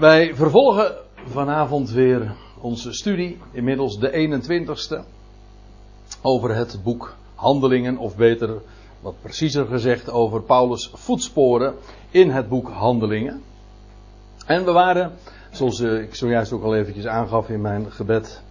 Wij 0.00 0.34
vervolgen 0.34 0.94
vanavond 1.24 1.90
weer 1.90 2.32
onze 2.60 2.92
studie, 2.92 3.38
inmiddels 3.52 3.98
de 3.98 4.10
21ste, 4.10 5.04
over 6.22 6.54
het 6.54 6.80
boek 6.82 7.14
Handelingen, 7.34 7.96
of 7.96 8.16
beter, 8.16 8.62
wat 9.00 9.14
preciezer 9.22 9.66
gezegd, 9.66 10.10
over 10.10 10.42
Paulus' 10.42 10.90
voetsporen 10.94 11.74
in 12.10 12.30
het 12.30 12.48
boek 12.48 12.68
Handelingen. 12.68 13.42
En 14.46 14.64
we 14.64 14.72
waren, 14.72 15.12
zoals 15.50 15.80
ik 15.80 16.14
zojuist 16.14 16.52
ook 16.52 16.62
al 16.62 16.76
eventjes 16.76 17.06
aangaf 17.06 17.48
in 17.48 17.60
mijn 17.60 17.92
gebed, 17.92 18.42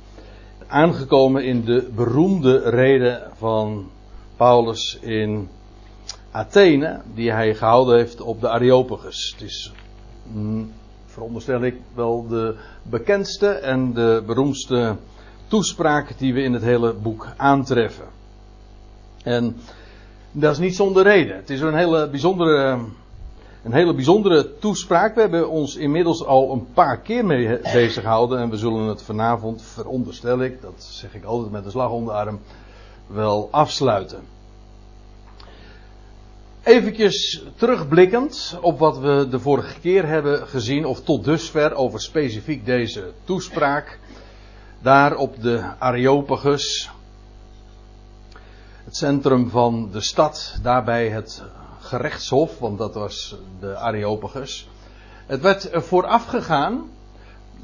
aangekomen 0.68 1.44
in 1.44 1.66
de 1.66 1.90
beroemde 1.96 2.70
reden 2.70 3.32
van 3.38 3.90
Paulus 4.36 4.98
in 5.02 5.50
Athene, 6.32 7.02
die 7.14 7.32
hij 7.32 7.56
gehouden 7.56 7.98
heeft 7.98 8.22
op 8.22 8.42
de 8.42 8.50
Areopagus. 8.50 9.32
Het 9.32 9.48
is, 9.48 9.72
mm, 10.24 10.72
veronderstel 11.20 11.62
ik, 11.62 11.76
wel 11.94 12.28
de 12.28 12.56
bekendste 12.84 13.48
en 13.48 13.94
de 13.94 14.24
beroemdste 14.26 14.96
toespraak 15.48 16.18
die 16.18 16.34
we 16.34 16.42
in 16.42 16.54
het 16.54 16.64
hele 16.64 16.94
boek 16.94 17.28
aantreffen. 17.38 18.06
En 19.24 19.56
dat 20.32 20.52
is 20.52 20.58
niet 20.58 20.76
zonder 20.76 21.04
reden. 21.04 21.36
Het 21.36 21.50
is 21.50 21.62
een 21.62 21.76
hele 21.76 22.10
bijzondere, 22.10 22.80
een 23.64 23.74
hele 23.74 23.94
bijzondere 23.94 24.58
toespraak. 24.60 25.16
We 25.16 25.22
hebben 25.22 25.50
ons 25.50 25.76
inmiddels 25.76 26.26
al 26.26 26.52
een 26.52 26.68
paar 26.74 27.00
keer 27.00 27.26
mee 27.26 27.60
bezig 27.74 28.04
gehouden. 28.04 28.40
En 28.40 28.50
we 28.50 28.58
zullen 28.58 28.88
het 28.88 29.02
vanavond, 29.02 29.62
veronderstel 29.62 30.42
ik, 30.42 30.62
dat 30.62 30.74
zeg 30.78 31.16
ik 31.16 31.24
altijd 31.24 31.52
met 31.52 31.66
een 31.66 31.72
slag 31.72 31.92
om 31.92 32.06
de 32.06 32.12
arm, 32.12 32.40
wel 33.08 33.48
afsluiten. 33.52 34.20
Eventjes 36.64 37.44
terugblikkend 37.56 38.58
op 38.62 38.80
wat 38.80 38.98
we 38.98 39.28
de 39.30 39.40
vorige 39.40 39.80
keer 39.80 40.08
hebben 40.08 40.48
gezien, 40.48 40.86
of 40.86 41.02
tot 41.02 41.24
dusver 41.24 41.74
over 41.74 42.02
specifiek 42.02 42.66
deze 42.66 43.12
toespraak. 43.24 44.00
Daar 44.82 45.16
op 45.16 45.42
de 45.42 45.64
Areopagus, 45.78 46.90
het 48.84 48.96
centrum 48.96 49.50
van 49.50 49.90
de 49.92 50.02
stad, 50.02 50.58
daarbij 50.62 51.10
het 51.10 51.44
gerechtshof, 51.80 52.60
want 52.60 52.78
dat 52.78 52.94
was 52.94 53.36
de 53.60 53.78
Areopagus. 53.78 54.68
Het 55.26 55.42
werd 55.42 55.70
voorafgegaan, 55.72 56.90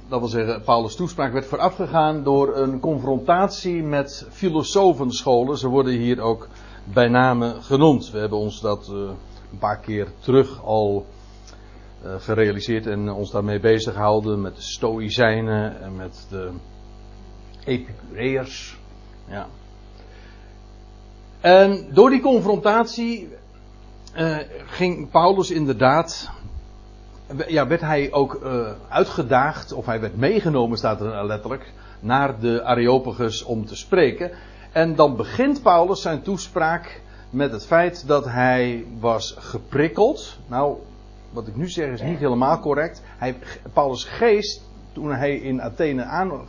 dat 0.10 0.20
wil 0.20 0.30
zeggen, 0.30 0.62
Paulus' 0.62 0.96
toespraak 0.96 1.34
werd 1.34 1.46
voorafgegaan 1.46 2.24
door 2.24 2.58
een 2.58 2.80
confrontatie 2.80 3.84
met 3.84 4.28
filosofenscholen. 4.32 5.58
Ze 5.58 5.68
worden 5.68 5.94
hier 5.94 6.22
ook 6.22 6.48
bij 6.94 7.08
name 7.08 7.56
genoemd. 7.62 8.12
We 8.12 8.20
hebben 8.20 8.38
ons 8.38 8.62
dat 8.62 8.90
uh, 8.92 8.98
een 9.52 9.58
paar 9.60 9.80
keer 9.80 10.08
terug 10.20 10.64
al 10.64 11.06
uh, 12.04 12.16
gerealiseerd 12.18 12.88
en 12.88 13.10
ons 13.10 13.32
daarmee 13.32 13.60
bezig 13.60 13.94
gehouden 13.94 14.42
met 14.42 14.56
de 14.56 14.62
Stoïcijnen 14.62 15.82
en 15.82 15.96
met 15.96 16.28
de 16.30 16.52
Epicureërs. 17.66 18.78
Ja. 19.28 19.48
En 21.42 21.88
door 21.94 22.10
die 22.10 22.22
confrontatie 22.22 23.30
uh, 24.18 24.38
ging 24.66 25.10
Paulus 25.12 25.52
inderdaad. 25.52 26.30
Ja, 27.48 27.68
werd 27.68 27.82
hij 27.82 28.12
ook 28.12 28.40
uitgedaagd, 28.90 29.74
of 29.74 29.86
hij 29.86 30.00
werd 30.00 30.18
meegenomen, 30.18 30.78
staat 30.78 31.02
er 31.02 31.26
letterlijk, 31.26 31.74
naar 32.00 32.40
de 32.40 32.64
Areopagus 32.64 33.44
om 33.44 33.66
te 33.66 33.76
spreken. 33.76 34.32
En 34.76 34.96
dan 34.96 35.16
begint 35.16 35.62
Paulus 35.62 36.02
zijn 36.02 36.22
toespraak 36.22 37.02
met 37.30 37.52
het 37.52 37.66
feit 37.66 38.08
dat 38.08 38.26
hij 38.26 38.86
was 39.00 39.36
geprikkeld. 39.38 40.38
Nou, 40.48 40.78
wat 41.32 41.48
ik 41.48 41.56
nu 41.56 41.70
zeg 41.70 41.90
is 41.90 42.02
niet 42.02 42.20
helemaal 42.20 42.60
correct. 42.60 43.02
Hij, 43.18 43.38
Paulus' 43.74 44.04
geest, 44.04 44.62
toen 44.94 45.12
hij 45.12 45.36
in 45.36 45.62
Athene 45.62 46.04
aan 46.04 46.48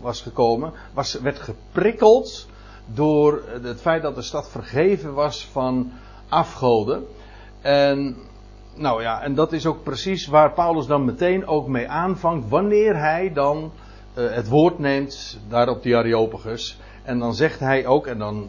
was 0.00 0.20
gekomen, 0.22 0.72
was, 0.94 1.20
werd 1.20 1.38
geprikkeld 1.38 2.48
door 2.86 3.42
het 3.62 3.80
feit 3.80 4.02
dat 4.02 4.14
de 4.14 4.22
stad 4.22 4.50
vergeven 4.50 5.14
was 5.14 5.48
van 5.52 5.92
afgoden. 6.28 7.06
En, 7.60 8.16
nou 8.74 9.02
ja, 9.02 9.22
en 9.22 9.34
dat 9.34 9.52
is 9.52 9.66
ook 9.66 9.82
precies 9.82 10.26
waar 10.26 10.52
Paulus 10.52 10.86
dan 10.86 11.04
meteen 11.04 11.46
ook 11.46 11.68
mee 11.68 11.88
aanvangt, 11.88 12.48
wanneer 12.48 12.96
hij 12.96 13.32
dan 13.32 13.72
uh, 14.14 14.32
het 14.32 14.48
woord 14.48 14.78
neemt 14.78 15.38
daar 15.48 15.68
op 15.68 15.82
die 15.82 15.96
Areopagus. 15.96 16.78
En 17.10 17.18
dan 17.18 17.34
zegt 17.34 17.60
hij 17.60 17.86
ook, 17.86 18.06
en 18.06 18.18
dan 18.18 18.48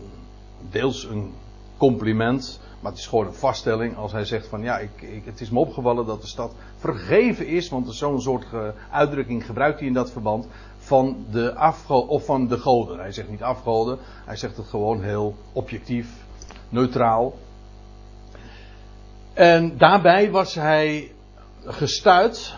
deels 0.69 1.03
een 1.03 1.33
compliment, 1.77 2.59
maar 2.79 2.91
het 2.91 2.99
is 2.99 3.07
gewoon 3.07 3.25
een 3.25 3.33
vaststelling 3.33 3.97
als 3.97 4.11
hij 4.11 4.25
zegt 4.25 4.47
van 4.47 4.61
ja, 4.61 4.77
ik, 4.77 5.21
het 5.25 5.41
is 5.41 5.49
me 5.49 5.59
opgevallen 5.59 6.05
dat 6.05 6.21
de 6.21 6.27
stad 6.27 6.53
vergeven 6.77 7.47
is, 7.47 7.69
want 7.69 7.93
zo'n 7.93 8.21
soort 8.21 8.45
uitdrukking 8.91 9.45
gebruikt 9.45 9.79
hij 9.79 9.87
in 9.87 9.93
dat 9.93 10.11
verband, 10.11 10.47
van 10.77 11.25
de 11.31 11.55
afgoden, 11.55 12.09
of 12.09 12.25
van 12.25 12.47
de 12.47 12.57
goden. 12.57 12.99
Hij 12.99 13.11
zegt 13.11 13.29
niet 13.29 13.43
afgoden, 13.43 13.97
hij 14.25 14.35
zegt 14.35 14.57
het 14.57 14.67
gewoon 14.67 15.01
heel 15.01 15.35
objectief, 15.53 16.07
neutraal. 16.69 17.33
En 19.33 19.77
daarbij 19.77 20.31
was 20.31 20.55
hij 20.55 21.11
gestuit 21.63 22.55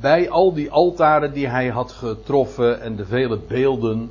bij 0.00 0.30
al 0.30 0.52
die 0.52 0.70
altaren 0.70 1.32
die 1.32 1.48
hij 1.48 1.68
had 1.68 1.92
getroffen 1.92 2.80
en 2.80 2.96
de 2.96 3.06
vele 3.06 3.38
beelden 3.38 4.10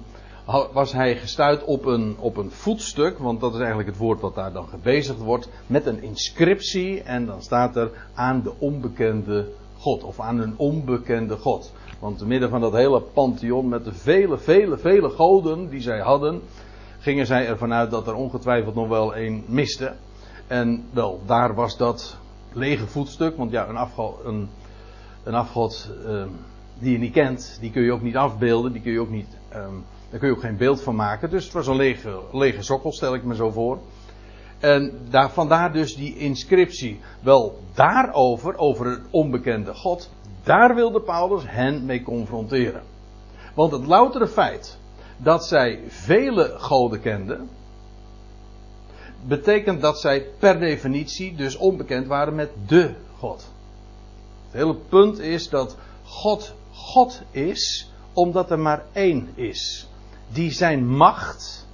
was 0.73 0.93
hij 0.93 1.15
gestuurd 1.15 1.63
op 1.63 1.85
een, 1.85 2.15
op 2.19 2.37
een 2.37 2.51
voetstuk, 2.51 3.17
want 3.17 3.39
dat 3.39 3.53
is 3.53 3.59
eigenlijk 3.59 3.89
het 3.89 3.97
woord 3.97 4.21
wat 4.21 4.35
daar 4.35 4.53
dan 4.53 4.67
gebezigd 4.67 5.19
wordt, 5.19 5.49
met 5.67 5.85
een 5.85 6.03
inscriptie 6.03 7.01
en 7.01 7.25
dan 7.25 7.41
staat 7.41 7.75
er 7.75 7.91
aan 8.13 8.41
de 8.41 8.53
onbekende 8.57 9.47
God, 9.77 10.03
of 10.03 10.19
aan 10.19 10.39
een 10.39 10.53
onbekende 10.57 11.37
God. 11.37 11.73
Want 11.99 12.17
te 12.17 12.25
midden 12.25 12.49
van 12.49 12.61
dat 12.61 12.73
hele 12.73 13.01
pantheon 13.01 13.69
met 13.69 13.85
de 13.85 13.93
vele, 13.93 14.37
vele, 14.37 14.77
vele 14.77 15.09
goden 15.09 15.69
die 15.69 15.81
zij 15.81 15.99
hadden, 15.99 16.41
gingen 16.99 17.25
zij 17.25 17.47
ervan 17.47 17.73
uit 17.73 17.91
dat 17.91 18.07
er 18.07 18.16
ongetwijfeld 18.16 18.75
nog 18.75 18.87
wel 18.87 19.16
een 19.16 19.43
miste. 19.47 19.93
En 20.47 20.85
wel, 20.91 21.21
daar 21.25 21.55
was 21.55 21.77
dat 21.77 22.17
lege 22.53 22.87
voetstuk, 22.87 23.37
want 23.37 23.51
ja, 23.51 23.67
een, 23.67 23.77
afgod, 23.77 24.16
een, 24.23 24.49
een 25.23 25.35
afgod 25.35 25.91
uh, 26.05 26.23
die 26.79 26.91
je 26.91 26.97
niet 26.97 27.13
kent, 27.13 27.57
die 27.61 27.71
kun 27.71 27.83
je 27.83 27.91
ook 27.91 28.01
niet 28.01 28.17
afbeelden, 28.17 28.71
die 28.71 28.81
kun 28.81 28.91
je 28.91 28.99
ook 28.99 29.09
niet... 29.09 29.37
Um, 29.55 29.83
daar 30.09 30.20
kun 30.20 30.30
je 30.30 30.36
ook 30.36 30.42
geen 30.42 30.58
beeld 30.58 30.81
van 30.81 30.96
maken. 30.96 31.30
Dus 31.30 31.44
het 31.44 31.53
was 31.53 31.68
een 31.68 31.75
lege, 31.75 32.20
lege 32.31 32.62
sokkel, 32.62 32.92
stel 32.92 33.14
ik 33.14 33.24
me 33.24 33.36
zo 33.36 33.52
voor. 33.52 33.80
En 34.59 35.00
daar, 35.09 35.31
vandaar 35.31 35.74
dus 35.74 35.96
die 35.96 36.18
inscriptie. 36.18 37.00
Wel 37.22 37.59
daarover, 37.74 38.58
over 38.58 38.86
het 38.86 39.02
onbekende 39.09 39.74
God, 39.74 40.09
daar 40.44 40.75
wilde 40.75 41.02
Paulus 41.02 41.44
hen 41.47 41.86
mee 41.86 42.02
confronteren. 42.02 42.84
Want 43.53 43.72
het 43.72 43.86
loutere 43.86 44.28
feit 44.28 44.78
dat 45.18 45.46
zij 45.46 45.80
vele 45.88 46.56
goden 46.58 47.02
kenden, 47.02 47.50
betekent 49.28 49.81
dat 49.81 50.00
zij 50.00 50.26
per 50.40 50.59
definitie 50.59 51.36
dus 51.36 51.56
onbekend 51.56 52.08
waren 52.08 52.36
met 52.36 52.50
de 52.68 52.94
God. 53.18 53.52
Het 54.46 54.53
hele 54.53 54.76
punt 54.76 55.20
is 55.20 55.50
dat 55.50 55.78
God 56.03 56.53
God 56.72 57.22
is, 57.31 57.91
omdat 58.14 58.52
er 58.52 58.59
maar 58.59 58.84
één 58.94 59.30
is 59.36 59.90
die 60.31 60.51
zijn 60.51 60.88
macht 60.88 61.67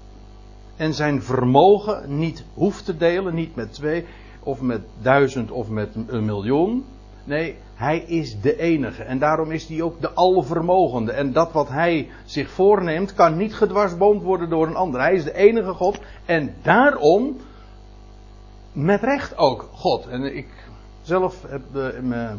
en 0.76 0.94
zijn 0.94 1.22
vermogen 1.22 2.18
niet 2.18 2.44
hoeft 2.54 2.86
te 2.86 2.98
delen, 2.98 3.36
niet 3.36 3.56
met 3.56 3.74
twee 3.74 4.06
of 4.40 4.62
met 4.62 4.82
duizend 5.02 5.52
of 5.52 5.70
met 5.70 5.90
een 6.08 6.26
miljoen. 6.26 6.86
Nee, 7.24 7.56
hij 7.76 7.98
is 8.00 8.42
de 8.42 8.58
enige. 8.58 9.04
En 9.04 9.20
daarom 9.20 9.52
is 9.52 9.68
hij 9.68 9.82
ook 9.82 10.02
de 10.02 10.12
alvermogende. 10.12 11.12
En 11.12 11.32
dat 11.32 11.52
wat 11.52 11.70
hij 11.70 12.10
zich 12.26 12.50
voorneemt, 12.50 13.14
kan 13.14 13.38
niet 13.38 13.56
gedwarsboomd 13.56 14.22
worden 14.22 14.50
door 14.50 14.68
een 14.68 14.76
ander. 14.76 15.02
Hij 15.02 15.16
is 15.16 15.24
de 15.24 15.36
enige 15.36 15.74
God. 15.74 16.00
En 16.26 16.56
daarom, 16.62 17.38
met 18.72 19.02
recht 19.02 19.38
ook 19.38 19.70
God. 19.74 20.08
En 20.08 20.36
ik 20.36 20.48
zelf 21.02 21.46
heb 21.48 21.64
me 22.02 22.36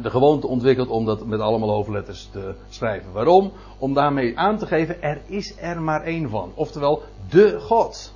de 0.00 0.10
gewoonte 0.10 0.46
ontwikkeld 0.46 0.88
om 0.88 1.04
dat 1.04 1.26
met 1.26 1.40
allemaal 1.40 1.70
hoofdletters 1.70 2.28
te 2.32 2.54
schrijven. 2.68 3.12
Waarom? 3.12 3.52
Om 3.78 3.94
daarmee 3.94 4.38
aan 4.38 4.58
te 4.58 4.66
geven, 4.66 5.02
er 5.02 5.20
is 5.26 5.54
er 5.58 5.82
maar 5.82 6.02
één 6.02 6.30
van. 6.30 6.52
Oftewel, 6.54 7.02
de 7.28 7.60
God. 7.60 8.14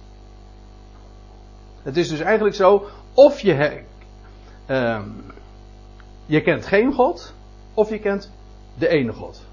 Het 1.82 1.96
is 1.96 2.08
dus 2.08 2.20
eigenlijk 2.20 2.56
zo, 2.56 2.84
of 3.14 3.40
je, 3.40 3.82
uh, 4.66 5.02
je 6.26 6.42
kent 6.42 6.66
geen 6.66 6.92
God, 6.92 7.34
of 7.74 7.90
je 7.90 7.98
kent 7.98 8.32
de 8.78 8.88
ene 8.88 9.12
God. 9.12 9.44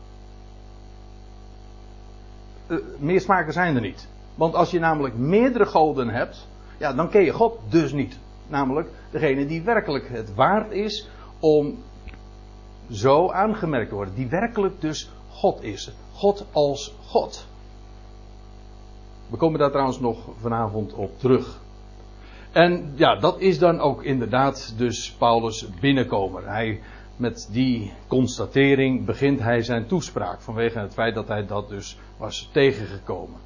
Uh, 2.68 2.78
meer 2.98 3.22
smaken 3.22 3.54
zijn 3.54 3.76
er 3.76 3.82
niet. 3.82 4.08
Want 4.36 4.56
als 4.56 4.72
je 4.72 4.80
namelijk 4.80 5.16
meerdere 5.16 5.66
goden 5.66 6.10
hebt, 6.10 6.48
ja, 6.78 6.94
dan 6.94 7.10
ken 7.10 7.24
je 7.24 7.32
God 7.32 7.60
dus 7.70 7.92
niet. 7.92 8.20
Namelijk 8.48 8.90
degene 9.12 9.46
die 9.46 9.62
werkelijk 9.62 10.10
het 10.10 10.36
waard 10.36 10.72
is 10.72 11.10
om 11.40 11.78
zo 12.94 13.32
aangemerkt 13.32 13.92
worden. 13.92 14.16
Die 14.16 14.28
werkelijk 14.28 14.82
dus 14.82 15.10
God 15.30 15.64
is. 15.64 15.92
God 16.14 16.46
als 16.52 16.96
God. 17.06 17.48
We 19.30 19.38
komen 19.38 19.60
daar 19.60 19.72
trouwens 19.72 20.00
nog 20.00 20.18
vanavond 20.40 20.94
op 20.94 21.20
terug. 21.20 21.62
En 22.52 22.94
ja, 22.96 23.16
dat 23.16 23.40
is 23.40 23.60
dan 23.60 23.80
ook 23.80 24.04
inderdaad 24.04 24.74
dus 24.78 25.12
Paulus 25.12 25.68
binnenkomen. 25.80 26.44
Hij 26.48 26.82
met 27.16 27.50
die 27.52 27.94
constatering 28.08 29.06
begint 29.06 29.40
hij 29.40 29.62
zijn 29.62 29.88
toespraak. 29.88 30.42
Vanwege 30.42 30.80
het 30.80 30.94
feit 30.94 31.16
dat 31.16 31.28
hij 31.28 31.46
dat 31.46 31.70
dus 31.70 31.98
was 32.18 32.50
tegengekomen. 32.52 33.40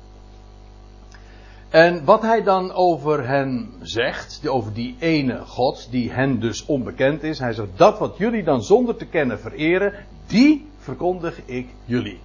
En 1.69 2.05
wat 2.05 2.21
hij 2.21 2.43
dan 2.43 2.71
over 2.71 3.27
hen 3.27 3.73
zegt, 3.81 4.47
over 4.47 4.73
die 4.73 4.95
ene 4.99 5.45
God, 5.45 5.87
die 5.91 6.11
hen 6.11 6.39
dus 6.39 6.65
onbekend 6.65 7.23
is. 7.23 7.39
Hij 7.39 7.53
zegt, 7.53 7.69
dat 7.75 7.99
wat 7.99 8.17
jullie 8.17 8.43
dan 8.43 8.63
zonder 8.63 8.95
te 8.95 9.05
kennen 9.05 9.39
vereren, 9.39 9.93
die 10.27 10.67
verkondig 10.77 11.41
ik 11.45 11.67
jullie. 11.85 12.19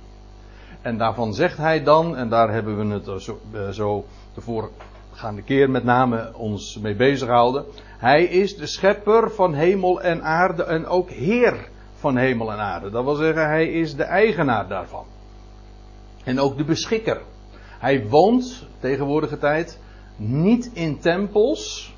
En 0.82 0.98
daarvan 0.98 1.34
zegt 1.34 1.56
hij 1.56 1.82
dan, 1.82 2.16
en 2.16 2.28
daar 2.28 2.52
hebben 2.52 2.88
we 2.88 2.94
het 2.94 3.22
zo, 3.22 3.40
eh, 3.52 3.68
zo 3.68 4.04
de 4.34 4.40
voorgaande 4.40 5.42
keer 5.42 5.70
met 5.70 5.84
name 5.84 6.30
ons 6.34 6.78
mee 6.78 6.96
bezig 6.96 7.28
gehouden. 7.28 7.64
Hij 7.98 8.24
is 8.24 8.56
de 8.56 8.66
schepper 8.66 9.30
van 9.30 9.54
hemel 9.54 10.02
en 10.02 10.22
aarde 10.22 10.64
en 10.64 10.86
ook 10.86 11.10
heer 11.10 11.68
van 11.94 12.16
hemel 12.16 12.52
en 12.52 12.58
aarde. 12.58 12.90
Dat 12.90 13.04
wil 13.04 13.14
zeggen, 13.14 13.46
hij 13.46 13.66
is 13.66 13.96
de 13.96 14.02
eigenaar 14.02 14.68
daarvan. 14.68 15.04
En 16.24 16.40
ook 16.40 16.56
de 16.56 16.64
beschikker. 16.64 17.20
Hij 17.82 18.08
woont, 18.08 18.66
tegenwoordige 18.78 19.38
tijd, 19.38 19.78
niet 20.16 20.70
in 20.72 20.98
tempels. 20.98 21.94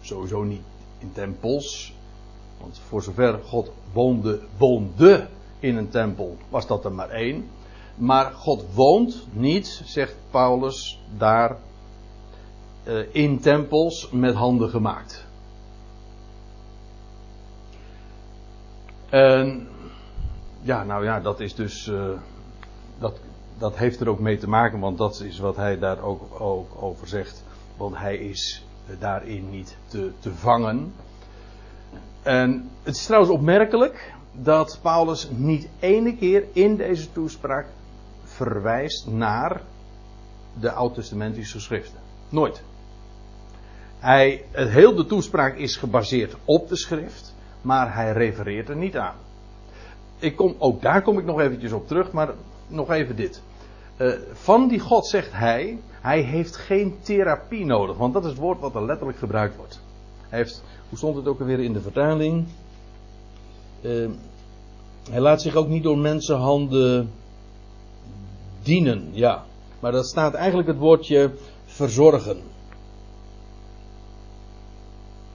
Sowieso 0.00 0.42
niet 0.42 0.62
in 0.98 1.12
tempels. 1.12 1.94
Want 2.60 2.80
voor 2.88 3.02
zover 3.02 3.38
God 3.44 3.70
woonde, 3.92 4.40
woonde 4.56 5.26
in 5.58 5.76
een 5.76 5.88
tempel, 5.88 6.36
was 6.48 6.66
dat 6.66 6.84
er 6.84 6.92
maar 6.92 7.10
één. 7.10 7.48
Maar 7.94 8.32
God 8.32 8.64
woont 8.74 9.26
niet, 9.32 9.82
zegt 9.84 10.14
Paulus, 10.30 11.00
daar 11.16 11.56
uh, 12.84 13.14
in 13.14 13.40
tempels 13.40 14.10
met 14.10 14.34
handen 14.34 14.68
gemaakt. 14.70 15.26
En 19.08 19.68
ja, 20.60 20.84
nou 20.84 21.04
ja, 21.04 21.20
dat 21.20 21.40
is 21.40 21.54
dus. 21.54 21.86
Uh, 21.86 22.10
dat, 22.98 23.20
dat 23.62 23.76
heeft 23.76 24.00
er 24.00 24.08
ook 24.08 24.18
mee 24.18 24.38
te 24.38 24.48
maken, 24.48 24.78
want 24.78 24.98
dat 24.98 25.20
is 25.20 25.38
wat 25.38 25.56
hij 25.56 25.78
daar 25.78 26.02
ook, 26.02 26.40
ook 26.40 26.82
over 26.82 27.08
zegt. 27.08 27.44
Want 27.76 27.96
hij 27.96 28.16
is 28.16 28.64
daarin 28.98 29.50
niet 29.50 29.76
te, 29.86 30.10
te 30.20 30.34
vangen. 30.34 30.94
En 32.22 32.70
het 32.82 32.94
is 32.94 33.04
trouwens 33.04 33.32
opmerkelijk 33.32 34.14
dat 34.32 34.78
Paulus 34.82 35.28
niet 35.30 35.68
ene 35.80 36.16
keer 36.16 36.44
in 36.52 36.76
deze 36.76 37.12
toespraak 37.12 37.66
verwijst 38.24 39.06
naar 39.06 39.60
de 40.60 40.72
oud-testamentische 40.72 41.60
schriften. 41.60 41.98
Nooit. 42.28 42.62
Hij, 43.98 44.44
het 44.50 44.68
heel 44.68 44.94
de 44.94 45.06
toespraak 45.06 45.56
is 45.56 45.76
gebaseerd 45.76 46.36
op 46.44 46.68
de 46.68 46.76
schrift, 46.76 47.34
maar 47.60 47.94
hij 47.94 48.12
refereert 48.12 48.68
er 48.68 48.76
niet 48.76 48.96
aan. 48.96 49.16
Ik 50.18 50.36
kom, 50.36 50.54
ook 50.58 50.82
daar 50.82 51.02
kom 51.02 51.18
ik 51.18 51.24
nog 51.24 51.40
eventjes 51.40 51.72
op 51.72 51.86
terug, 51.86 52.12
maar 52.12 52.34
nog 52.66 52.90
even 52.90 53.16
dit. 53.16 53.42
Uh, 54.02 54.14
van 54.32 54.68
die 54.68 54.80
God 54.80 55.06
zegt 55.06 55.32
hij, 55.32 55.78
hij 56.00 56.20
heeft 56.20 56.56
geen 56.56 56.96
therapie 57.02 57.64
nodig, 57.64 57.96
want 57.96 58.12
dat 58.12 58.24
is 58.24 58.30
het 58.30 58.38
woord 58.38 58.60
wat 58.60 58.74
er 58.74 58.84
letterlijk 58.84 59.18
gebruikt 59.18 59.56
wordt. 59.56 59.80
Heeft, 60.28 60.62
hoe 60.88 60.98
stond 60.98 61.16
het 61.16 61.26
ook 61.26 61.40
alweer 61.40 61.60
in 61.60 61.72
de 61.72 61.80
vertaling? 61.80 62.46
Uh, 63.80 64.10
hij 65.10 65.20
laat 65.20 65.42
zich 65.42 65.54
ook 65.54 65.68
niet 65.68 65.82
door 65.82 65.98
mensenhanden 65.98 67.10
dienen, 68.62 69.08
ja. 69.10 69.44
Maar 69.80 69.92
dat 69.92 70.06
staat 70.06 70.34
eigenlijk 70.34 70.68
het 70.68 70.78
woordje 70.78 71.30
verzorgen. 71.64 72.42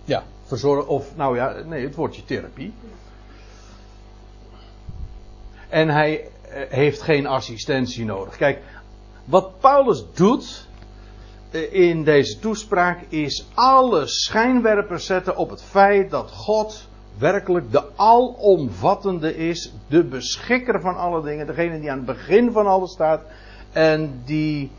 Ja, 0.04 0.24
verzorgen, 0.44 0.88
of 0.88 1.16
nou 1.16 1.36
ja, 1.36 1.64
nee, 1.66 1.86
het 1.86 1.96
woordje 1.96 2.24
therapie. 2.26 2.74
En 5.70 5.90
hij 5.90 6.22
eh, 6.22 6.62
heeft 6.70 7.02
geen 7.02 7.28
assistentie 7.28 8.06
nodig. 8.06 8.38
Kijk, 8.38 8.60
wat 9.26 9.60
Paulus 9.60 10.04
doet 10.14 10.68
eh, 11.52 11.74
in 11.74 12.04
deze 12.04 12.40
toespraak 12.40 13.00
is 13.10 13.48
alle 13.54 14.08
schijnwerpers 14.08 15.06
zetten 15.06 15.38
op 15.38 15.50
het 15.50 15.64
feit 15.64 16.10
dat 16.10 16.32
God 16.32 16.88
werkelijk 17.18 17.72
de 17.72 17.84
alomvattende 17.96 19.38
is, 19.38 19.74
de 19.88 20.04
beschikker 20.04 20.82
van 20.82 20.98
alle 20.98 21.24
dingen, 21.24 21.48
degene 21.48 21.80
die 21.80 21.92
aan 21.92 21.98
het 21.98 22.06
begin 22.06 22.52
van 22.52 22.68
alles 22.68 22.92
staat 22.92 23.22
en 23.72 24.22
die 24.26 24.72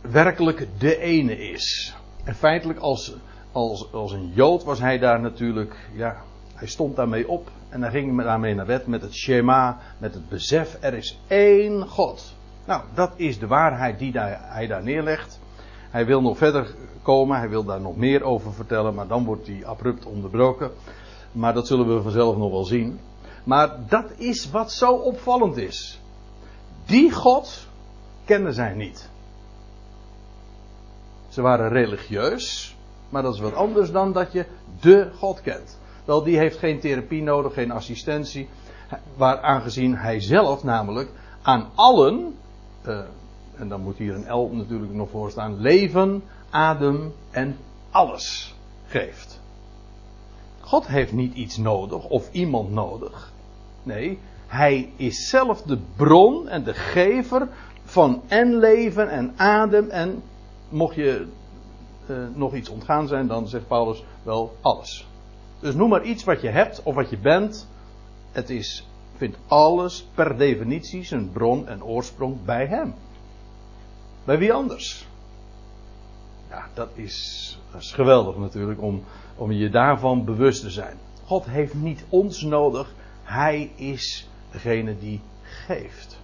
werkelijk 0.00 0.68
de 0.78 0.98
ene 0.98 1.50
is. 1.50 1.94
En 2.24 2.34
feitelijk 2.34 2.78
als, 2.78 3.14
als, 3.52 3.92
als 3.92 4.12
een 4.12 4.32
Jood 4.34 4.64
was 4.64 4.80
hij 4.80 4.98
daar 4.98 5.20
natuurlijk, 5.20 5.76
ja, 5.94 6.22
hij 6.54 6.68
stond 6.68 6.96
daarmee 6.96 7.28
op 7.28 7.50
en 7.72 7.82
hij 7.82 7.90
ging 7.90 8.22
daarmee 8.22 8.54
naar 8.54 8.66
bed 8.66 8.86
met 8.86 9.02
het 9.02 9.14
Shema, 9.14 9.78
met 9.98 10.14
het 10.14 10.28
besef, 10.28 10.76
er 10.80 10.94
is 10.94 11.20
één 11.26 11.88
God. 11.88 12.34
Nou, 12.64 12.82
dat 12.94 13.12
is 13.16 13.38
de 13.38 13.46
waarheid 13.46 13.98
die 13.98 14.18
hij 14.18 14.66
daar 14.66 14.82
neerlegt. 14.82 15.40
Hij 15.90 16.06
wil 16.06 16.20
nog 16.20 16.36
verder 16.36 16.74
komen, 17.02 17.38
hij 17.38 17.48
wil 17.48 17.64
daar 17.64 17.80
nog 17.80 17.96
meer 17.96 18.22
over 18.22 18.52
vertellen, 18.52 18.94
maar 18.94 19.06
dan 19.06 19.24
wordt 19.24 19.46
hij 19.46 19.66
abrupt 19.66 20.06
onderbroken. 20.06 20.70
Maar 21.32 21.54
dat 21.54 21.66
zullen 21.66 21.94
we 21.94 22.02
vanzelf 22.02 22.36
nog 22.36 22.50
wel 22.50 22.64
zien. 22.64 23.00
Maar 23.44 23.76
dat 23.88 24.12
is 24.16 24.50
wat 24.50 24.72
zo 24.72 24.92
opvallend 24.92 25.56
is. 25.56 26.00
Die 26.86 27.12
God 27.12 27.66
kenden 28.24 28.54
zij 28.54 28.74
niet. 28.74 29.10
Ze 31.28 31.42
waren 31.42 31.68
religieus, 31.68 32.76
maar 33.08 33.22
dat 33.22 33.34
is 33.34 33.40
wat 33.40 33.54
anders 33.54 33.90
dan 33.90 34.12
dat 34.12 34.32
je 34.32 34.46
de 34.80 35.10
God 35.18 35.40
kent. 35.40 35.78
Wel, 36.12 36.22
die 36.22 36.38
heeft 36.38 36.58
geen 36.58 36.80
therapie 36.80 37.22
nodig, 37.22 37.52
geen 37.54 37.70
assistentie. 37.70 38.48
Waar 39.16 39.40
aangezien 39.40 39.96
hij 39.96 40.20
zelf 40.20 40.64
namelijk 40.64 41.10
aan 41.42 41.70
allen, 41.74 42.34
uh, 42.86 43.00
en 43.56 43.68
dan 43.68 43.80
moet 43.80 43.96
hier 43.96 44.14
een 44.14 44.32
L 44.32 44.50
natuurlijk 44.52 44.92
nog 44.92 45.10
voor 45.10 45.30
staan, 45.30 45.60
leven, 45.60 46.22
adem 46.50 47.12
en 47.30 47.56
alles 47.90 48.54
geeft. 48.86 49.40
God 50.60 50.86
heeft 50.86 51.12
niet 51.12 51.34
iets 51.34 51.56
nodig 51.56 52.08
of 52.08 52.32
iemand 52.32 52.70
nodig. 52.70 53.32
Nee, 53.82 54.18
hij 54.46 54.92
is 54.96 55.28
zelf 55.28 55.62
de 55.62 55.78
bron 55.96 56.48
en 56.48 56.64
de 56.64 56.74
gever 56.74 57.48
van 57.84 58.22
en 58.28 58.56
leven 58.56 59.10
en 59.10 59.32
adem 59.36 59.90
en 59.90 60.22
mocht 60.68 60.94
je 60.94 61.26
uh, 62.06 62.16
nog 62.34 62.54
iets 62.54 62.68
ontgaan 62.68 63.08
zijn, 63.08 63.26
dan 63.26 63.48
zegt 63.48 63.66
Paulus 63.66 64.04
wel 64.22 64.56
alles. 64.60 65.10
Dus 65.62 65.74
noem 65.74 65.88
maar 65.88 66.04
iets 66.04 66.24
wat 66.24 66.40
je 66.40 66.48
hebt 66.48 66.82
of 66.82 66.94
wat 66.94 67.10
je 67.10 67.18
bent. 67.18 67.68
Het 68.32 68.50
is, 68.50 68.86
vindt 69.16 69.36
alles 69.46 70.06
per 70.14 70.36
definitie 70.36 71.04
zijn 71.04 71.32
bron 71.32 71.68
en 71.68 71.84
oorsprong 71.84 72.44
bij 72.44 72.66
hem. 72.66 72.94
Bij 74.24 74.38
wie 74.38 74.52
anders? 74.52 75.06
Ja, 76.48 76.68
dat 76.74 76.88
is, 76.94 77.58
dat 77.72 77.80
is 77.80 77.92
geweldig 77.92 78.36
natuurlijk 78.36 78.82
om, 78.82 79.02
om 79.36 79.52
je 79.52 79.70
daarvan 79.70 80.24
bewust 80.24 80.60
te 80.60 80.70
zijn. 80.70 80.96
God 81.24 81.44
heeft 81.44 81.74
niet 81.74 82.04
ons 82.08 82.42
nodig, 82.42 82.94
Hij 83.22 83.70
is 83.76 84.28
degene 84.50 84.98
die 84.98 85.20
geeft. 85.42 86.18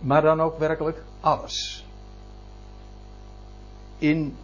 Maar 0.00 0.22
dan 0.22 0.40
ook 0.40 0.58
werkelijk 0.58 1.02
alles. 1.20 1.84
In, 3.98 4.36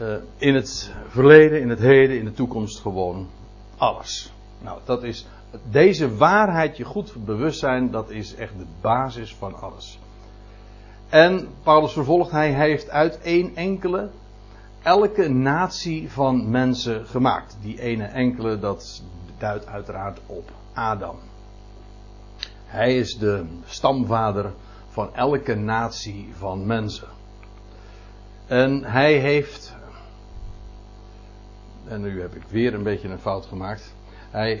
uh, 0.00 0.14
in 0.36 0.54
het 0.54 0.92
verleden, 1.08 1.60
in 1.60 1.68
het 1.68 1.78
heden, 1.78 2.18
in 2.18 2.24
de 2.24 2.32
toekomst 2.32 2.80
gewoon 2.80 3.28
alles. 3.76 4.32
Nou, 4.60 4.78
dat 4.84 5.02
is, 5.02 5.26
deze 5.70 6.16
waarheid 6.16 6.76
je 6.76 6.84
goed 6.84 7.24
bewust 7.24 7.58
zijn, 7.58 7.90
dat 7.90 8.10
is 8.10 8.34
echt 8.34 8.58
de 8.58 8.66
basis 8.80 9.34
van 9.34 9.60
alles. 9.60 9.98
En 11.08 11.48
Paulus 11.62 11.92
vervolgt, 11.92 12.30
hij 12.30 12.52
heeft 12.52 12.90
uit 12.90 13.20
één 13.20 13.56
enkele 13.56 14.10
elke 14.82 15.28
natie 15.28 16.10
van 16.10 16.50
mensen 16.50 17.06
gemaakt. 17.06 17.56
Die 17.60 17.80
ene 17.80 18.04
enkele, 18.04 18.58
dat 18.58 19.02
duidt 19.38 19.66
uiteraard 19.66 20.20
op 20.26 20.50
Adam. 20.72 21.16
Hij 22.64 22.96
is 22.96 23.18
de 23.18 23.44
stamvader 23.64 24.52
van 24.88 25.14
elke 25.14 25.54
natie 25.54 26.28
van 26.38 26.66
mensen. 26.66 27.08
En 28.46 28.84
hij 28.84 29.18
heeft. 29.18 29.74
En 31.88 32.00
nu 32.00 32.20
heb 32.20 32.34
ik 32.34 32.42
weer 32.48 32.74
een 32.74 32.82
beetje 32.82 33.08
een 33.08 33.18
fout 33.18 33.46
gemaakt. 33.46 33.94
Hij, 34.30 34.60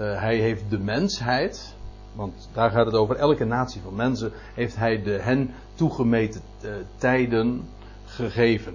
uh, 0.00 0.20
hij 0.20 0.36
heeft 0.36 0.62
de 0.68 0.78
mensheid. 0.78 1.74
Want 2.14 2.48
daar 2.52 2.70
gaat 2.70 2.86
het 2.86 2.94
over. 2.94 3.16
Elke 3.16 3.44
natie 3.44 3.80
van 3.80 3.94
mensen 3.94 4.32
heeft 4.54 4.76
hij 4.76 5.02
de 5.02 5.10
hen 5.10 5.54
toegemeten 5.74 6.40
uh, 6.64 6.70
tijden 6.96 7.68
gegeven. 8.04 8.74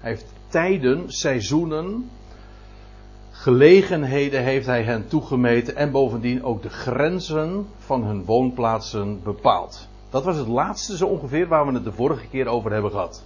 Hij 0.00 0.10
heeft 0.10 0.32
tijden, 0.48 1.12
seizoenen, 1.12 2.10
gelegenheden 3.30 4.42
heeft 4.42 4.66
hij 4.66 4.82
hen 4.82 5.08
toegemeten 5.08 5.76
en 5.76 5.90
bovendien 5.90 6.44
ook 6.44 6.62
de 6.62 6.70
grenzen 6.70 7.66
van 7.78 8.04
hun 8.04 8.24
woonplaatsen 8.24 9.22
bepaald. 9.22 9.88
Dat 10.10 10.24
was 10.24 10.36
het 10.36 10.46
laatste 10.46 10.96
zo 10.96 11.06
ongeveer 11.06 11.48
waar 11.48 11.66
we 11.66 11.72
het 11.72 11.84
de 11.84 11.92
vorige 11.92 12.26
keer 12.26 12.46
over 12.46 12.72
hebben 12.72 12.90
gehad. 12.90 13.24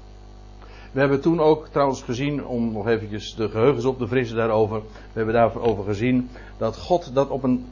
We 0.93 1.01
hebben 1.01 1.21
toen 1.21 1.41
ook 1.41 1.69
trouwens 1.69 2.03
gezien, 2.03 2.47
om 2.47 2.73
nog 2.73 2.87
eventjes 2.87 3.35
de 3.35 3.49
geheugens 3.49 3.85
op 3.85 3.99
te 3.99 4.09
frissen 4.09 4.37
daarover. 4.37 4.81
We 4.81 5.13
hebben 5.13 5.35
daarover 5.35 5.85
gezien 5.85 6.29
dat 6.57 6.77
God 6.77 7.15
dat 7.15 7.29
op 7.29 7.43
een 7.43 7.67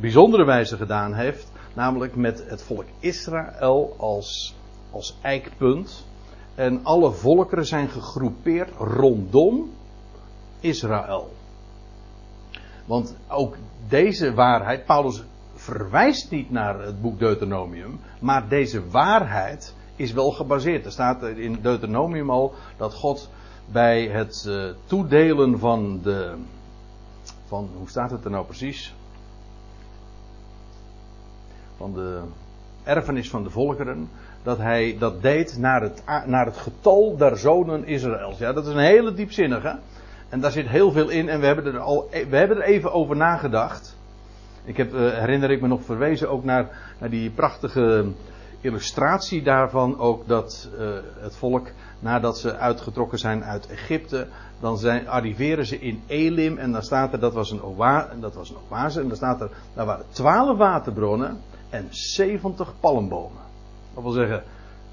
bijzondere 0.00 0.44
wijze 0.44 0.76
gedaan 0.76 1.14
heeft. 1.14 1.52
Namelijk 1.74 2.16
met 2.16 2.44
het 2.48 2.62
volk 2.62 2.84
Israël 2.98 3.94
als, 3.96 4.54
als 4.90 5.16
eikpunt. 5.22 6.06
En 6.54 6.84
alle 6.84 7.12
volkeren 7.12 7.66
zijn 7.66 7.88
gegroepeerd 7.88 8.70
rondom 8.78 9.70
Israël. 10.60 11.32
Want 12.84 13.16
ook 13.28 13.56
deze 13.88 14.34
waarheid, 14.34 14.84
Paulus 14.84 15.22
verwijst 15.54 16.30
niet 16.30 16.50
naar 16.50 16.80
het 16.80 17.00
boek 17.00 17.18
Deuteronomium, 17.18 18.00
maar 18.18 18.48
deze 18.48 18.88
waarheid 18.88 19.74
is 19.96 20.12
wel 20.12 20.30
gebaseerd. 20.30 20.84
Er 20.84 20.92
staat 20.92 21.22
in 21.22 21.58
Deuteronomium 21.62 22.30
al 22.30 22.54
dat 22.76 22.94
God 22.94 23.30
bij 23.66 24.06
het 24.06 24.44
uh, 24.48 24.64
toedelen 24.84 25.58
van 25.58 26.00
de. 26.02 26.34
Van, 27.46 27.70
hoe 27.78 27.88
staat 27.88 28.10
het 28.10 28.24
er 28.24 28.30
nou 28.30 28.44
precies? 28.44 28.94
Van 31.76 31.92
de 31.92 32.20
erfenis 32.84 33.30
van 33.30 33.42
de 33.42 33.50
volkeren. 33.50 34.08
Dat 34.42 34.58
hij 34.58 34.96
dat 34.98 35.22
deed 35.22 35.58
naar 35.58 35.82
het, 35.82 36.02
naar 36.26 36.46
het 36.46 36.56
getal 36.56 37.16
der 37.16 37.38
zonen 37.38 37.86
Israëls. 37.86 38.38
Ja, 38.38 38.52
dat 38.52 38.66
is 38.66 38.72
een 38.72 38.78
hele 38.78 39.14
diepzinnige. 39.14 39.78
En 40.28 40.40
daar 40.40 40.50
zit 40.50 40.66
heel 40.66 40.92
veel 40.92 41.08
in. 41.08 41.28
En 41.28 41.40
we 41.40 41.46
hebben 41.46 41.66
er 41.66 41.78
al 41.78 42.08
we 42.10 42.36
hebben 42.36 42.56
er 42.56 42.62
even 42.62 42.92
over 42.92 43.16
nagedacht. 43.16 43.96
Ik 44.64 44.76
heb, 44.76 44.94
uh, 44.94 45.00
herinner 45.00 45.50
ik 45.50 45.60
me 45.60 45.68
nog 45.68 45.84
verwezen 45.84 46.30
ook 46.30 46.44
naar, 46.44 46.94
naar 46.98 47.10
die 47.10 47.30
prachtige 47.30 48.04
illustratie 48.60 49.42
daarvan 49.42 49.98
ook 49.98 50.28
dat 50.28 50.68
uh, 50.78 50.88
het 51.18 51.36
volk, 51.36 51.68
nadat 51.98 52.38
ze 52.38 52.56
uitgetrokken 52.56 53.18
zijn 53.18 53.44
uit 53.44 53.66
Egypte, 53.66 54.26
dan 54.60 54.78
zijn, 54.78 55.08
arriveren 55.08 55.66
ze 55.66 55.78
in 55.78 56.02
Elim 56.06 56.58
en 56.58 56.72
dan 56.72 56.82
staat 56.82 57.12
er, 57.12 57.20
dat 57.20 57.34
was 57.34 57.50
een, 57.50 57.64
oa, 57.64 58.08
dat 58.20 58.34
was 58.34 58.50
een 58.50 58.56
oase, 58.68 59.00
en 59.00 59.08
dan 59.08 59.16
staat 59.16 59.40
er, 59.40 59.50
daar 59.74 59.86
waren 59.86 60.04
twaalf 60.08 60.58
waterbronnen 60.58 61.40
en 61.70 61.86
70 61.90 62.72
palmbomen. 62.80 63.42
Dat 63.94 64.02
wil 64.02 64.12
zeggen, 64.12 64.42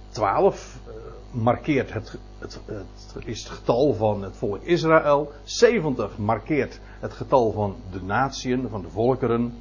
12 0.10 0.80
uh, 0.88 0.94
markeert 1.32 1.94
het, 1.94 2.18
het, 2.40 2.60
het, 2.66 3.26
is 3.26 3.44
het 3.44 3.52
getal 3.52 3.94
van 3.94 4.24
het 4.24 4.36
volk 4.36 4.64
Israël, 4.64 5.32
70 5.44 6.18
markeert 6.18 6.80
het 7.00 7.14
getal 7.14 7.52
van 7.52 7.76
de 7.92 8.02
natieën, 8.02 8.70
van 8.70 8.82
de 8.82 8.90
volkeren. 8.90 9.54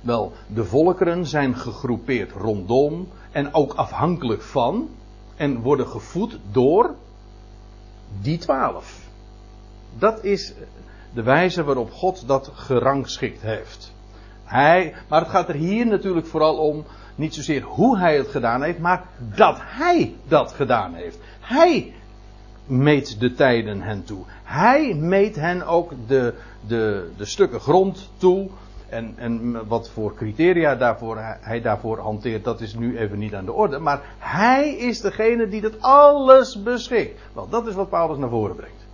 Wel, 0.00 0.32
de 0.46 0.64
volkeren 0.64 1.26
zijn 1.26 1.56
gegroepeerd 1.56 2.32
rondom 2.32 3.08
en 3.30 3.54
ook 3.54 3.74
afhankelijk 3.74 4.42
van 4.42 4.88
en 5.36 5.60
worden 5.60 5.86
gevoed 5.88 6.38
door 6.52 6.94
die 8.20 8.38
twaalf. 8.38 9.08
Dat 9.98 10.24
is 10.24 10.54
de 11.14 11.22
wijze 11.22 11.64
waarop 11.64 11.92
God 11.92 12.26
dat 12.26 12.50
gerangschikt 12.54 13.42
heeft. 13.42 13.92
Hij, 14.44 14.94
maar 15.08 15.20
het 15.20 15.30
gaat 15.30 15.48
er 15.48 15.54
hier 15.54 15.86
natuurlijk 15.86 16.26
vooral 16.26 16.56
om, 16.56 16.84
niet 17.14 17.34
zozeer 17.34 17.62
hoe 17.62 17.98
hij 17.98 18.16
het 18.16 18.28
gedaan 18.28 18.62
heeft, 18.62 18.78
maar 18.78 19.06
dat 19.34 19.56
hij 19.60 20.14
dat 20.28 20.52
gedaan 20.52 20.94
heeft. 20.94 21.18
Hij 21.40 21.94
meet 22.66 23.20
de 23.20 23.34
tijden 23.34 23.82
hen 23.82 24.04
toe. 24.04 24.24
Hij 24.42 24.94
meet 24.94 25.36
hen 25.36 25.66
ook 25.66 25.92
de, 26.06 26.34
de, 26.66 27.10
de 27.16 27.24
stukken 27.24 27.60
grond 27.60 28.10
toe 28.16 28.48
en, 28.90 29.14
en 29.16 29.66
wat 29.66 29.90
voor 29.90 30.14
criteria 30.14 30.74
daarvoor, 30.74 31.16
hij 31.20 31.60
daarvoor 31.60 31.98
hanteert, 31.98 32.44
dat 32.44 32.60
is 32.60 32.74
nu 32.74 32.98
even 32.98 33.18
niet 33.18 33.34
aan 33.34 33.44
de 33.44 33.52
orde. 33.52 33.78
Maar 33.78 34.00
hij 34.18 34.76
is 34.76 35.00
degene 35.00 35.48
die 35.48 35.60
dat 35.60 35.80
alles 35.80 36.62
beschikt. 36.62 37.20
Wel, 37.32 37.48
dat 37.48 37.66
is 37.66 37.74
wat 37.74 37.88
Paulus 37.88 38.18
naar 38.18 38.28
voren 38.28 38.56
brengt. 38.56 38.86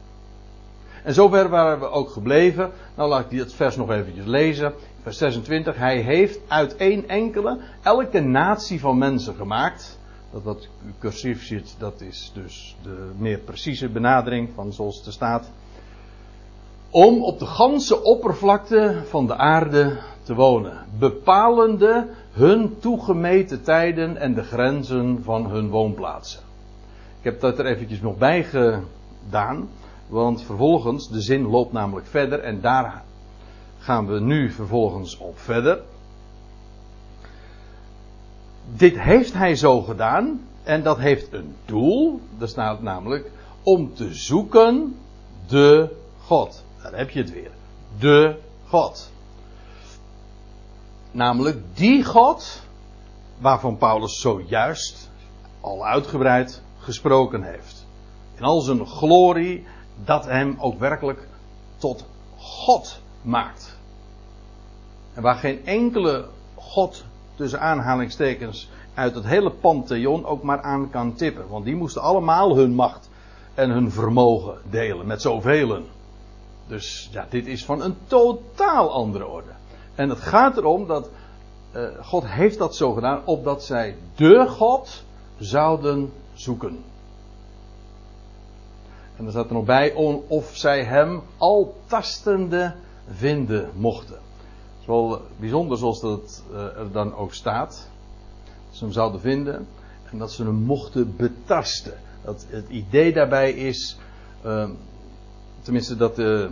En 1.04 1.14
zover 1.14 1.48
waren 1.48 1.80
we 1.80 1.90
ook 1.90 2.10
gebleven. 2.10 2.70
Nou 2.94 3.08
laat 3.08 3.32
ik 3.32 3.38
het 3.38 3.54
vers 3.54 3.76
nog 3.76 3.90
eventjes 3.90 4.26
lezen. 4.26 4.74
Vers 5.02 5.18
26. 5.18 5.76
Hij 5.76 5.98
heeft 5.98 6.38
uit 6.48 6.76
één 6.76 7.08
enkele 7.08 7.58
elke 7.82 8.20
natie 8.20 8.80
van 8.80 8.98
mensen 8.98 9.34
gemaakt. 9.34 9.98
Dat 10.32 10.42
wat 10.42 10.68
cursief 10.98 11.44
zit, 11.44 11.74
dat 11.78 12.00
is 12.00 12.30
dus 12.34 12.76
de 12.82 13.10
meer 13.18 13.38
precieze 13.38 13.88
benadering 13.88 14.48
van 14.54 14.72
zoals 14.72 14.96
het 14.96 15.06
er 15.06 15.12
staat 15.12 15.50
om 16.96 17.22
op 17.22 17.38
de 17.38 17.46
ganse 17.46 18.02
oppervlakte 18.02 19.02
van 19.08 19.26
de 19.26 19.36
aarde 19.36 19.98
te 20.22 20.34
wonen, 20.34 20.86
bepalende 20.98 22.08
hun 22.30 22.78
toegemeten 22.78 23.62
tijden 23.62 24.16
en 24.16 24.34
de 24.34 24.42
grenzen 24.42 25.22
van 25.22 25.46
hun 25.50 25.68
woonplaatsen. 25.68 26.40
Ik 27.18 27.24
heb 27.24 27.40
dat 27.40 27.58
er 27.58 27.66
eventjes 27.66 28.00
nog 28.00 28.18
bij 28.18 28.44
gedaan, 28.44 29.68
want 30.08 30.42
vervolgens, 30.42 31.08
de 31.08 31.20
zin 31.20 31.46
loopt 31.46 31.72
namelijk 31.72 32.06
verder 32.06 32.40
en 32.40 32.60
daar 32.60 33.02
gaan 33.78 34.06
we 34.06 34.20
nu 34.20 34.50
vervolgens 34.50 35.18
op 35.18 35.38
verder. 35.38 35.80
Dit 38.76 39.00
heeft 39.00 39.32
hij 39.32 39.54
zo 39.54 39.80
gedaan 39.80 40.40
en 40.62 40.82
dat 40.82 40.98
heeft 40.98 41.32
een 41.32 41.54
doel, 41.64 42.20
dat 42.38 42.48
staat 42.48 42.82
namelijk 42.82 43.30
om 43.62 43.94
te 43.94 44.14
zoeken 44.14 44.96
de 45.46 45.88
God. 46.18 46.64
Daar 46.90 46.98
heb 46.98 47.10
je 47.10 47.20
het 47.20 47.32
weer. 47.32 47.50
De 47.98 48.36
God. 48.68 49.10
Namelijk 51.10 51.58
die 51.74 52.04
God 52.04 52.62
waarvan 53.38 53.76
Paulus 53.76 54.20
zojuist 54.20 55.10
al 55.60 55.86
uitgebreid 55.86 56.62
gesproken 56.78 57.42
heeft. 57.42 57.86
In 58.34 58.42
al 58.42 58.60
zijn 58.60 58.86
glorie 58.86 59.66
dat 60.04 60.24
hem 60.24 60.56
ook 60.58 60.78
werkelijk 60.78 61.28
tot 61.76 62.04
God 62.36 63.00
maakt. 63.22 63.78
En 65.14 65.22
waar 65.22 65.36
geen 65.36 65.66
enkele 65.66 66.28
God 66.54 67.04
tussen 67.34 67.60
aanhalingstekens 67.60 68.68
uit 68.94 69.14
het 69.14 69.24
hele 69.24 69.50
pantheon 69.50 70.24
ook 70.24 70.42
maar 70.42 70.62
aan 70.62 70.90
kan 70.90 71.14
tippen. 71.14 71.48
Want 71.48 71.64
die 71.64 71.76
moesten 71.76 72.02
allemaal 72.02 72.56
hun 72.56 72.74
macht 72.74 73.10
en 73.54 73.70
hun 73.70 73.90
vermogen 73.90 74.58
delen 74.70 75.06
met 75.06 75.22
zoveel. 75.22 75.82
Dus 76.66 77.08
ja, 77.12 77.26
dit 77.30 77.46
is 77.46 77.64
van 77.64 77.82
een 77.82 77.96
totaal 78.06 78.92
andere 78.92 79.26
orde. 79.26 79.50
En 79.94 80.08
het 80.08 80.20
gaat 80.20 80.56
erom 80.56 80.86
dat 80.86 81.08
uh, 81.76 81.88
God 82.02 82.26
heeft 82.26 82.58
dat 82.58 82.76
zo 82.76 82.92
gedaan, 82.92 83.20
opdat 83.24 83.64
zij 83.64 83.96
de 84.14 84.46
God 84.48 85.04
zouden 85.38 86.12
zoeken. 86.34 86.78
En 89.16 89.24
er 89.24 89.30
staat 89.30 89.48
er 89.48 89.54
nog 89.54 89.64
bij 89.64 89.92
of 90.26 90.50
zij 90.56 90.84
hem 90.84 91.22
al 91.36 91.76
tastende 91.86 92.74
vinden 93.10 93.70
mochten. 93.74 94.14
Het 94.14 94.80
is 94.80 94.86
wel 94.86 95.20
bijzonder 95.36 95.78
zoals 95.78 96.00
dat 96.00 96.42
uh, 96.52 96.58
er 96.58 96.92
dan 96.92 97.14
ook 97.14 97.34
staat. 97.34 97.88
Dat 98.44 98.76
ze 98.76 98.84
hem 98.84 98.92
zouden 98.92 99.20
vinden 99.20 99.66
en 100.10 100.18
dat 100.18 100.32
ze 100.32 100.42
hem 100.42 100.54
mochten 100.54 101.16
betasten. 101.16 101.94
Dat 102.24 102.46
het 102.48 102.68
idee 102.68 103.12
daarbij 103.12 103.52
is. 103.52 103.96
Uh, 104.44 104.68
tenminste 105.66 105.96
dat 105.96 106.18
uh, 106.18 106.44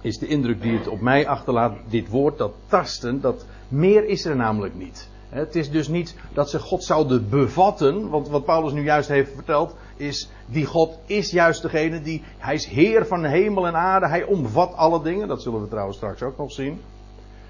is 0.00 0.18
de 0.18 0.26
indruk 0.26 0.62
die 0.62 0.78
het 0.78 0.88
op 0.88 1.00
mij 1.00 1.28
achterlaat, 1.28 1.76
dit 1.88 2.08
woord, 2.08 2.38
dat 2.38 2.52
tasten, 2.66 3.20
dat 3.20 3.44
meer 3.68 4.04
is 4.04 4.24
er 4.24 4.36
namelijk 4.36 4.74
niet. 4.74 5.08
Het 5.28 5.56
is 5.56 5.70
dus 5.70 5.88
niet 5.88 6.14
dat 6.34 6.50
ze 6.50 6.58
God 6.58 6.84
zouden 6.84 7.28
bevatten, 7.28 8.08
want 8.08 8.28
wat 8.28 8.44
Paulus 8.44 8.72
nu 8.72 8.82
juist 8.82 9.08
heeft 9.08 9.34
verteld, 9.34 9.74
is 9.96 10.28
die 10.46 10.66
God 10.66 10.98
is 11.06 11.30
juist 11.30 11.62
degene 11.62 12.02
die, 12.02 12.22
hij 12.38 12.54
is 12.54 12.66
Heer 12.66 13.06
van 13.06 13.24
hemel 13.24 13.66
en 13.66 13.74
aarde, 13.74 14.08
hij 14.08 14.24
omvat 14.24 14.74
alle 14.74 15.02
dingen, 15.02 15.28
dat 15.28 15.42
zullen 15.42 15.60
we 15.60 15.68
trouwens 15.68 15.96
straks 15.96 16.22
ook 16.22 16.38
nog 16.38 16.52
zien. 16.52 16.80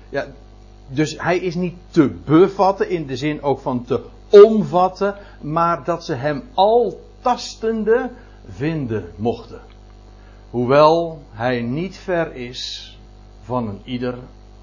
Ja, 0.09 0.27
dus 0.89 1.15
hij 1.19 1.39
is 1.39 1.55
niet 1.55 1.75
te 1.91 2.11
bevatten 2.25 2.89
in 2.89 3.07
de 3.07 3.17
zin 3.17 3.43
ook 3.43 3.59
van 3.61 3.85
te 3.85 4.01
omvatten, 4.29 5.15
maar 5.41 5.85
dat 5.85 6.05
ze 6.05 6.15
hem 6.15 6.43
al 6.55 7.01
tastende 7.21 8.11
vinden 8.49 9.13
mochten. 9.17 9.72
Hoewel 10.53 11.23
hij 11.31 11.63
niet 11.63 11.97
ver 11.97 12.35
is 12.35 12.93
van 13.43 13.69
een 13.69 13.81
ieder 13.85 14.19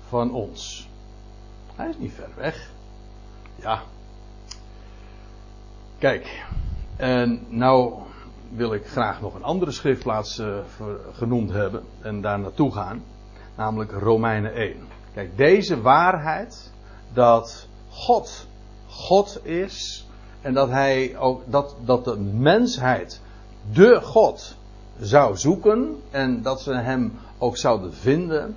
van 0.07 0.33
ons. 0.33 0.89
Hij 1.75 1.89
is 1.89 1.97
niet 1.97 2.13
ver 2.13 2.29
weg. 2.35 2.69
Ja. 3.55 3.81
Kijk, 5.97 6.45
en 6.95 7.45
nou 7.47 7.93
wil 8.49 8.73
ik 8.73 8.85
graag 8.85 9.21
nog 9.21 9.35
een 9.35 9.43
andere 9.43 9.71
schriftplaats 9.71 10.39
uh, 10.39 10.57
genoemd 11.13 11.51
hebben 11.51 11.83
en 12.01 12.21
daar 12.21 12.39
naartoe 12.39 12.71
gaan. 12.71 13.03
Namelijk 13.55 13.91
Romeinen 13.91 14.53
1. 14.53 14.75
Kijk, 15.13 15.37
deze 15.37 15.81
waarheid 15.81 16.71
dat 17.13 17.67
God 17.89 18.47
God 18.87 19.45
is 19.45 20.07
en 20.41 20.53
dat 20.53 20.69
hij 20.69 21.17
ook 21.17 21.43
dat, 21.45 21.75
dat 21.85 22.05
de 22.05 22.17
mensheid 22.19 23.21
de 23.71 24.01
God 24.01 24.57
zou 24.99 25.37
zoeken 25.37 26.01
en 26.09 26.41
dat 26.41 26.61
ze 26.61 26.73
hem 26.73 27.13
ook 27.37 27.57
zouden 27.57 27.93
vinden. 27.93 28.55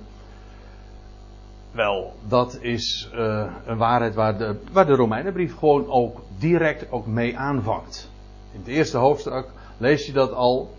Wel, 1.71 2.13
dat 2.27 2.57
is 2.61 3.09
uh, 3.13 3.51
een 3.65 3.77
waarheid 3.77 4.15
waar 4.15 4.37
de, 4.37 4.59
waar 4.71 4.85
de 4.85 4.95
Romeinenbrief 4.95 5.57
gewoon 5.57 5.89
ook 5.89 6.21
direct 6.37 6.91
ook 6.91 7.05
mee 7.05 7.37
aanvangt. 7.37 8.09
In 8.51 8.59
het 8.59 8.67
eerste 8.67 8.97
hoofdstuk 8.97 9.45
lees 9.77 10.05
je 10.05 10.11
dat 10.11 10.33
al. 10.33 10.71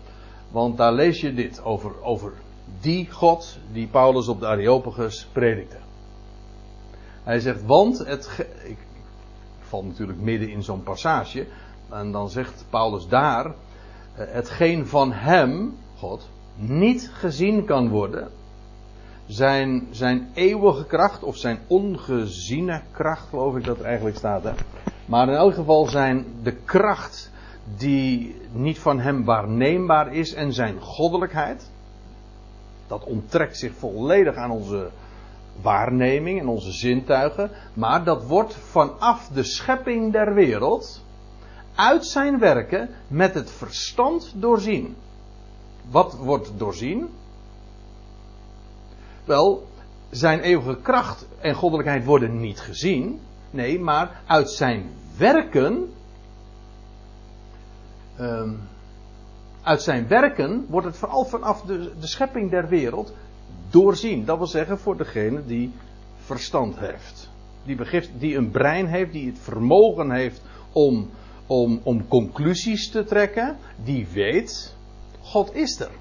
Want 0.51 0.77
daar 0.77 0.93
lees 0.93 1.21
je 1.21 1.33
dit 1.33 1.63
over, 1.63 2.03
over 2.03 2.33
die 2.81 3.11
God 3.11 3.57
die 3.71 3.87
Paulus 3.87 4.27
op 4.27 4.39
de 4.39 4.47
Areopagus 4.47 5.27
predikte. 5.31 5.77
Hij 7.23 7.39
zegt, 7.39 7.65
want 7.65 7.97
het. 7.97 8.29
Ik, 8.63 8.69
ik 8.69 8.77
val 9.59 9.83
natuurlijk 9.83 10.19
midden 10.19 10.49
in 10.49 10.63
zo'n 10.63 10.83
passage. 10.83 11.47
En 11.89 12.11
dan 12.11 12.29
zegt 12.29 12.65
Paulus 12.69 13.07
daar. 13.07 13.53
Hetgeen 14.15 14.87
van 14.87 15.11
hem, 15.11 15.77
God, 15.97 16.29
niet 16.55 17.09
gezien 17.13 17.65
kan 17.65 17.89
worden. 17.89 18.27
Zijn, 19.25 19.87
zijn 19.91 20.29
eeuwige 20.33 20.85
kracht, 20.85 21.23
of 21.23 21.37
zijn 21.37 21.59
ongeziene 21.67 22.81
kracht, 22.91 23.27
geloof 23.29 23.55
ik 23.55 23.63
dat 23.63 23.79
er 23.79 23.85
eigenlijk 23.85 24.17
staat. 24.17 24.43
Hè? 24.43 24.51
Maar 25.05 25.27
in 25.27 25.33
elk 25.33 25.53
geval 25.53 25.85
zijn 25.85 26.25
de 26.43 26.51
kracht 26.51 27.31
die 27.77 28.35
niet 28.51 28.79
van 28.79 28.99
hem 28.99 29.25
waarneembaar 29.25 30.13
is 30.13 30.33
en 30.33 30.53
zijn 30.53 30.81
goddelijkheid. 30.81 31.71
Dat 32.87 33.03
onttrekt 33.03 33.57
zich 33.57 33.73
volledig 33.73 34.35
aan 34.35 34.51
onze 34.51 34.89
waarneming 35.61 36.39
en 36.39 36.47
onze 36.47 36.71
zintuigen. 36.71 37.51
Maar 37.73 38.03
dat 38.03 38.25
wordt 38.25 38.55
vanaf 38.55 39.27
de 39.27 39.43
schepping 39.43 40.11
der 40.11 40.33
wereld 40.33 41.04
uit 41.75 42.05
zijn 42.05 42.39
werken 42.39 42.89
met 43.07 43.33
het 43.33 43.51
verstand 43.51 44.33
doorzien. 44.35 44.95
Wat 45.89 46.15
wordt 46.15 46.51
doorzien? 46.57 47.09
Wel, 49.23 49.67
zijn 50.09 50.39
eeuwige 50.39 50.81
kracht 50.81 51.27
en 51.39 51.55
goddelijkheid 51.55 52.05
worden 52.05 52.39
niet 52.39 52.59
gezien. 52.59 53.19
Nee, 53.51 53.79
maar 53.79 54.21
uit 54.25 54.51
zijn 54.51 54.89
werken. 55.17 55.93
Um, 58.19 58.59
uit 59.61 59.81
zijn 59.81 60.07
werken 60.07 60.65
wordt 60.69 60.87
het 60.87 60.97
vooral 60.97 61.25
vanaf 61.25 61.61
de, 61.61 61.91
de 61.99 62.07
schepping 62.07 62.51
der 62.51 62.67
wereld 62.67 63.13
doorzien. 63.69 64.25
Dat 64.25 64.37
wil 64.37 64.47
zeggen 64.47 64.79
voor 64.79 64.97
degene 64.97 65.45
die 65.45 65.71
verstand 66.17 66.79
heeft. 66.79 67.29
Die, 67.63 67.75
begift, 67.75 68.09
die 68.17 68.37
een 68.37 68.51
brein 68.51 68.87
heeft, 68.87 69.11
die 69.11 69.27
het 69.27 69.39
vermogen 69.39 70.11
heeft 70.11 70.41
om, 70.71 71.09
om, 71.47 71.79
om 71.83 72.07
conclusies 72.07 72.89
te 72.89 73.03
trekken. 73.03 73.57
Die 73.83 74.07
weet, 74.13 74.75
God 75.21 75.55
is 75.55 75.79
er. 75.79 75.91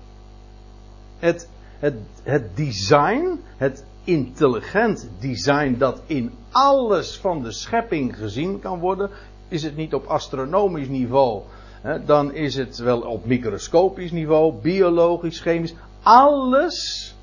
Het, 1.19 1.49
het, 1.79 1.95
het 2.23 2.57
design, 2.57 3.41
het 3.57 3.85
intelligent 4.05 5.09
design 5.21 5.75
dat 5.79 6.03
in 6.07 6.33
alles 6.51 7.17
van 7.17 7.43
de 7.43 7.53
schepping 7.53 8.17
gezien 8.17 8.61
kan 8.61 8.79
worden, 8.79 9.11
is 9.49 9.63
het 9.63 9.77
niet 9.77 9.95
op 9.95 10.07
astronomisch 10.07 10.89
niveau, 10.89 11.43
hè, 11.81 12.05
dan 12.05 12.33
is 12.33 12.55
het 12.55 12.79
wel 12.79 13.01
op 13.01 13.25
microscopisch 13.25 14.11
niveau, 14.11 14.55
biologisch, 14.63 15.41
chemisch, 15.41 15.75
alles 16.03 17.15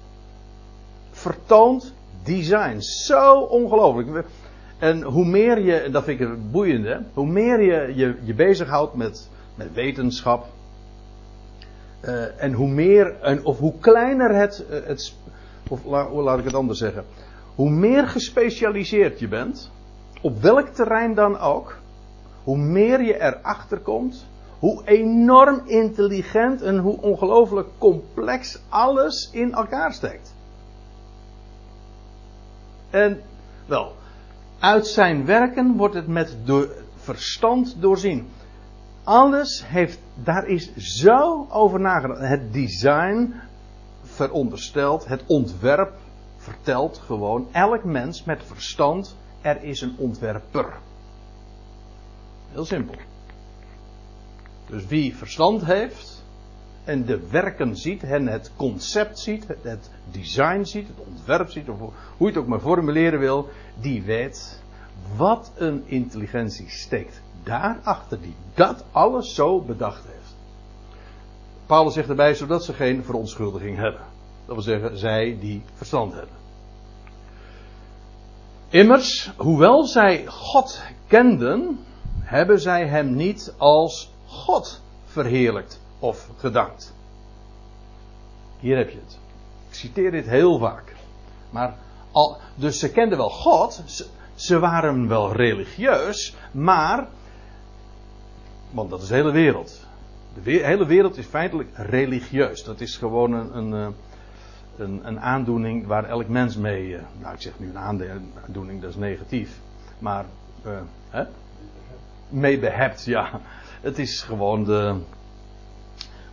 vertoont 1.11 1.93
design. 2.23 2.79
Zo 2.79 3.39
ongelooflijk. 3.39 4.25
En 4.81 5.01
hoe 5.01 5.25
meer 5.25 5.59
je, 5.59 5.89
dat 5.91 6.03
vind 6.03 6.19
ik 6.19 6.27
het 6.27 6.51
boeiende, 6.51 7.03
hoe 7.13 7.27
meer 7.27 7.61
je 7.61 7.95
je, 7.95 8.15
je 8.23 8.33
bezighoudt 8.33 8.93
met, 8.93 9.29
met 9.55 9.73
wetenschap. 9.73 10.45
Uh, 12.05 12.43
en 12.43 12.53
hoe 12.53 12.67
meer, 12.67 13.19
en, 13.19 13.45
of 13.45 13.59
hoe 13.59 13.73
kleiner 13.79 14.35
het, 14.35 14.65
uh, 14.69 14.79
het 14.85 15.15
of 15.69 15.85
laat 16.13 16.39
ik 16.39 16.45
het 16.45 16.53
anders 16.53 16.79
zeggen. 16.79 17.05
Hoe 17.55 17.69
meer 17.69 18.07
gespecialiseerd 18.07 19.19
je 19.19 19.27
bent, 19.27 19.71
op 20.21 20.41
welk 20.41 20.67
terrein 20.67 21.13
dan 21.13 21.37
ook, 21.37 21.77
hoe 22.43 22.57
meer 22.57 23.01
je 23.01 23.21
erachter 23.21 23.77
komt, 23.77 24.25
hoe 24.59 24.81
enorm 24.85 25.61
intelligent 25.65 26.61
en 26.61 26.77
hoe 26.77 27.01
ongelooflijk 27.01 27.67
complex 27.77 28.61
alles 28.69 29.29
in 29.31 29.53
elkaar 29.53 29.93
steekt. 29.93 30.35
En 32.89 33.21
wel, 33.65 33.99
uit 34.61 34.87
zijn 34.87 35.25
werken 35.25 35.77
wordt 35.77 35.95
het 35.95 36.07
met 36.07 36.37
verstand 36.95 37.81
doorzien. 37.81 38.27
Alles 39.03 39.63
heeft, 39.65 39.99
daar 40.23 40.47
is 40.47 40.75
zo 40.75 41.47
over 41.49 41.79
nagedacht. 41.79 42.19
Het 42.19 42.53
design 42.53 43.33
veronderstelt, 44.03 45.05
het 45.05 45.23
ontwerp 45.27 45.93
vertelt 46.37 46.97
gewoon, 46.97 47.47
elk 47.51 47.83
mens 47.83 48.23
met 48.23 48.43
verstand, 48.43 49.17
er 49.41 49.63
is 49.63 49.81
een 49.81 49.95
ontwerper. 49.97 50.73
Heel 52.51 52.65
simpel. 52.65 52.95
Dus 54.65 54.85
wie 54.85 55.15
verstand 55.15 55.65
heeft, 55.65 56.23
en 56.83 57.05
de 57.05 57.27
werken 57.29 57.77
ziet 57.77 58.03
en 58.03 58.27
het 58.27 58.51
concept 58.55 59.19
ziet, 59.19 59.47
het 59.61 59.89
design 60.11 60.63
ziet, 60.63 60.87
het 60.87 61.07
ontwerp 61.07 61.49
ziet, 61.49 61.69
of 61.69 61.79
hoe 61.79 61.93
je 62.17 62.25
het 62.25 62.37
ook 62.37 62.47
maar 62.47 62.59
formuleren 62.59 63.19
wil, 63.19 63.49
die 63.79 64.03
weet 64.03 64.61
wat 65.15 65.51
een 65.55 65.83
intelligentie 65.85 66.69
steekt 66.69 67.21
daarachter 67.43 68.21
die 68.21 68.35
dat 68.53 68.83
alles 68.91 69.35
zo 69.35 69.61
bedacht 69.61 70.03
heeft. 70.05 70.35
Paulus 71.65 71.93
zegt 71.93 72.09
erbij, 72.09 72.33
zodat 72.33 72.63
ze 72.63 72.73
geen 72.73 73.03
verontschuldiging 73.03 73.77
hebben. 73.77 74.01
Dat 74.45 74.55
wil 74.55 74.63
zeggen, 74.63 74.97
zij 74.97 75.37
die 75.39 75.61
verstand 75.73 76.13
hebben. 76.13 76.35
Immers, 78.69 79.31
hoewel 79.37 79.83
zij 79.85 80.25
God 80.27 80.81
kenden, 81.07 81.79
hebben 82.19 82.59
zij 82.59 82.87
hem 82.87 83.15
niet 83.15 83.53
als 83.57 84.11
God 84.25 84.81
verheerlijkt 85.05 85.80
of 86.01 86.29
gedankt. 86.37 86.93
Hier 88.59 88.77
heb 88.77 88.89
je 88.89 88.97
het. 89.05 89.17
Ik 89.69 89.75
citeer 89.75 90.11
dit 90.11 90.25
heel 90.25 90.57
vaak. 90.57 90.95
Maar 91.49 91.75
al, 92.11 92.37
dus 92.55 92.79
ze 92.79 92.91
kenden 92.91 93.17
wel 93.17 93.29
God, 93.29 93.83
ze, 94.35 94.59
waren 94.59 95.07
wel 95.07 95.33
religieus, 95.33 96.35
maar, 96.51 97.07
want 98.71 98.89
dat 98.89 99.01
is 99.01 99.07
de 99.07 99.15
hele 99.15 99.31
wereld. 99.31 99.87
De 100.43 100.51
hele 100.51 100.85
wereld 100.85 101.17
is 101.17 101.25
feitelijk 101.25 101.69
religieus. 101.73 102.63
Dat 102.63 102.81
is 102.81 102.97
gewoon 102.97 103.33
een, 103.33 103.57
een, 103.57 103.73
eh, 103.73 103.93
een, 104.77 105.07
een 105.07 105.19
aandoening 105.19 105.87
waar 105.87 106.05
elk 106.05 106.27
mens 106.27 106.57
mee, 106.57 106.95
eh, 106.95 107.03
nou 107.19 107.33
ik 107.33 107.41
zeg 107.41 107.53
nu 107.59 107.69
een 107.69 107.77
aandoening, 107.77 108.81
dat 108.81 108.89
is 108.89 108.95
negatief, 108.95 109.59
maar 109.99 110.25
uh, 110.65 110.79
hè? 111.09 111.23
mee 112.29 112.59
behept, 112.59 113.05
ja. 113.05 113.41
Het 113.81 113.99
is 113.99 114.21
gewoon 114.21 114.63
de, 114.63 114.95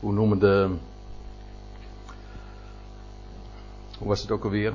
hoe 0.00 0.12
noemen 0.12 0.38
de. 0.38 0.76
Hoe 3.98 4.08
was 4.08 4.20
het 4.20 4.30
ook 4.30 4.44
alweer? 4.44 4.72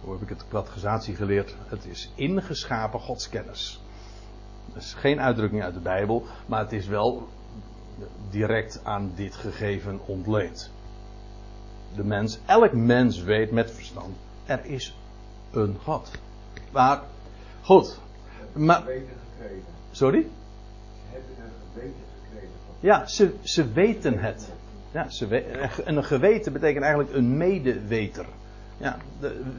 Hoe 0.00 0.12
heb 0.12 0.22
ik 0.22 0.28
het 0.28 0.44
categorisatie 0.48 1.14
geleerd? 1.14 1.54
Het 1.66 1.84
is 1.84 2.10
ingeschapen 2.14 3.00
godskennis. 3.00 3.80
Dat 4.72 4.82
is 4.82 4.94
geen 4.94 5.20
uitdrukking 5.20 5.62
uit 5.62 5.74
de 5.74 5.80
Bijbel, 5.80 6.26
maar 6.46 6.60
het 6.60 6.72
is 6.72 6.86
wel 6.86 7.28
direct 8.30 8.80
aan 8.84 9.12
dit 9.14 9.34
gegeven 9.34 10.00
ontleend. 10.06 10.70
De 11.94 12.04
mens, 12.04 12.38
elk 12.46 12.72
mens 12.72 13.22
weet 13.22 13.50
met 13.50 13.70
verstand, 13.70 14.16
er 14.44 14.64
is 14.64 14.96
een 15.50 15.76
God. 15.82 16.10
Maar, 16.72 17.02
goed. 17.62 17.98
Maar, 18.52 18.82
sorry? 19.90 20.20
Ze 20.20 20.28
hebben 21.10 21.44
een 21.44 21.50
geweten 21.72 22.11
ja, 22.82 23.06
ze, 23.06 23.34
ze 23.42 23.72
weten 23.72 24.18
het. 24.18 24.52
Ja, 24.92 25.10
ze 25.10 25.44
en 25.84 25.96
een 25.96 26.04
geweten 26.04 26.52
betekent 26.52 26.84
eigenlijk 26.84 27.14
een 27.14 27.36
medeweter. 27.36 28.26
Ja, 28.76 28.96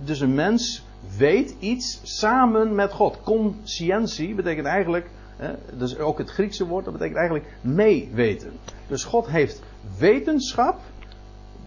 dus 0.04 0.20
een 0.20 0.34
mens 0.34 0.86
weet 1.18 1.56
iets 1.60 2.00
samen 2.04 2.76
met 2.76 2.92
God. 2.92 3.20
Conscientie 3.24 4.36
betekent 4.36 4.68
eigenlijk, 4.68 5.10
hè, 5.38 5.54
dus 5.78 5.98
ook 5.98 6.18
het 6.18 6.30
Griekse 6.30 6.66
woord, 6.68 6.84
dat 6.84 6.94
betekent 6.94 7.18
eigenlijk 7.18 7.50
meeweten. 7.62 8.52
Dus 8.88 9.04
God 9.04 9.28
heeft 9.28 9.62
wetenschap, 9.98 10.80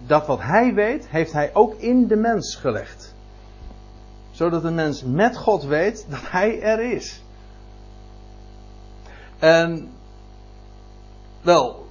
dat 0.07 0.27
wat 0.27 0.41
hij 0.43 0.75
weet, 0.75 1.09
heeft 1.09 1.33
hij 1.33 1.51
ook 1.55 1.75
in 1.81 2.07
de 2.07 2.17
mens 2.17 2.57
gelegd. 2.57 3.15
Zodat 4.31 4.65
een 4.65 4.75
mens 4.75 5.03
met 5.03 5.37
God 5.37 5.65
weet 5.65 6.07
dat 6.09 6.31
hij 6.31 6.61
er 6.63 6.93
is. 6.93 7.23
En 9.39 9.89
wel, 11.47 11.87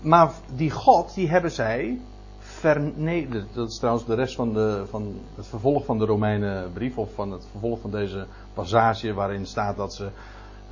maar 0.00 0.32
die 0.54 0.70
God, 0.70 1.14
die 1.14 1.28
hebben 1.28 1.50
zij 1.50 2.00
vernederd. 2.38 3.54
Dat 3.54 3.70
is 3.70 3.78
trouwens 3.78 4.06
de 4.06 4.14
rest 4.14 4.34
van, 4.34 4.52
de, 4.52 4.84
van 4.90 5.20
het 5.34 5.46
vervolg 5.46 5.84
van 5.84 5.98
de 5.98 6.04
Romeinenbrief, 6.04 6.98
of 6.98 7.14
van 7.14 7.32
het 7.32 7.46
vervolg 7.50 7.80
van 7.80 7.90
deze 7.90 8.26
passage, 8.54 9.12
waarin 9.12 9.46
staat 9.46 9.76
dat 9.76 9.94
ze 9.94 10.08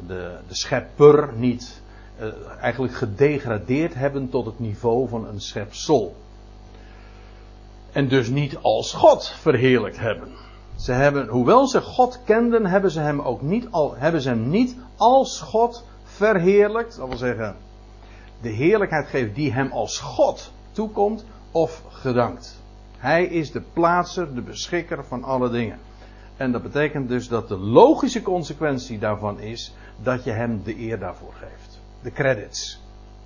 de, 0.07 0.39
de 0.49 0.55
schepper 0.55 1.33
niet 1.37 1.83
uh, 2.21 2.27
eigenlijk 2.61 2.95
gedegradeerd 2.95 3.95
hebben 3.95 4.29
tot 4.29 4.47
het 4.47 4.59
niveau 4.59 5.09
van 5.09 5.27
een 5.27 5.41
schepsel. 5.41 6.15
En 7.93 8.09
dus 8.09 8.29
niet 8.29 8.59
als 8.61 8.93
God 8.93 9.29
verheerlijkt 9.29 9.99
hebben. 9.99 10.29
Ze 10.77 10.93
hebben, 10.93 11.29
hoewel 11.29 11.69
ze 11.69 11.81
God 11.81 12.21
kenden, 12.25 12.67
hebben 12.67 12.91
ze 12.91 13.01
hem 13.01 13.21
ook 13.21 13.43
niet, 13.43 13.67
al, 13.71 13.95
hebben 13.97 14.21
ze 14.21 14.29
hem 14.29 14.49
niet 14.49 14.77
als 14.97 15.41
God 15.41 15.85
verheerlijkt. 16.05 16.97
Dat 16.97 17.09
wil 17.09 17.17
zeggen, 17.17 17.57
de 18.41 18.49
heerlijkheid 18.49 19.07
geeft 19.07 19.35
die 19.35 19.53
hem 19.53 19.73
als 19.73 19.99
God 19.99 20.53
toekomt 20.73 21.25
of 21.51 21.83
gedankt. 21.89 22.63
Hij 22.99 23.25
is 23.25 23.53
de 23.53 23.61
plaatser, 23.73 24.35
de 24.35 24.43
beschikker 24.43 25.05
van 25.05 25.25
alle 25.25 25.51
dingen. 25.51 25.79
En 26.37 26.53
dat 26.53 26.63
betekent 26.63 27.09
dus 27.09 27.29
dat 27.29 27.49
de 27.49 27.57
logische 27.57 28.23
consequentie 28.23 28.99
daarvan 28.99 29.41
is 29.41 29.75
dat 30.03 30.25
je 30.25 30.31
hem 30.31 30.63
de 30.65 30.79
eer 30.79 30.99
daarvoor 30.99 31.33
geeft. 31.33 31.81
De 32.03 32.13
credits. 32.13 32.81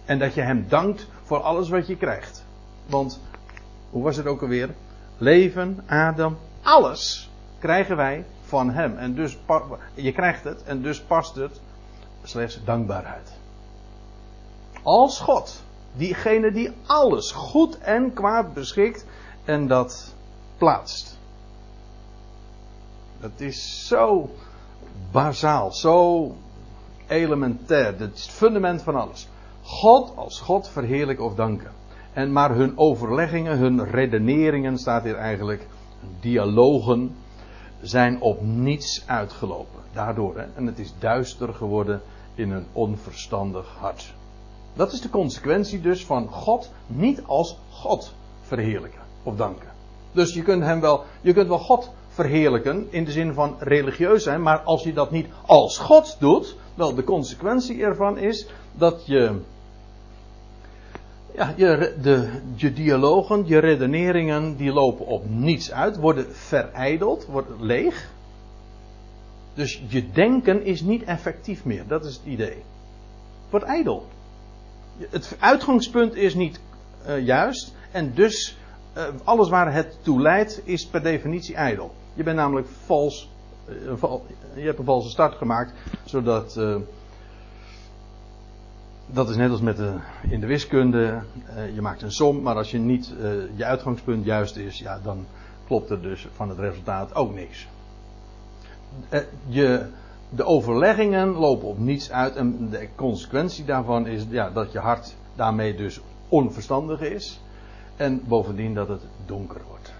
En 0.05 0.19
dat 0.19 0.35
je 0.35 0.41
hem 0.41 0.65
dankt 0.69 1.09
voor 1.23 1.41
alles 1.41 1.69
wat 1.69 1.87
je 1.87 1.97
krijgt. 1.97 2.45
Want, 2.87 3.21
hoe 3.91 4.03
was 4.03 4.17
het 4.17 4.27
ook 4.27 4.43
alweer? 4.43 4.75
Leven, 5.19 5.83
adem, 5.87 6.37
alles 6.63 7.31
krijgen 7.59 7.97
wij 7.97 8.25
van 8.43 8.71
hem. 8.71 8.97
En 8.97 9.15
dus, 9.15 9.39
je 9.95 10.13
krijgt 10.13 10.45
het 10.45 10.63
en 10.63 10.83
dus 10.83 11.01
past 11.01 11.35
het 11.35 11.61
slechts 12.23 12.65
dankbaarheid. 12.65 13.43
Als 14.85 15.21
God, 15.21 15.63
diegene 15.97 16.53
die 16.53 16.71
alles 16.87 17.31
goed 17.33 17.79
en 17.79 18.13
kwaad 18.13 18.55
beschikt 18.55 19.07
en 19.45 19.67
dat 19.67 20.15
plaatst. 20.59 21.19
Dat 23.21 23.41
is 23.41 23.87
zo 23.87 24.31
bazaal, 25.13 25.73
zo 25.73 26.35
elementair. 27.07 27.99
Dat 27.99 28.11
is 28.15 28.23
het 28.23 28.33
fundament 28.33 28.83
van 28.83 28.95
alles. 28.95 29.29
God 29.63 30.13
als 30.17 30.41
God 30.41 30.69
verheerlijken 30.69 31.25
of 31.25 31.35
danken. 31.35 31.71
En 32.13 32.33
maar 32.33 32.55
hun 32.55 32.79
overleggingen, 32.79 33.59
hun 33.59 33.85
redeneringen, 33.85 34.79
staat 34.79 35.03
hier 35.03 35.17
eigenlijk, 35.17 35.67
dialogen, 36.21 37.17
zijn 37.81 38.21
op 38.21 38.43
niets 38.43 39.03
uitgelopen. 39.07 39.81
Daardoor, 39.93 40.37
en 40.55 40.67
het 40.67 40.79
is 40.79 40.95
duister 40.99 41.55
geworden 41.55 42.03
in 42.35 42.51
een 42.51 42.67
onverstandig 42.73 43.77
hart. 43.79 44.15
Dat 44.75 44.93
is 44.93 45.01
de 45.01 45.11
consequentie 45.11 45.81
dus 45.81 46.05
van 46.05 46.29
God 46.29 46.71
niet 46.87 47.23
als 47.27 47.57
God 47.71 48.15
verheerlijken 48.43 49.01
of 49.23 49.37
danken. 49.37 49.69
Dus 50.13 50.35
je 50.35 50.43
kunt 50.43 50.63
hem 50.63 50.81
wel, 50.81 51.05
je 51.21 51.33
kunt 51.33 51.49
wel 51.49 51.59
God 51.59 51.91
verheerlijken 52.09 52.87
in 52.91 53.05
de 53.05 53.11
zin 53.11 53.35
van 53.35 53.57
religieus 53.59 54.23
zijn, 54.23 54.43
maar 54.43 54.59
als 54.59 54.83
je 54.83 54.93
dat 54.93 55.11
niet 55.11 55.27
als 55.47 55.79
God 55.79 56.17
doet, 56.21 56.57
wel 56.75 56.95
de 56.95 57.05
consequentie 57.05 57.83
ervan 57.83 58.19
is 58.19 58.49
dat 58.73 59.07
je, 59.07 59.41
ja, 61.35 61.55
je, 61.57 61.95
de, 62.03 62.41
je 62.55 62.73
dialogen, 62.73 63.47
je 63.47 63.59
redeneringen, 63.59 64.57
die 64.57 64.73
lopen 64.73 65.07
op 65.07 65.29
niets 65.29 65.73
uit, 65.73 65.97
worden 65.97 66.27
verijdeld, 66.35 67.27
worden 67.27 67.65
leeg. 67.65 68.13
Dus 69.55 69.83
je 69.89 70.11
denken 70.11 70.65
is 70.65 70.81
niet 70.81 71.03
effectief 71.03 71.65
meer, 71.65 71.87
dat 71.87 72.05
is 72.05 72.15
het 72.15 72.25
idee. 72.27 72.49
Het 72.49 73.51
wordt 73.51 73.67
ijdel. 73.67 74.07
Het 74.99 75.37
uitgangspunt 75.39 76.15
is 76.15 76.35
niet 76.35 76.61
uh, 77.07 77.25
juist 77.25 77.75
en 77.91 78.15
dus 78.15 78.57
uh, 78.97 79.05
alles 79.25 79.49
waar 79.49 79.73
het 79.73 79.99
toe 80.03 80.21
leidt 80.21 80.61
is 80.65 80.87
per 80.87 81.03
definitie 81.03 81.55
ijdel. 81.55 81.95
Je 82.15 82.23
bent 82.23 82.37
namelijk 82.37 82.67
vals. 82.85 83.33
Val, 83.95 84.27
je 84.55 84.63
hebt 84.63 84.79
een 84.79 84.85
valse 84.85 85.09
start 85.09 85.35
gemaakt, 85.35 85.73
zodat. 86.05 86.61
Dat 89.07 89.29
is 89.29 89.37
net 89.37 89.51
als 89.51 89.61
met 89.61 89.77
de, 89.77 89.95
in 90.29 90.41
de 90.41 90.47
wiskunde. 90.47 91.23
je 91.75 91.81
maakt 91.81 92.03
een 92.03 92.13
som, 92.13 92.43
maar 92.43 92.57
als 92.57 92.71
je 92.71 92.79
niet 92.79 93.15
je 93.57 93.65
uitgangspunt 93.65 94.25
juist 94.25 94.57
is, 94.57 94.79
ja, 94.79 95.01
dan 95.03 95.27
klopt 95.67 95.91
er 95.91 96.03
dus 96.03 96.29
van 96.35 96.49
het 96.49 96.59
resultaat 96.59 97.15
ook 97.15 97.35
niks. 97.35 97.69
je, 99.47 99.87
de 100.37 100.45
overleggingen 100.45 101.29
lopen 101.29 101.69
op 101.69 101.79
niets 101.79 102.11
uit 102.11 102.37
en 102.37 102.69
de 102.71 102.89
consequentie 102.95 103.65
daarvan 103.65 104.07
is 104.07 104.27
ja, 104.29 104.51
dat 104.51 104.73
je 104.73 104.79
hart 104.79 105.15
daarmee 105.35 105.75
dus 105.75 106.01
onverstandig 106.29 107.01
is. 107.01 107.41
En 107.97 108.23
bovendien 108.27 108.75
dat 108.75 108.89
het 108.89 109.03
donker 109.27 109.61
wordt. 109.69 109.93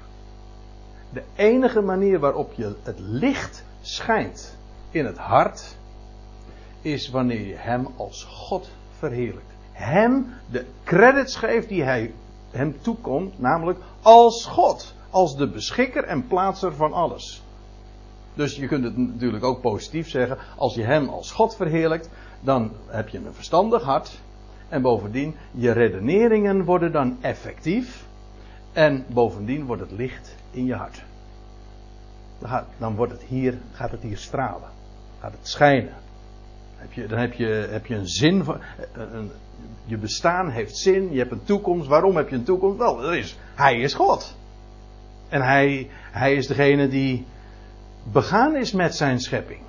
De 1.13 1.23
enige 1.37 1.81
manier 1.81 2.19
waarop 2.19 2.53
je 2.53 2.75
het 2.83 2.99
licht 2.99 3.65
schijnt 3.81 4.57
in 4.91 5.05
het 5.05 5.19
hart 5.19 5.77
is 6.81 7.11
wanneer 7.11 7.47
je 7.47 7.57
Hem 7.57 7.89
als 7.97 8.25
God 8.25 8.71
verheerlijkt. 8.99 9.53
Hem 9.73 10.27
de 10.51 10.65
credits 10.85 11.37
geeft 11.37 11.69
die 11.69 11.83
hij 11.83 12.15
hem 12.51 12.77
toekomt, 12.81 13.39
namelijk 13.39 13.79
als 14.03 14.47
God, 14.47 14.95
als 15.11 15.37
de 15.37 15.49
beschikker 15.49 16.05
en 16.05 16.27
plaatser 16.27 16.75
van 16.75 16.93
alles. 16.93 17.44
Dus 18.35 18.57
je 18.57 18.67
kunt 18.67 18.85
het 18.85 18.97
natuurlijk 18.97 19.45
ook 19.45 19.61
positief 19.61 20.09
zeggen, 20.09 20.39
als 20.57 20.75
je 20.75 20.83
Hem 20.83 21.09
als 21.09 21.31
God 21.31 21.57
verheerlijkt, 21.57 22.09
dan 22.41 22.71
heb 22.87 23.09
je 23.09 23.19
een 23.19 23.35
verstandig 23.35 23.83
hart 23.83 24.21
en 24.69 24.83
bovendien, 24.83 25.35
je 25.51 25.71
redeneringen 25.71 26.65
worden 26.65 26.93
dan 26.93 27.17
effectief. 27.21 28.07
En 28.73 29.05
bovendien 29.09 29.65
wordt 29.65 29.83
het 29.83 29.91
licht 29.91 30.35
in 30.51 30.65
je 30.65 30.75
hart. 30.75 31.03
Dan 32.79 32.95
wordt 32.95 33.13
het 33.13 33.23
hier, 33.23 33.59
gaat 33.73 33.91
het 33.91 34.03
hier 34.03 34.17
stralen. 34.17 34.69
Gaat 35.21 35.33
het 35.33 35.49
schijnen. 35.49 35.95
Dan 37.09 37.19
heb 37.19 37.33
je, 37.33 37.47
heb 37.71 37.87
je 37.87 37.95
een 37.95 38.09
zin. 38.09 38.45
Van, 38.45 38.61
een, 38.93 39.31
je 39.85 39.97
bestaan 39.97 40.51
heeft 40.51 40.77
zin. 40.77 41.13
Je 41.13 41.19
hebt 41.19 41.33
een 41.33 41.45
toekomst. 41.45 41.89
Waarom 41.89 42.17
heb 42.17 42.29
je 42.29 42.37
een 42.37 42.45
toekomst? 42.45 42.79
Wel, 42.79 42.97
dat 42.97 43.13
is, 43.13 43.39
hij 43.55 43.81
is 43.81 43.95
God. 43.95 44.37
En 45.29 45.43
hij, 45.43 45.91
hij 46.11 46.35
is 46.35 46.47
degene 46.47 46.89
die 46.89 47.25
begaan 48.13 48.57
is 48.57 48.73
met 48.73 48.95
zijn 48.95 49.21
schepping. 49.21 49.61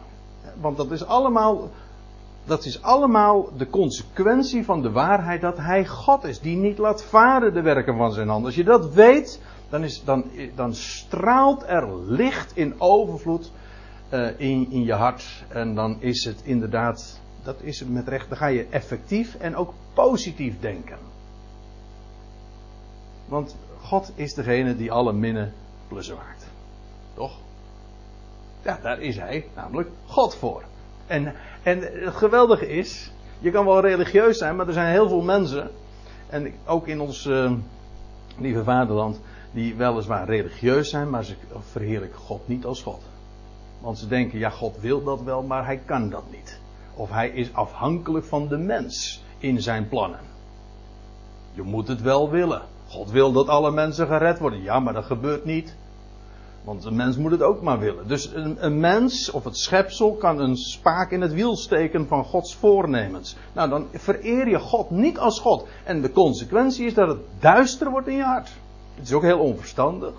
Want 0.62 0.78
dat 0.78 0.91
is 0.91 1.06
allemaal 1.06 1.69
dat 2.45 2.65
is 2.65 2.82
allemaal 2.82 3.50
de 3.58 3.69
consequentie 3.69 4.65
van 4.65 4.82
de 4.82 4.91
waarheid 4.91 5.41
dat 5.41 5.58
hij 5.58 5.86
God 5.86 6.24
is, 6.24 6.39
die 6.39 6.58
niet 6.58 6.78
laat 6.78 7.04
varen 7.04 7.54
de 7.54 7.62
werken 7.62 7.98
van 7.98 8.12
zijn 8.12 8.28
hand. 8.28 8.45
Als 8.45 8.56
je 8.56 8.63
dat 8.63 8.93
weet, 8.93 9.41
dan, 9.69 9.84
is, 9.84 10.04
dan, 10.04 10.26
dan 10.56 10.74
straalt 10.74 11.63
er 11.67 12.00
licht 12.00 12.52
in 12.58 12.74
overvloed 12.78 13.52
uh, 14.10 14.28
in, 14.38 14.71
in 14.71 14.84
je 14.84 14.93
hart. 14.93 15.43
En 15.48 15.76
dan 15.76 16.02
is 16.02 16.26
het 16.26 16.41
inderdaad, 16.43 17.19
dat 17.43 17.62
is 17.62 17.80
het 17.80 17.89
met 17.89 18.08
recht, 18.08 18.30
dan 18.30 18.38
ga 18.38 18.48
je 18.48 18.67
effectief 18.69 19.36
en 19.36 19.56
ook 19.56 19.74
positief 19.93 20.60
denken. 20.60 20.98
Want 23.26 23.56
God 23.82 24.12
is 24.15 24.34
degene 24.34 24.76
die 24.76 24.91
alle 24.91 25.13
minnen 25.13 25.54
plussen 25.88 26.15
maakt. 26.15 26.48
Toch? 27.13 27.38
Ja, 28.65 28.80
daar 28.82 28.99
is 28.99 29.17
hij 29.17 29.45
namelijk 29.56 29.89
God 30.06 30.36
voor. 30.36 30.63
En, 31.08 31.34
en 31.63 31.80
het 31.82 32.15
geweldige 32.15 32.67
is, 32.67 33.12
je 33.39 33.51
kan 33.51 33.65
wel 33.65 33.80
religieus 33.80 34.38
zijn, 34.38 34.56
maar 34.56 34.67
er 34.67 34.73
zijn 34.73 34.91
heel 34.91 35.08
veel 35.08 35.21
mensen, 35.21 35.69
en 36.30 36.54
ook 36.65 36.88
in 36.88 37.01
ons 37.01 37.25
uh, 37.25 37.51
lieve 38.38 38.63
vaderland, 38.63 39.19
die 39.51 39.75
weliswaar 39.75 40.25
religieus 40.25 40.89
zijn, 40.89 41.10
maar 41.10 41.23
ze 41.23 41.36
verheerlijken 41.71 42.19
God 42.19 42.47
niet 42.47 42.65
als 42.65 42.82
God. 42.82 43.01
Want 43.80 43.97
ze 43.97 44.08
denken, 44.08 44.39
ja, 44.39 44.49
God 44.49 44.80
wil 44.80 45.04
dat 45.04 45.21
wel, 45.21 45.43
maar 45.43 45.65
hij 45.65 45.82
kan 45.86 46.10
dat 46.10 46.23
niet. 46.32 46.60
Of 46.93 47.10
hij 47.10 47.30
is 47.30 47.54
afhankelijk 47.54 48.25
van 48.25 48.47
de 48.47 48.58
mens 48.58 49.23
in 49.38 49.62
zijn 49.62 49.88
plannen. 49.88 50.19
Je 51.54 51.62
moet 51.62 51.88
het 51.88 52.01
wel 52.01 52.30
willen. 52.30 52.62
God 52.88 53.12
wil 53.12 53.32
dat 53.32 53.47
alle 53.47 53.71
mensen 53.71 54.08
gered 54.08 54.39
worden. 54.39 54.62
Ja, 54.62 54.80
maar 54.80 54.93
dat 54.93 55.06
gebeurt 55.06 55.45
niet. 55.45 55.75
Want 56.65 56.86
een 56.86 56.95
mens 56.95 57.17
moet 57.17 57.32
het 57.32 57.41
ook 57.41 57.62
maar 57.62 57.80
willen. 57.80 58.08
Dus 58.08 58.34
een, 58.34 58.65
een, 58.65 58.80
mens 58.80 59.32
of 59.32 59.43
het 59.43 59.58
schepsel 59.58 60.13
kan 60.13 60.39
een 60.39 60.58
spaak 60.58 61.12
in 61.12 61.21
het 61.21 61.34
wiel 61.34 61.56
steken 61.58 62.08
van 62.08 62.23
Gods 62.23 62.56
voornemens. 62.56 63.36
Nou, 63.54 63.69
dan 63.69 63.88
vereer 63.93 64.47
je 64.47 64.60
God 64.60 64.89
niet 64.89 65.19
als 65.19 65.39
God. 65.39 65.67
En 65.84 66.01
de 66.01 66.12
consequentie 66.12 66.86
is 66.86 66.93
dat 66.93 67.08
het 67.08 67.19
duister 67.39 67.89
wordt 67.89 68.08
in 68.08 68.15
je 68.15 68.23
hart. 68.23 68.49
Het 68.95 69.06
is 69.06 69.13
ook 69.13 69.21
heel 69.21 69.39
onverstandig. 69.39 70.13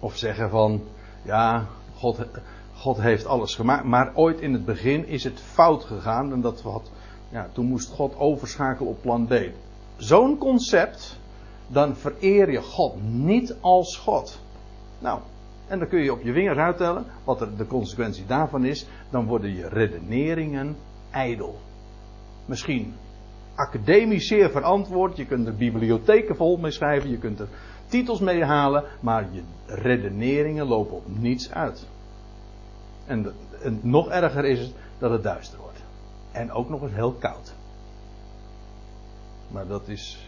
Of 0.00 0.16
zeggen 0.16 0.50
van, 0.50 0.82
ja, 1.22 1.66
God, 1.96 2.18
God 2.74 3.00
heeft 3.00 3.26
alles 3.26 3.54
gemaakt. 3.54 3.84
Maar 3.84 4.12
ooit 4.14 4.40
in 4.40 4.52
het 4.52 4.64
begin 4.64 5.06
is 5.06 5.24
het 5.24 5.40
fout 5.40 5.84
gegaan. 5.84 6.32
En 6.32 6.40
dat 6.40 6.60
had, 6.60 6.90
ja, 7.28 7.48
toen 7.52 7.66
moest 7.66 7.90
God 7.90 8.18
overschakelen 8.18 8.90
op 8.90 9.02
plan 9.02 9.26
B. 9.26 9.34
Zo'n 9.96 10.38
concept 10.38 11.18
dan 11.68 11.96
vereer 11.96 12.50
je 12.50 12.62
God 12.62 13.02
niet 13.02 13.56
als 13.60 13.96
God. 13.96 14.40
Nou, 14.98 15.20
en 15.66 15.78
dan 15.78 15.88
kun 15.88 16.02
je 16.02 16.12
op 16.12 16.22
je 16.22 16.32
vingers 16.32 16.58
uittellen 16.58 17.04
wat 17.24 17.40
er 17.40 17.56
de 17.56 17.66
consequentie 17.66 18.26
daarvan 18.26 18.64
is. 18.64 18.86
Dan 19.10 19.26
worden 19.26 19.54
je 19.54 19.68
redeneringen 19.68 20.76
ijdel. 21.10 21.58
Misschien 22.44 22.94
academisch 23.54 24.26
zeer 24.26 24.50
verantwoord. 24.50 25.16
Je 25.16 25.26
kunt 25.26 25.46
er 25.46 25.56
bibliotheken 25.56 26.36
vol 26.36 26.56
mee 26.56 26.70
schrijven. 26.70 27.10
Je 27.10 27.18
kunt 27.18 27.40
er 27.40 27.48
titels 27.86 28.20
mee 28.20 28.44
halen. 28.44 28.84
Maar 29.00 29.26
je 29.30 29.42
redeneringen 29.66 30.66
lopen 30.66 30.96
op 30.96 31.04
niets 31.06 31.52
uit. 31.52 31.86
En, 33.06 33.32
en 33.62 33.80
nog 33.82 34.08
erger 34.08 34.44
is 34.44 34.58
het 34.60 34.72
dat 34.98 35.10
het 35.10 35.22
duister 35.22 35.58
wordt. 35.58 35.84
En 36.32 36.52
ook 36.52 36.68
nog 36.68 36.82
eens 36.82 36.94
heel 36.94 37.12
koud. 37.12 37.54
Maar 39.50 39.66
dat 39.66 39.88
is 39.88 40.27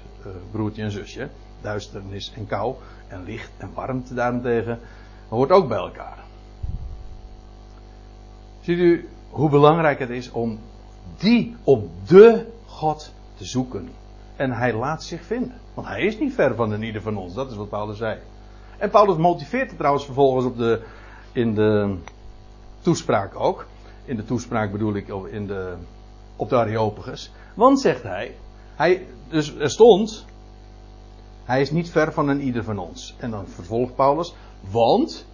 broertje 0.50 0.82
en 0.82 0.90
zusje. 0.90 1.28
Duisternis 1.60 2.32
en 2.36 2.46
kou. 2.46 2.74
En 3.08 3.24
licht 3.24 3.50
en 3.56 3.70
warmte 3.74 4.14
daarentegen. 4.14 4.78
hoort 5.28 5.50
ook 5.50 5.68
bij 5.68 5.78
elkaar. 5.78 6.18
Ziet 8.60 8.78
u 8.78 9.08
hoe 9.30 9.50
belangrijk 9.50 9.98
het 9.98 10.10
is 10.10 10.30
om 10.30 10.58
die 11.18 11.56
om 11.64 11.90
de 12.06 12.46
God 12.66 13.12
te 13.34 13.44
zoeken. 13.44 13.88
En 14.36 14.52
hij 14.52 14.74
laat 14.74 15.02
zich 15.02 15.24
vinden. 15.24 15.54
Want 15.74 15.86
hij 15.86 16.00
is 16.00 16.18
niet 16.18 16.34
ver 16.34 16.54
van 16.54 16.72
een 16.72 16.82
ieder 16.82 17.02
van 17.02 17.16
ons. 17.16 17.34
Dat 17.34 17.50
is 17.50 17.56
wat 17.56 17.68
Paulus 17.68 17.98
zei. 17.98 18.18
En 18.78 18.90
Paulus 18.90 19.16
motiveert 19.16 19.68
het 19.68 19.76
trouwens 19.76 20.04
vervolgens 20.04 20.46
op 20.46 20.56
de, 20.56 20.82
in 21.32 21.54
de 21.54 21.96
toespraak 22.80 23.36
ook. 23.36 23.66
In 24.04 24.16
de 24.16 24.24
toespraak 24.24 24.72
bedoel 24.72 24.94
ik 24.94 25.08
in 25.30 25.46
de, 25.46 25.74
op 26.36 26.48
de 26.48 26.56
Areopagus. 26.56 27.32
Want 27.54 27.80
zegt 27.80 28.02
hij, 28.02 28.34
hij, 28.80 29.06
dus 29.28 29.54
er 29.54 29.70
stond, 29.70 30.24
hij 31.44 31.60
is 31.60 31.70
niet 31.70 31.90
ver 31.90 32.12
van 32.12 32.28
een 32.28 32.40
ieder 32.40 32.64
van 32.64 32.78
ons. 32.78 33.14
En 33.18 33.30
dan 33.30 33.48
vervolgt 33.48 33.94
Paulus, 33.94 34.34
want 34.70 35.26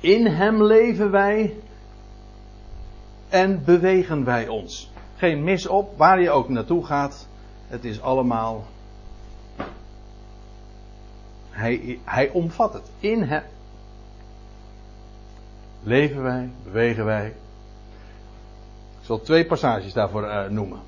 in 0.00 0.26
hem 0.26 0.62
leven 0.62 1.10
wij 1.10 1.54
en 3.28 3.64
bewegen 3.64 4.24
wij 4.24 4.48
ons. 4.48 4.90
Geen 5.16 5.44
mis 5.44 5.66
op, 5.66 5.96
waar 5.96 6.20
je 6.20 6.30
ook 6.30 6.48
naartoe 6.48 6.84
gaat. 6.84 7.28
Het 7.66 7.84
is 7.84 8.00
allemaal. 8.00 8.64
Hij, 11.50 11.98
hij 12.04 12.30
omvat 12.30 12.72
het. 12.72 12.90
In 12.98 13.22
hem. 13.22 13.42
Leven 15.82 16.22
wij, 16.22 16.50
bewegen 16.64 17.04
wij. 17.04 17.26
Ik 19.00 19.04
zal 19.04 19.20
twee 19.20 19.46
passages 19.46 19.92
daarvoor 19.92 20.24
uh, 20.24 20.48
noemen. 20.48 20.80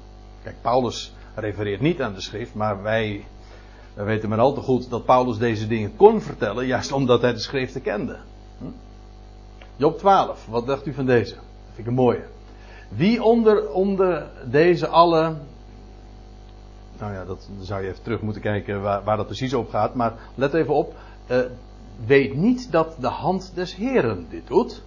Kijk, 0.42 0.56
Paulus 0.60 1.12
refereert 1.40 1.80
niet 1.80 2.02
aan 2.02 2.14
de 2.14 2.20
schrift, 2.20 2.54
maar 2.54 2.82
wij, 2.82 3.24
wij 3.94 4.04
weten 4.04 4.28
maar 4.28 4.38
al 4.38 4.52
te 4.52 4.60
goed 4.60 4.90
dat 4.90 5.04
Paulus 5.04 5.38
deze 5.38 5.66
dingen 5.66 5.96
kon 5.96 6.20
vertellen, 6.20 6.66
juist 6.66 6.92
omdat 6.92 7.20
hij 7.20 7.32
de 7.32 7.38
schriften 7.38 7.82
kende. 7.82 8.16
Hm? 8.58 8.64
Job 9.76 9.98
12, 9.98 10.46
wat 10.46 10.66
dacht 10.66 10.86
u 10.86 10.92
van 10.92 11.06
deze? 11.06 11.34
Dat 11.34 11.44
vind 11.74 11.78
ik 11.78 11.86
een 11.86 11.94
mooie. 11.94 12.24
Wie 12.88 13.22
onder, 13.22 13.70
onder 13.70 14.30
deze 14.44 14.88
alle. 14.88 15.34
Nou 16.98 17.12
ja, 17.12 17.24
dat 17.24 17.48
zou 17.60 17.82
je 17.82 17.88
even 17.88 18.02
terug 18.02 18.20
moeten 18.20 18.42
kijken 18.42 18.82
waar, 18.82 19.04
waar 19.04 19.16
dat 19.16 19.26
precies 19.26 19.54
op 19.54 19.70
gaat. 19.70 19.94
Maar 19.94 20.14
let 20.34 20.54
even 20.54 20.74
op. 20.74 20.94
Uh, 21.30 21.38
weet 22.06 22.34
niet 22.34 22.72
dat 22.72 22.96
de 22.98 23.08
hand 23.08 23.52
des 23.54 23.74
Heren 23.74 24.26
dit 24.30 24.46
doet. 24.46 24.82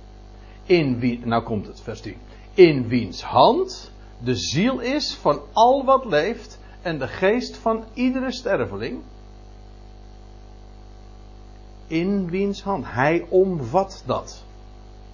In 0.63 0.99
wie, 0.99 1.25
nou 1.25 1.43
komt 1.43 1.67
het, 1.67 1.81
vers 1.81 2.01
10. 2.01 2.15
In 2.53 2.87
wiens 2.87 3.23
hand 3.23 3.91
de 4.23 4.35
ziel 4.35 4.79
is 4.79 5.15
van 5.15 5.41
al 5.53 5.85
wat 5.85 6.05
leeft 6.05 6.59
en 6.81 6.99
de 6.99 7.07
geest 7.07 7.57
van 7.57 7.83
iedere 7.93 8.31
sterveling. 8.31 9.01
In 11.87 12.29
wiens 12.29 12.63
hand. 12.63 12.85
Hij 12.87 13.25
omvat 13.29 14.03
dat. 14.05 14.43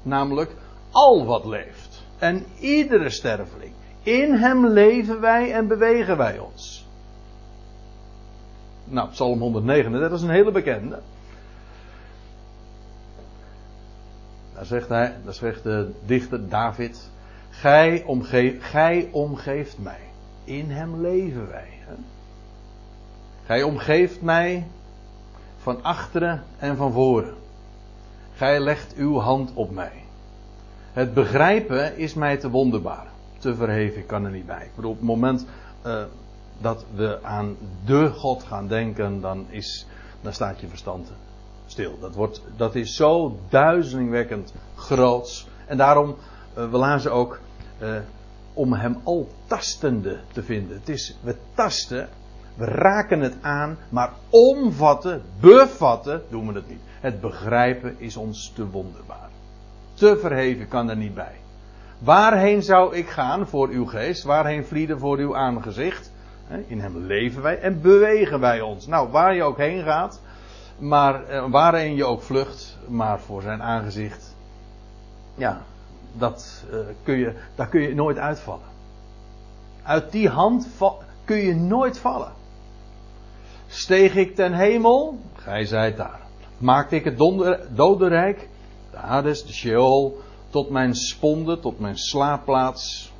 Namelijk 0.02 0.56
al 0.92 1.26
wat 1.26 1.46
leeft. 1.46 2.04
En 2.18 2.46
iedere 2.60 3.10
sterveling. 3.10 3.72
In 4.04 4.34
hem 4.34 4.68
leven 4.68 5.20
wij 5.20 5.54
en 5.54 5.68
bewegen 5.68 6.18
wij 6.18 6.40
ons. 6.40 6.88
Nou, 8.84 9.10
Psalm 9.10 9.40
139, 9.40 10.10
dat 10.10 10.20
is 10.20 10.26
een 10.26 10.34
hele 10.34 10.52
bekende. 10.52 11.00
Daar 14.54 14.66
zegt 14.66 14.90
hij, 14.90 15.16
daar 15.24 15.34
zegt 15.34 15.64
de 15.64 15.92
dichter 16.06 16.50
David. 16.50 17.10
Gij, 17.60 18.06
gij 18.60 19.10
omgeeft 19.12 19.78
mij. 19.78 20.00
In 20.44 20.72
hem 20.72 21.02
leven 21.02 21.50
wij. 21.50 21.70
Hè? 21.80 21.94
Gij 23.46 23.64
omgeeft 23.64 24.22
mij 24.22 24.68
van 25.58 25.84
achteren 25.84 26.44
en 26.58 26.78
van 26.78 26.92
voren. 26.92 27.34
Gij 28.34 28.60
legt 28.60 28.96
uw 28.96 29.18
hand 29.18 29.52
op 29.54 29.72
mij. 29.72 29.92
Het 30.94 31.14
begrijpen 31.14 31.98
is 31.98 32.14
mij 32.14 32.38
te 32.38 32.50
wonderbaar. 32.50 33.08
Te 33.38 33.56
verheven, 33.56 33.98
ik 33.98 34.08
kan 34.08 34.26
er 34.26 34.32
niet 34.32 34.46
bij. 34.46 34.70
Ik 34.76 34.86
op 34.86 34.96
het 34.96 35.02
moment 35.02 35.46
uh, 35.86 36.04
dat 36.58 36.86
we 36.96 37.20
aan 37.24 37.58
de 37.86 38.10
God 38.10 38.44
gaan 38.44 38.68
denken, 38.68 39.22
dan, 39.22 39.46
is, 39.50 39.86
dan 40.22 40.34
staat 40.34 40.60
je 40.60 40.68
verstand 40.68 41.12
stil. 41.66 42.00
Dat, 42.00 42.16
wordt, 42.16 42.42
dat 42.58 42.76
is 42.76 42.96
zo 42.96 43.40
duizelingwekkend 43.50 44.54
groots. 44.76 45.48
En 45.66 45.78
daarom, 45.78 46.16
uh, 46.58 46.70
we 46.70 46.78
lazen 46.78 47.12
ook, 47.12 47.40
uh, 47.82 47.98
om 48.54 48.74
hem 48.74 48.98
al 49.04 49.28
tastende 49.48 50.20
te 50.34 50.44
vinden. 50.44 50.78
Het 50.78 50.90
is, 50.90 51.18
we 51.22 51.36
tasten, 51.54 52.10
we 52.56 52.66
raken 52.66 53.20
het 53.20 53.36
aan, 53.42 53.78
maar 53.90 54.12
omvatten, 54.30 55.22
bevatten, 55.40 56.22
doen 56.30 56.48
we 56.48 56.54
het 56.54 56.70
niet. 56.70 56.82
Het 57.00 57.22
begrijpen 57.22 57.96
is 58.00 58.18
ons 58.18 58.52
te 58.56 58.70
wonderbaar. 58.70 59.30
Te 59.94 60.18
verheven 60.18 60.68
kan 60.68 60.90
er 60.90 60.98
niet 60.98 61.14
bij. 61.14 61.36
Waarheen 62.00 62.64
zou 62.64 62.96
ik 62.96 63.10
gaan 63.10 63.48
voor 63.48 63.70
uw 63.70 63.86
geest? 63.86 64.24
Waarheen 64.24 64.66
vlieden 64.66 65.00
voor 65.00 65.18
uw 65.18 65.36
aangezicht? 65.36 66.12
In 66.68 66.80
hem 66.80 66.98
leven 66.98 67.42
wij 67.42 67.60
en 67.60 67.82
bewegen 67.82 68.40
wij 68.40 68.62
ons. 68.62 68.88
Nou, 68.88 69.10
waar 69.10 69.36
je 69.36 69.44
ook 69.44 69.58
heen 69.58 69.84
gaat, 69.84 70.22
maar 70.78 71.26
eh, 71.26 71.46
waarheen 71.50 71.96
je 71.96 72.06
ook 72.06 72.22
vlucht, 72.22 72.78
maar 72.88 73.20
voor 73.20 73.42
zijn 73.42 73.62
aangezicht. 73.62 74.36
Ja, 75.36 75.62
dat, 76.14 76.64
uh, 76.72 76.80
kun 77.04 77.18
je, 77.18 77.36
daar 77.56 77.68
kun 77.68 77.82
je 77.82 77.96
nooit 77.96 78.18
uitvallen. 78.18 78.68
Uit 79.84 80.12
die 80.12 80.30
hand 80.30 80.68
kun 81.26 81.38
je 81.38 81.56
nooit 81.56 82.00
vallen. 82.00 82.32
Steeg 83.68 84.16
ik 84.16 84.36
ten 84.36 84.54
hemel, 84.54 85.18
gij 85.34 85.66
zijt 85.66 85.98
daar. 85.98 86.20
Maakte 86.58 86.96
ik 86.96 87.04
het 87.04 87.18
donder, 87.18 87.68
dodenrijk, 87.76 88.50
de 88.92 88.98
Hades, 88.98 89.46
de 89.46 89.54
Sheol, 89.54 90.22
tot 90.50 90.70
mijn 90.70 90.96
sponde, 90.96 91.60
tot 91.60 91.80
mijn 91.80 91.98
slaapplaats. 91.98 93.14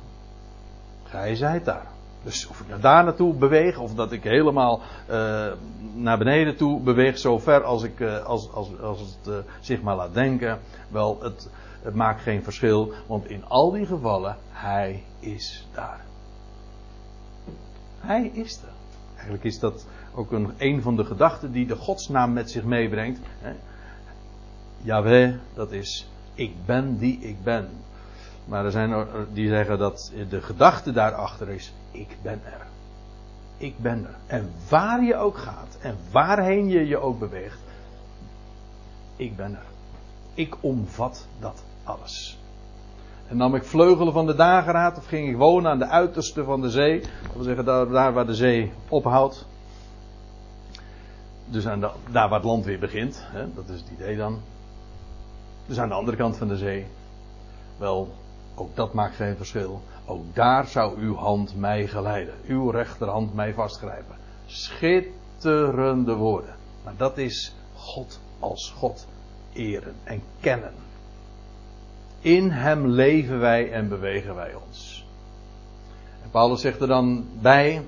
Gij 1.04 1.34
zijt 1.34 1.64
daar. 1.64 1.89
Dus 2.22 2.46
of 2.46 2.60
ik 2.60 2.68
naar 2.68 2.80
daar 2.80 3.04
naartoe 3.04 3.34
beweeg, 3.34 3.78
of 3.78 3.94
dat 3.94 4.12
ik 4.12 4.22
helemaal 4.22 4.80
uh, 5.10 5.46
naar 5.94 6.18
beneden 6.18 6.56
toe 6.56 6.80
beweeg, 6.80 7.18
zo 7.18 7.38
ver 7.38 7.62
als, 7.62 7.82
ik, 7.82 8.00
uh, 8.00 8.24
als, 8.24 8.52
als, 8.52 8.80
als 8.80 9.00
het 9.00 9.28
uh, 9.28 9.34
zich 9.60 9.82
maar 9.82 9.96
laat 9.96 10.14
denken. 10.14 10.58
Wel, 10.88 11.18
het, 11.22 11.50
het 11.82 11.94
maakt 11.94 12.22
geen 12.22 12.42
verschil, 12.42 12.92
want 13.06 13.26
in 13.26 13.44
al 13.48 13.70
die 13.70 13.86
gevallen, 13.86 14.36
Hij 14.50 15.02
is 15.20 15.66
daar. 15.74 16.04
Hij 18.00 18.30
is 18.32 18.56
er. 18.62 18.72
Eigenlijk 19.14 19.44
is 19.44 19.58
dat 19.58 19.86
ook 20.14 20.32
een, 20.32 20.52
een 20.58 20.82
van 20.82 20.96
de 20.96 21.04
gedachten 21.04 21.52
die 21.52 21.66
de 21.66 21.76
godsnaam 21.76 22.32
met 22.32 22.50
zich 22.50 22.64
meebrengt. 22.64 23.20
Yahweh, 24.82 25.34
dat 25.54 25.72
is 25.72 26.08
ik 26.34 26.52
ben 26.66 26.98
die 26.98 27.18
ik 27.18 27.42
ben. 27.42 27.68
Maar 28.44 28.64
er 28.64 28.70
zijn 28.70 29.06
die 29.32 29.48
zeggen 29.48 29.78
dat 29.78 30.12
de 30.28 30.40
gedachte 30.40 30.92
daarachter 30.92 31.48
is 31.48 31.72
ik 31.90 32.16
ben 32.22 32.40
er. 32.44 32.66
Ik 33.56 33.78
ben 33.78 34.06
er. 34.06 34.16
En 34.26 34.52
waar 34.68 35.04
je 35.04 35.16
ook 35.16 35.38
gaat 35.38 35.78
en 35.80 35.96
waarheen 36.12 36.68
je 36.68 36.86
je 36.86 36.98
ook 36.98 37.18
beweegt, 37.18 37.60
ik 39.16 39.36
ben 39.36 39.54
er. 39.54 39.66
Ik 40.34 40.56
omvat 40.60 41.26
dat 41.38 41.64
alles. 41.84 42.38
En 43.28 43.36
nam 43.36 43.54
ik 43.54 43.64
vleugelen 43.64 44.12
van 44.12 44.26
de 44.26 44.34
dageraad 44.34 44.98
of 44.98 45.06
ging 45.06 45.28
ik 45.28 45.36
wonen 45.36 45.70
aan 45.70 45.78
de 45.78 45.86
uiterste 45.86 46.44
van 46.44 46.60
de 46.60 46.70
zee. 46.70 47.00
Dat 47.00 47.34
wil 47.34 47.42
zeggen 47.42 47.64
daar, 47.64 48.12
waar 48.12 48.26
de 48.26 48.34
zee 48.34 48.72
ophoudt. 48.88 49.46
Dus 51.44 51.66
aan 51.66 51.80
daar 51.80 51.92
waar 52.10 52.32
het 52.32 52.44
land 52.44 52.64
weer 52.64 52.78
begint. 52.78 53.22
Hè, 53.24 53.54
dat 53.54 53.68
is 53.68 53.80
het 53.80 53.90
idee 53.90 54.16
dan. 54.16 54.40
Dus 55.66 55.78
aan 55.78 55.88
de 55.88 55.94
andere 55.94 56.16
kant 56.16 56.36
van 56.36 56.48
de 56.48 56.56
zee. 56.56 56.86
Wel, 57.76 58.14
ook 58.54 58.76
dat 58.76 58.92
maakt 58.92 59.14
geen 59.14 59.36
verschil. 59.36 59.82
Ook 60.10 60.34
daar 60.34 60.66
zou 60.66 61.00
uw 61.00 61.14
hand 61.14 61.56
mij 61.56 61.86
geleiden. 61.86 62.34
Uw 62.46 62.70
rechterhand 62.70 63.34
mij 63.34 63.54
vastgrijpen. 63.54 64.16
Schitterende 64.46 66.14
woorden. 66.14 66.54
Maar 66.84 66.94
dat 66.96 67.18
is 67.18 67.54
God 67.74 68.20
als 68.38 68.74
God 68.76 69.06
eren 69.52 69.94
en 70.04 70.22
kennen. 70.40 70.72
In 72.20 72.50
Hem 72.50 72.86
leven 72.86 73.38
wij 73.38 73.72
en 73.72 73.88
bewegen 73.88 74.34
wij 74.34 74.54
ons. 74.66 75.06
En 76.22 76.30
Paulus 76.30 76.60
zegt 76.60 76.80
er 76.80 76.88
dan 76.88 77.24
bij, 77.40 77.82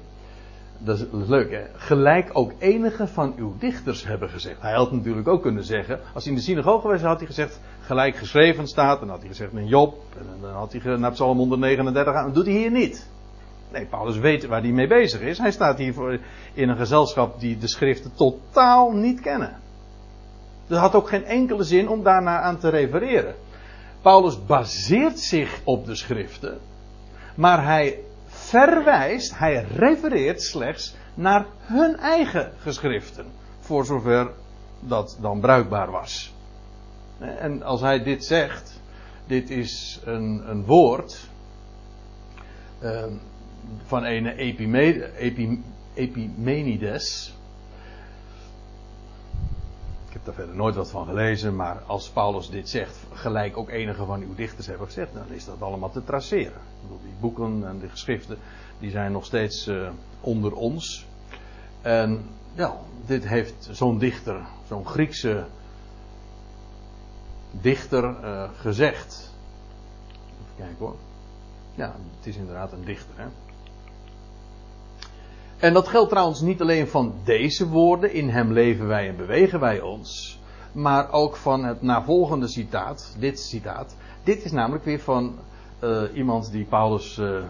dat 0.79 0.99
is 0.99 1.07
leuk 1.11 1.51
hè, 1.51 1.65
gelijk 1.75 2.31
ook 2.33 2.53
enige 2.59 3.07
van 3.07 3.35
uw 3.37 3.55
dichters 3.59 4.05
hebben 4.05 4.29
gezegd. 4.29 4.61
Hij 4.61 4.75
had 4.75 4.93
natuurlijk 4.93 5.29
ook 5.29 5.43
kunnen 5.43 5.65
zeggen, 5.65 6.01
als 6.15 6.25
hij 6.25 6.33
in 6.33 6.39
de 6.39 6.45
synagoge 6.45 6.89
was 6.89 7.01
had 7.01 7.19
hij 7.19 7.27
gezegd, 7.27 7.61
gelijk 7.93 8.17
geschreven 8.17 8.67
staat, 8.67 9.01
dan 9.01 9.09
had 9.09 9.19
hij 9.19 9.29
gezegd 9.29 9.53
een 9.53 9.67
Job, 9.67 9.95
en 10.19 10.27
dan 10.41 10.53
had 10.53 10.73
hij 10.73 10.97
naar 10.97 11.13
Psalm 11.13 11.37
139 11.39 12.13
gaan, 12.13 12.25
dat 12.25 12.35
doet 12.35 12.47
hij 12.47 12.55
hier 12.55 12.71
niet. 12.71 13.07
Nee, 13.73 13.87
Paulus 13.87 14.19
weet 14.19 14.47
waar 14.47 14.61
hij 14.61 14.71
mee 14.71 14.87
bezig 14.87 15.21
is. 15.21 15.39
Hij 15.39 15.53
staat 15.53 15.79
hier 15.79 15.95
voor, 15.95 16.19
in 16.53 16.69
een 16.69 16.77
gezelschap 16.77 17.41
die 17.41 17.59
de 17.59 17.67
schriften 17.69 18.13
totaal 18.15 18.91
niet 18.91 19.21
kennen. 19.21 19.61
Er 20.69 20.77
had 20.77 20.95
ook 20.95 21.09
geen 21.09 21.25
enkele 21.25 21.63
zin 21.63 21.89
om 21.89 22.03
daarna 22.03 22.41
aan 22.41 22.59
te 22.59 22.69
refereren. 22.69 23.35
Paulus 24.03 24.45
baseert 24.47 25.19
zich 25.19 25.61
op 25.65 25.87
de 25.87 25.95
schriften, 25.95 26.59
maar 27.35 27.65
hij 27.65 27.99
verwijst, 28.27 29.39
hij 29.39 29.67
refereert 29.75 30.43
slechts 30.43 30.95
naar 31.15 31.47
hun 31.59 31.97
eigen 31.97 32.53
geschriften. 32.59 33.27
Voor 33.61 33.85
zover 33.85 34.31
dat 34.81 35.19
dan 35.21 35.41
bruikbaar 35.41 35.91
was. 35.91 36.35
En 37.23 37.63
als 37.63 37.81
hij 37.81 38.03
dit 38.03 38.25
zegt, 38.25 38.81
dit 39.27 39.51
is 39.51 40.01
een, 40.05 40.51
een 40.51 40.65
woord 40.65 41.29
ehm, 42.79 43.13
van 43.87 44.05
een 44.05 44.27
Epimenides. 45.95 47.35
Ik 50.07 50.13
heb 50.13 50.25
daar 50.25 50.35
verder 50.35 50.55
nooit 50.55 50.75
wat 50.75 50.91
van 50.91 51.07
gelezen, 51.07 51.57
maar 51.57 51.83
als 51.87 52.11
Paulus 52.11 52.51
dit 52.51 52.69
zegt, 52.69 52.97
gelijk 53.13 53.57
ook 53.57 53.71
enige 53.71 54.05
van 54.05 54.21
uw 54.21 54.35
dichters 54.35 54.67
hebben 54.67 54.87
gezegd, 54.87 55.15
dan 55.15 55.31
is 55.31 55.45
dat 55.45 55.63
allemaal 55.63 55.91
te 55.91 56.05
traceren. 56.05 56.61
Die 57.03 57.15
boeken 57.21 57.69
en 57.69 57.79
de 57.79 57.89
geschriften, 57.89 58.39
die 58.79 58.91
zijn 58.91 59.13
nog 59.13 59.25
steeds 59.25 59.67
uh, 59.67 59.91
onder 60.21 60.53
ons. 60.53 61.07
En 61.83 62.25
ja, 62.55 62.77
dit 63.07 63.29
heeft 63.29 63.69
zo'n 63.71 63.99
dichter, 63.99 64.47
zo'n 64.69 64.87
Griekse 64.87 65.47
dichter 67.61 68.05
uh, 68.05 68.49
gezegd. 68.55 69.31
Even 70.09 70.55
kijken 70.57 70.77
hoor. 70.79 70.97
Ja, 71.75 71.95
het 72.17 72.27
is 72.27 72.37
inderdaad 72.37 72.73
een 72.73 72.85
dichter. 72.85 73.15
Hè? 73.17 73.27
En 75.59 75.73
dat 75.73 75.89
geldt 75.89 76.11
trouwens 76.11 76.41
niet 76.41 76.61
alleen 76.61 76.89
van 76.89 77.15
deze 77.25 77.69
woorden, 77.69 78.13
in 78.13 78.29
hem 78.29 78.53
leven 78.53 78.87
wij 78.87 79.09
en 79.09 79.17
bewegen 79.17 79.61
wij 79.61 79.81
ons, 79.81 80.41
maar 80.73 81.13
ook 81.13 81.37
van 81.37 81.65
het 81.65 81.83
navolgende 81.83 82.49
citaat, 82.49 83.17
dit 83.19 83.41
citaat. 83.41 83.97
Dit 84.25 84.45
is 84.45 84.53
namelijk 84.53 84.85
weer 84.85 85.01
van 85.01 85.39
uh, 85.81 86.03
iemand 86.15 86.51
die 86.51 86.65
Paulus 86.65 87.19
uh, 87.19 87.43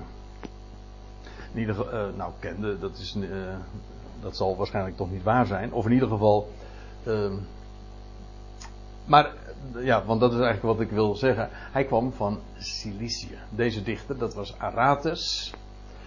in 1.53 1.61
ieder 1.61 1.75
geval, 1.75 2.11
nou 2.17 2.33
kende, 2.38 2.79
dat, 2.79 2.99
is, 2.99 3.17
dat 4.21 4.37
zal 4.37 4.57
waarschijnlijk 4.57 4.97
toch 4.97 5.11
niet 5.11 5.23
waar 5.23 5.47
zijn, 5.47 5.73
of 5.73 5.85
in 5.87 5.93
ieder 5.93 6.09
geval, 6.09 6.51
ehm, 7.05 7.35
maar 9.05 9.33
ja, 9.79 10.05
want 10.05 10.20
dat 10.20 10.33
is 10.33 10.40
eigenlijk 10.40 10.79
wat 10.79 10.87
ik 10.87 10.90
wil 10.90 11.14
zeggen. 11.14 11.48
Hij 11.51 11.85
kwam 11.85 12.12
van 12.12 12.40
Cilicië. 12.59 13.38
Deze 13.51 13.83
dichter, 13.83 14.18
dat 14.18 14.35
was 14.35 14.59
Aratus. 14.59 15.53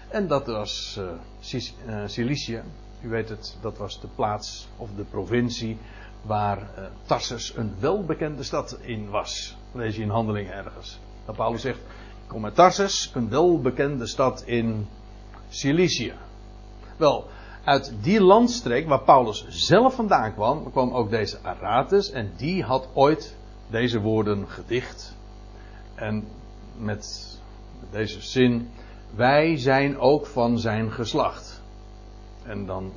En 0.07 0.27
dat 0.27 0.47
was 0.47 0.99
uh, 0.99 2.03
Cilicië. 2.05 2.61
U 3.01 3.09
weet 3.09 3.29
het, 3.29 3.57
dat 3.61 3.77
was 3.77 4.01
de 4.01 4.07
plaats 4.15 4.67
of 4.77 4.89
de 4.95 5.03
provincie 5.03 5.77
waar 6.21 6.57
uh, 6.57 6.85
Tarsus 7.05 7.55
een 7.55 7.75
welbekende 7.79 8.43
stad 8.43 8.77
in 8.81 9.09
was. 9.09 9.57
Lees 9.71 9.95
je 9.95 10.01
in 10.01 10.09
handeling 10.09 10.49
ergens. 10.49 10.99
Dat 11.25 11.35
Paulus 11.35 11.61
zegt, 11.61 11.79
ik 12.23 12.27
kom 12.27 12.45
uit 12.45 12.55
Tarsus, 12.55 13.11
een 13.13 13.29
welbekende 13.29 14.07
stad 14.07 14.43
in 14.45 14.87
Cilicië. 15.49 16.13
Wel, 16.97 17.27
uit 17.63 17.93
die 18.01 18.21
landstreek 18.21 18.87
waar 18.87 19.03
Paulus 19.03 19.45
zelf 19.47 19.95
vandaan 19.95 20.33
kwam, 20.33 20.71
kwam 20.71 20.93
ook 20.93 21.09
deze 21.09 21.39
Aratus 21.41 22.11
en 22.11 22.31
die 22.37 22.63
had 22.63 22.87
ooit 22.93 23.35
deze 23.67 23.99
woorden 23.99 24.47
gedicht. 24.47 25.15
En 25.95 26.27
met 26.77 27.33
deze 27.91 28.21
zin, 28.21 28.69
wij 29.15 29.57
zijn 29.57 29.99
ook 29.99 30.25
van 30.25 30.59
zijn 30.59 30.91
geslacht. 30.91 31.61
En 32.43 32.65
dan 32.65 32.91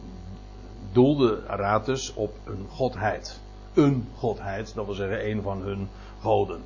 doelde 0.92 1.42
Aratus 1.46 2.14
op 2.14 2.34
een 2.44 2.66
godheid. 2.68 3.40
Een 3.74 4.08
godheid, 4.16 4.74
dat 4.74 4.86
wil 4.86 4.94
zeggen 4.94 5.30
een 5.30 5.42
van 5.42 5.62
hun 5.62 5.88
goden. 6.20 6.60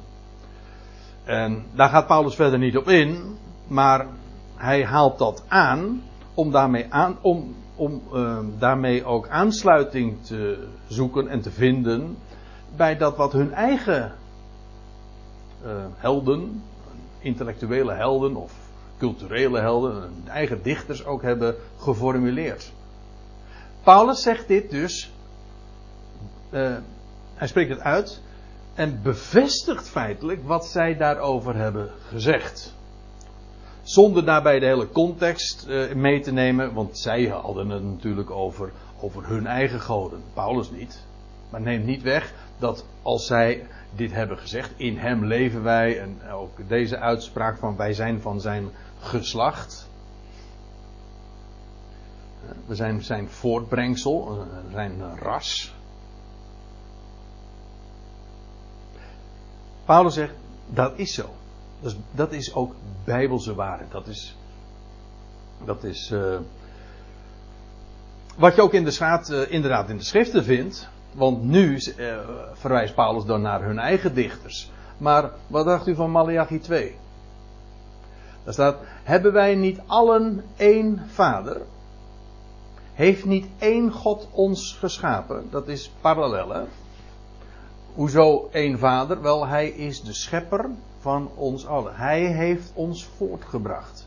En 1.25 1.65
daar 1.75 1.89
gaat 1.89 2.07
Paulus 2.07 2.35
verder 2.35 2.59
niet 2.59 2.77
op 2.77 2.89
in, 2.89 3.37
maar 3.67 4.07
hij 4.55 4.85
haalt 4.85 5.19
dat 5.19 5.45
aan 5.49 6.03
om 6.35 6.51
daarmee, 6.51 6.87
aan, 6.89 7.19
om, 7.21 7.55
om, 7.77 8.03
uh, 8.13 8.39
daarmee 8.59 9.05
ook 9.05 9.29
aansluiting 9.29 10.25
te 10.25 10.69
zoeken 10.87 11.29
en 11.29 11.41
te 11.41 11.51
vinden 11.51 12.17
bij 12.77 12.97
dat 12.97 13.17
wat 13.17 13.33
hun 13.33 13.53
eigen 13.53 14.13
uh, 15.65 15.71
helden, 15.95 16.63
intellectuele 17.19 17.93
helden 17.93 18.37
of 18.37 18.53
culturele 18.99 19.61
helden, 19.61 19.95
hun 19.95 20.29
eigen 20.29 20.63
dichters 20.63 21.05
ook 21.05 21.23
hebben 21.23 21.55
geformuleerd. 21.77 22.73
Paulus 23.83 24.23
zegt 24.23 24.49
dit 24.49 24.71
dus, 24.71 25.13
uh, 26.51 26.77
hij 27.35 27.47
spreekt 27.47 27.71
het 27.71 27.81
uit 27.81 28.21
en 28.75 29.03
bevestigt 29.03 29.89
feitelijk 29.89 30.47
wat 30.47 30.67
zij 30.67 30.97
daarover 30.97 31.57
hebben 31.57 31.91
gezegd. 32.09 32.75
Zonder 33.83 34.25
daarbij 34.25 34.59
de 34.59 34.67
hele 34.67 34.89
context 34.89 35.67
uh, 35.69 35.93
mee 35.93 36.21
te 36.21 36.33
nemen, 36.33 36.73
want 36.73 36.99
zij 36.99 37.25
hadden 37.27 37.69
het 37.69 37.83
natuurlijk 37.83 38.31
over, 38.31 38.73
over 39.01 39.27
hun 39.27 39.47
eigen 39.47 39.81
goden. 39.81 40.23
Paulus 40.35 40.71
niet. 40.71 41.05
Maar 41.51 41.61
neemt 41.61 41.85
niet 41.85 42.03
weg 42.03 42.35
dat 42.63 42.85
als 43.03 43.27
zij 43.27 43.67
dit 43.95 44.13
hebben 44.13 44.39
gezegd, 44.39 44.73
in 44.77 44.97
hem 44.97 45.25
leven 45.25 45.63
wij, 45.63 46.01
en 46.01 46.31
ook 46.31 46.69
deze 46.69 46.99
uitspraak 46.99 47.59
van 47.59 47.77
wij 47.77 47.93
zijn 47.95 48.21
van 48.21 48.41
zijn 48.41 48.71
geslacht. 49.01 49.89
We 52.67 52.75
zijn 52.75 53.03
zijn 53.03 53.29
voortbrengsel, 53.29 54.47
zijn 54.71 55.19
ras. 55.19 55.75
Paulus 59.85 60.15
zegt, 60.15 60.35
dat 60.67 60.99
is 60.99 61.15
zo. 61.15 61.31
Is, 61.81 61.97
dat 62.11 62.33
is 62.33 62.55
ook 62.55 62.75
bijbelse 63.05 63.55
waarheid. 63.55 63.91
Dat 63.91 64.07
is, 64.07 64.37
dat 65.65 65.85
is 65.85 66.11
uh, 66.11 66.39
wat 68.37 68.55
je 68.55 68.63
ook 68.63 68.73
in 68.73 68.85
de 68.85 68.91
schaat, 68.91 69.31
uh, 69.31 69.51
inderdaad 69.51 69.89
in 69.89 69.97
de 69.97 70.05
schriften 70.05 70.45
vindt. 70.45 70.91
Want 71.15 71.43
nu 71.43 71.81
uh, 71.97 72.17
verwijst 72.53 72.95
Paulus 72.95 73.25
dan 73.25 73.41
naar 73.43 73.63
hun 73.63 73.79
eigen 73.79 74.15
dichters. 74.15 74.71
Maar 74.99 75.31
wat 75.47 75.65
dacht 75.65 75.87
u 75.87 75.95
van 75.95 76.11
Malachi 76.11 76.59
2? 76.59 76.97
Daar 78.45 78.53
staat: 78.53 78.77
Hebben 79.03 79.33
wij 79.33 79.55
niet 79.55 79.81
allen 79.87 80.45
één 80.57 81.03
vader? 81.09 81.61
Heeft 82.93 83.25
niet 83.25 83.47
één 83.59 83.93
God 83.93 84.29
ons 84.31 84.77
geschapen? 84.79 85.47
Dat 85.51 85.69
is 85.69 85.93
parallel, 86.01 86.49
hè? 86.49 86.63
Hoezo 87.95 88.49
één 88.53 88.79
vader? 88.79 89.23
Wel, 89.23 89.47
hij 89.47 89.69
is 89.69 90.03
de 90.03 90.13
schepper 90.13 90.71
van 90.99 91.31
ons 91.35 91.67
allen. 91.67 91.97
Hij 91.97 92.27
heeft 92.27 92.73
ons 92.75 93.05
voortgebracht. 93.05 94.07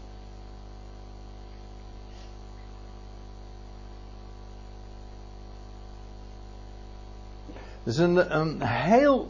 Het 7.85 7.93
is 7.93 7.99
een, 7.99 8.39
een 8.39 8.61
heel 8.61 9.27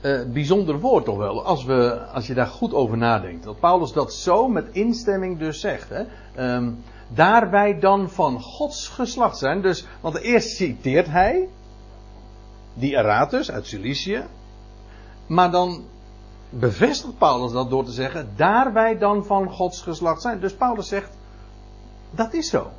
uh, 0.00 0.20
bijzonder 0.32 0.80
woord 0.80 1.04
toch 1.04 1.16
wel, 1.16 1.44
als, 1.44 1.64
we, 1.64 2.06
als 2.12 2.26
je 2.26 2.34
daar 2.34 2.46
goed 2.46 2.74
over 2.74 2.96
nadenkt. 2.96 3.44
Dat 3.44 3.60
Paulus 3.60 3.92
dat 3.92 4.12
zo 4.12 4.48
met 4.48 4.68
instemming 4.72 5.38
dus 5.38 5.60
zegt. 5.60 5.88
Hè? 5.88 6.04
Um, 6.54 6.82
daar 7.08 7.50
wij 7.50 7.78
dan 7.78 8.10
van 8.10 8.40
Gods 8.40 8.88
geslacht 8.88 9.38
zijn. 9.38 9.62
Dus, 9.62 9.86
want 10.00 10.18
eerst 10.18 10.56
citeert 10.56 11.06
hij 11.06 11.48
die 12.74 12.96
Eratus 12.96 13.50
uit 13.50 13.66
Cilicië. 13.66 14.22
Maar 15.26 15.50
dan 15.50 15.84
bevestigt 16.50 17.18
Paulus 17.18 17.52
dat 17.52 17.70
door 17.70 17.84
te 17.84 17.92
zeggen, 17.92 18.32
daar 18.36 18.72
wij 18.72 18.98
dan 18.98 19.24
van 19.24 19.50
Gods 19.50 19.82
geslacht 19.82 20.22
zijn. 20.22 20.40
Dus 20.40 20.54
Paulus 20.54 20.88
zegt, 20.88 21.10
dat 22.10 22.34
is 22.34 22.50
zo. 22.50 22.70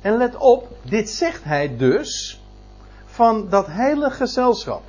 En 0.00 0.16
let 0.16 0.36
op, 0.36 0.68
dit 0.82 1.10
zegt 1.10 1.44
hij 1.44 1.76
dus 1.76 2.41
van 3.12 3.48
dat 3.48 3.66
hele 3.66 4.10
gezelschap. 4.10 4.82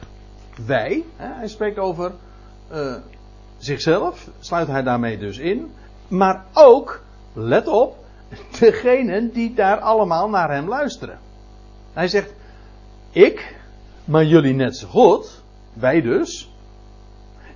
Wij, 0.65 1.03
hè, 1.15 1.33
hij 1.33 1.47
spreekt 1.47 1.77
over 1.77 2.11
uh, 2.71 2.95
zichzelf, 3.57 4.29
sluit 4.39 4.67
hij 4.67 4.83
daarmee 4.83 5.17
dus 5.17 5.37
in. 5.37 5.71
Maar 6.07 6.45
ook, 6.53 7.03
let 7.33 7.67
op, 7.67 7.97
degenen 8.59 9.31
die 9.31 9.53
daar 9.53 9.79
allemaal 9.79 10.29
naar 10.29 10.51
hem 10.51 10.67
luisteren. 10.67 11.19
Hij 11.93 12.07
zegt, 12.07 12.33
ik, 13.11 13.55
maar 14.05 14.25
jullie 14.25 14.53
net 14.53 14.77
zo 14.77 14.87
goed, 14.87 15.41
wij 15.73 16.01
dus, 16.01 16.51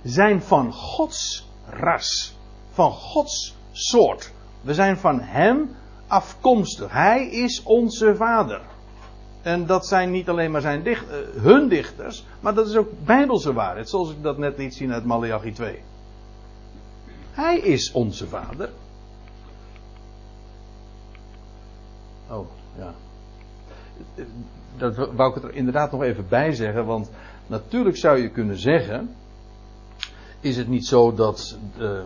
zijn 0.02 0.42
van 0.42 0.72
Gods 0.72 1.48
ras, 1.66 2.36
van 2.72 2.92
Gods 2.92 3.56
soort. 3.72 4.32
We 4.60 4.74
zijn 4.74 4.96
van 4.96 5.20
Hem 5.20 5.76
afkomstig. 6.06 6.92
Hij 6.92 7.28
is 7.28 7.62
onze 7.62 8.16
Vader. 8.16 8.60
En 9.42 9.66
dat 9.66 9.86
zijn 9.86 10.10
niet 10.10 10.28
alleen 10.28 10.50
maar 10.50 10.60
zijn 10.60 10.82
dicht, 10.82 11.04
uh, 11.10 11.42
hun 11.42 11.68
dichters, 11.68 12.24
maar 12.40 12.54
dat 12.54 12.68
is 12.68 12.76
ook 12.76 12.88
bijbelse 13.04 13.52
waarheid, 13.52 13.88
zoals 13.88 14.10
ik 14.10 14.22
dat 14.22 14.38
net 14.38 14.58
liet 14.58 14.74
zien 14.74 14.92
uit 14.92 15.04
Malachi 15.04 15.52
2. 15.52 15.82
Hij 17.30 17.58
is 17.58 17.92
onze 17.92 18.26
vader. 18.26 18.70
Oh, 22.30 22.46
ja. 22.78 22.94
Dat 24.76 24.96
wou 24.96 25.36
ik 25.36 25.44
er 25.44 25.54
inderdaad 25.54 25.92
nog 25.92 26.02
even 26.02 26.28
bij 26.28 26.52
zeggen, 26.54 26.86
want 26.86 27.10
natuurlijk 27.46 27.96
zou 27.96 28.18
je 28.18 28.30
kunnen 28.30 28.58
zeggen, 28.58 29.14
is 30.40 30.56
het 30.56 30.68
niet 30.68 30.86
zo 30.86 31.14
dat, 31.14 31.58
uh, 31.78 32.00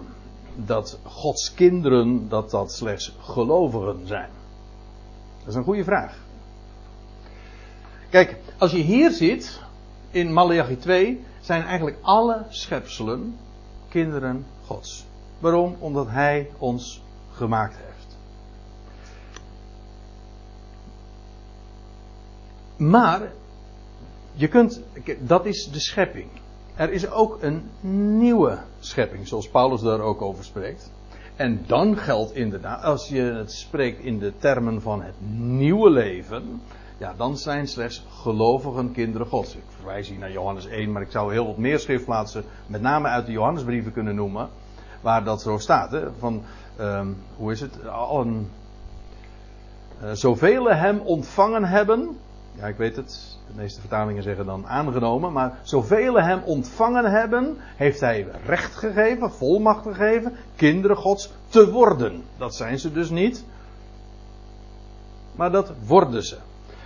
dat 0.56 0.98
Gods 1.02 1.54
kinderen, 1.54 2.28
dat 2.28 2.50
dat 2.50 2.72
slechts 2.72 3.16
gelovigen 3.20 4.06
zijn? 4.06 4.30
Dat 5.38 5.48
is 5.48 5.54
een 5.54 5.64
goede 5.64 5.84
vraag. 5.84 6.18
Kijk, 8.12 8.36
als 8.58 8.70
je 8.70 8.78
hier 8.78 9.10
ziet, 9.10 9.60
in 10.10 10.32
Malachi 10.32 10.76
2, 10.76 11.24
zijn 11.40 11.62
eigenlijk 11.62 11.96
alle 12.00 12.44
schepselen 12.48 13.36
kinderen 13.88 14.46
Gods. 14.64 15.06
Waarom? 15.38 15.76
Omdat 15.78 16.06
Hij 16.08 16.50
ons 16.58 17.02
gemaakt 17.32 17.76
heeft. 17.76 18.16
Maar, 22.76 23.32
je 24.32 24.48
kunt, 24.48 24.82
dat 25.18 25.46
is 25.46 25.68
de 25.72 25.80
schepping. 25.80 26.28
Er 26.74 26.92
is 26.92 27.10
ook 27.10 27.38
een 27.42 27.70
nieuwe 28.18 28.58
schepping, 28.80 29.28
zoals 29.28 29.48
Paulus 29.48 29.80
daar 29.80 30.00
ook 30.00 30.22
over 30.22 30.44
spreekt. 30.44 30.90
En 31.36 31.64
dan 31.66 31.96
geldt 31.96 32.34
inderdaad, 32.34 32.82
als 32.82 33.08
je 33.08 33.20
het 33.20 33.52
spreekt 33.52 34.00
in 34.00 34.18
de 34.18 34.32
termen 34.38 34.82
van 34.82 35.02
het 35.02 35.14
nieuwe 35.36 35.90
leven, 35.90 36.60
ja, 36.99 37.14
dan 37.16 37.36
zijn 37.36 37.68
slechts 37.68 38.05
gelovigen 38.22 38.93
kinderen 38.93 39.26
Gods. 39.26 39.55
Ik 39.55 39.62
verwijs 39.68 40.09
hier 40.09 40.18
naar 40.18 40.32
Johannes 40.32 40.66
1, 40.66 40.93
maar 40.93 41.03
ik 41.03 41.11
zou 41.11 41.32
heel 41.32 41.47
wat 41.47 41.57
meer 41.57 41.78
schriftplaatsen, 41.78 42.45
met 42.66 42.80
name 42.80 43.09
uit 43.09 43.26
de 43.26 43.32
Johannesbrieven 43.32 43.93
kunnen 43.93 44.14
noemen, 44.14 44.49
waar 45.01 45.24
dat 45.24 45.43
zo 45.43 45.59
staat. 45.59 45.90
Hè? 45.90 46.12
Van, 46.18 46.43
um, 46.80 47.16
hoe 47.36 47.53
is 47.53 47.61
het? 47.61 47.78
Uh, 50.03 50.11
zoveel 50.12 50.70
hem 50.70 50.99
ontvangen 50.99 51.64
hebben, 51.64 52.16
ja, 52.55 52.66
ik 52.66 52.76
weet 52.76 52.97
het, 52.97 53.38
de 53.47 53.53
meeste 53.55 53.80
vertalingen 53.80 54.22
zeggen 54.22 54.47
dan 54.47 54.66
aangenomen, 54.66 55.32
maar 55.32 55.59
zoveel 55.62 56.20
hem 56.20 56.43
ontvangen 56.45 57.11
hebben, 57.11 57.57
heeft 57.76 58.01
hij 58.01 58.26
recht 58.47 58.74
gegeven, 58.74 59.32
volmacht 59.32 59.82
gegeven, 59.82 60.36
kinderen 60.57 60.97
Gods 60.97 61.32
te 61.49 61.70
worden. 61.70 62.22
Dat 62.38 62.55
zijn 62.55 62.78
ze 62.78 62.93
dus 62.93 63.11
niet, 63.11 63.45
maar 65.34 65.51
dat 65.51 65.72
worden 65.86 66.22
ze. 66.22 66.36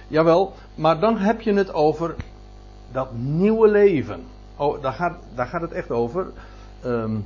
Jawel, 0.09 0.53
maar 0.75 1.01
dan 1.01 1.17
heb 1.19 1.41
je 1.41 1.53
het 1.53 1.73
over 1.73 2.15
dat 2.93 3.13
nieuwe 3.13 3.69
leven. 3.69 4.25
Oh, 4.57 4.83
daar 4.83 4.93
gaat, 4.93 5.19
daar 5.35 5.47
gaat 5.47 5.61
het 5.61 5.73
echt 5.73 5.91
over. 5.91 6.27
Um, 6.85 7.25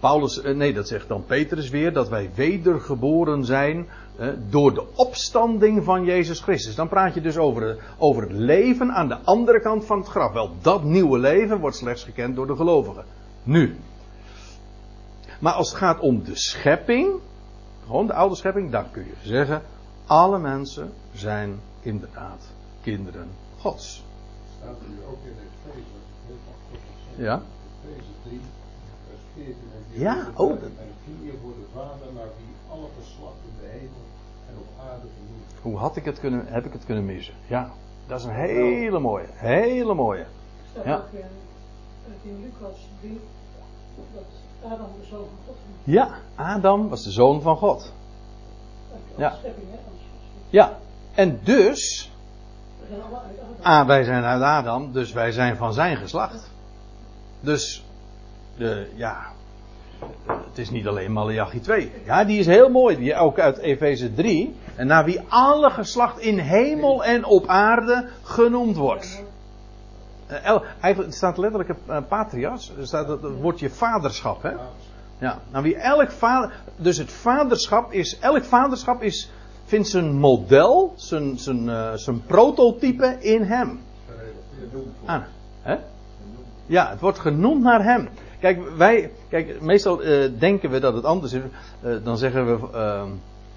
Paulus, 0.00 0.42
eh, 0.42 0.54
nee, 0.54 0.72
dat 0.72 0.88
zegt 0.88 1.08
dan 1.08 1.24
Petrus 1.24 1.70
weer, 1.70 1.92
dat 1.92 2.08
wij 2.08 2.30
wedergeboren 2.34 3.44
zijn 3.44 3.88
eh, 4.16 4.28
door 4.48 4.74
de 4.74 4.84
opstanding 4.94 5.84
van 5.84 6.04
Jezus 6.04 6.40
Christus. 6.40 6.74
Dan 6.74 6.88
praat 6.88 7.14
je 7.14 7.20
dus 7.20 7.36
over, 7.36 7.76
over 7.98 8.22
het 8.22 8.32
leven 8.32 8.92
aan 8.92 9.08
de 9.08 9.18
andere 9.24 9.60
kant 9.60 9.84
van 9.84 9.98
het 9.98 10.08
graf. 10.08 10.32
Wel, 10.32 10.50
dat 10.60 10.84
nieuwe 10.84 11.18
leven 11.18 11.58
wordt 11.58 11.76
slechts 11.76 12.04
gekend 12.04 12.36
door 12.36 12.46
de 12.46 12.56
gelovigen. 12.56 13.04
Nu. 13.42 13.76
Maar 15.40 15.52
als 15.52 15.68
het 15.68 15.78
gaat 15.78 16.00
om 16.00 16.24
de 16.24 16.36
schepping, 16.36 17.12
gewoon 17.86 18.06
de 18.06 18.14
oude 18.14 18.34
schepping, 18.34 18.70
dan 18.70 18.90
kun 18.90 19.04
je 19.04 19.28
zeggen, 19.28 19.62
alle 20.10 20.38
mensen 20.38 20.92
zijn 21.14 21.60
inderdaad 21.80 22.42
kinderen 22.82 23.28
Gods. 23.58 24.04
Staat 24.58 24.76
hier 24.88 25.06
ook 25.10 25.18
in 25.24 25.30
Efeze, 25.30 25.84
heel 26.26 26.36
kort 26.70 26.80
Ja. 27.16 27.40
Efeze 27.84 28.10
3, 28.22 28.40
vers 29.08 29.20
14 29.34 29.54
en 29.94 30.00
Ja, 30.00 30.26
oh, 30.34 30.48
dat- 30.48 30.58
En 30.62 30.92
knieën 31.04 31.38
voor 31.42 31.52
de 31.52 31.66
Vader 31.74 32.12
naar 32.14 32.24
wie 32.38 32.54
alle 32.70 32.86
geslacht 33.00 33.34
in 33.44 33.54
de 33.60 33.66
hemel 33.66 34.04
en 34.48 34.54
op 34.58 34.66
aarde 34.90 35.06
genoemd. 35.16 35.44
Hoe 35.62 35.76
had 35.76 35.96
ik 35.96 36.04
het 36.04 36.20
kunnen, 36.20 36.46
heb 36.46 36.64
ik 36.66 36.72
het 36.72 36.84
kunnen 36.84 37.04
missen? 37.06 37.34
Ja, 37.46 37.70
dat 38.06 38.18
is 38.20 38.24
een 38.26 38.34
hele 38.34 38.98
mooie, 38.98 39.26
hele 39.34 39.94
mooie. 39.94 40.26
staat 40.72 40.84
Ja. 40.84 40.96
ook 40.96 41.12
in, 41.12 41.18
eh, 41.20 42.30
in 42.30 42.40
Lucas 42.42 42.78
3 43.00 43.20
dat 44.14 44.24
Adam 44.72 44.86
de 45.00 45.06
zoon 45.06 45.18
van 45.26 45.38
God 45.46 45.56
genoemd 45.62 45.80
Ja, 45.84 46.18
Adam 46.34 46.88
was 46.88 47.02
de 47.04 47.10
zoon 47.10 47.42
van 47.42 47.56
God. 47.56 47.92
Ja. 49.16 49.38
Ja, 50.50 50.78
en 51.14 51.40
dus, 51.42 52.10
ah, 53.62 53.86
wij 53.86 54.04
zijn 54.04 54.24
uit 54.24 54.42
Adam, 54.42 54.92
dus 54.92 55.12
wij 55.12 55.32
zijn 55.32 55.56
van 55.56 55.72
zijn 55.72 55.96
geslacht. 55.96 56.50
Dus, 57.40 57.84
de, 58.56 58.90
ja, 58.94 59.26
het 60.26 60.58
is 60.58 60.70
niet 60.70 60.86
alleen 60.86 61.12
Malachi 61.12 61.60
2. 61.60 61.92
Ja, 62.04 62.24
die 62.24 62.38
is 62.38 62.46
heel 62.46 62.68
mooi, 62.68 62.96
die 62.96 63.14
ook 63.14 63.38
uit 63.38 63.58
Efeze 63.58 64.14
3. 64.14 64.54
En 64.76 64.86
naar 64.86 65.04
wie 65.04 65.20
alle 65.28 65.70
geslacht 65.70 66.18
in 66.18 66.38
hemel 66.38 67.04
en 67.04 67.24
op 67.24 67.46
aarde 67.46 68.08
genoemd 68.22 68.76
wordt. 68.76 69.22
Eh, 70.26 70.44
el- 70.44 70.62
Eigenlijk 70.80 71.14
staat 71.14 71.38
letterlijk 71.38 71.70
uh, 71.88 71.98
patrias, 72.08 72.72
er 72.78 72.86
staat 72.86 73.08
het, 73.08 73.22
het 73.22 73.40
woordje 73.40 73.70
vaderschap, 73.70 74.42
hè? 74.42 74.52
Ja, 75.18 75.38
nou 75.50 75.64
wie 75.64 75.76
elk 75.76 76.10
vader, 76.10 76.52
dus 76.76 76.96
het 76.96 77.12
vaderschap 77.12 77.92
is, 77.92 78.18
elk 78.18 78.44
vaderschap 78.44 79.02
is, 79.02 79.30
vindt 79.70 79.88
zijn 79.88 80.18
model, 80.18 80.92
zijn, 80.96 81.38
zijn, 81.38 81.68
eh, 81.68 81.92
zijn 81.94 82.22
prototype 82.26 83.16
in 83.20 83.42
hem. 83.42 83.80
Ah? 85.04 85.22
Ja, 86.66 86.90
het 86.90 87.00
wordt 87.00 87.18
genoemd 87.18 87.62
naar 87.62 87.84
hem. 87.84 88.08
Kijk, 88.40 88.76
wij, 88.76 89.10
kijk, 89.28 89.60
meestal 89.60 90.02
eh, 90.02 90.30
denken 90.38 90.70
we 90.70 90.80
dat 90.80 90.94
het 90.94 91.04
anders 91.04 91.32
is. 91.32 91.42
Eh, 91.82 91.92
dan 92.04 92.18
zeggen 92.18 92.46
we, 92.46 92.68
eh, 92.72 93.06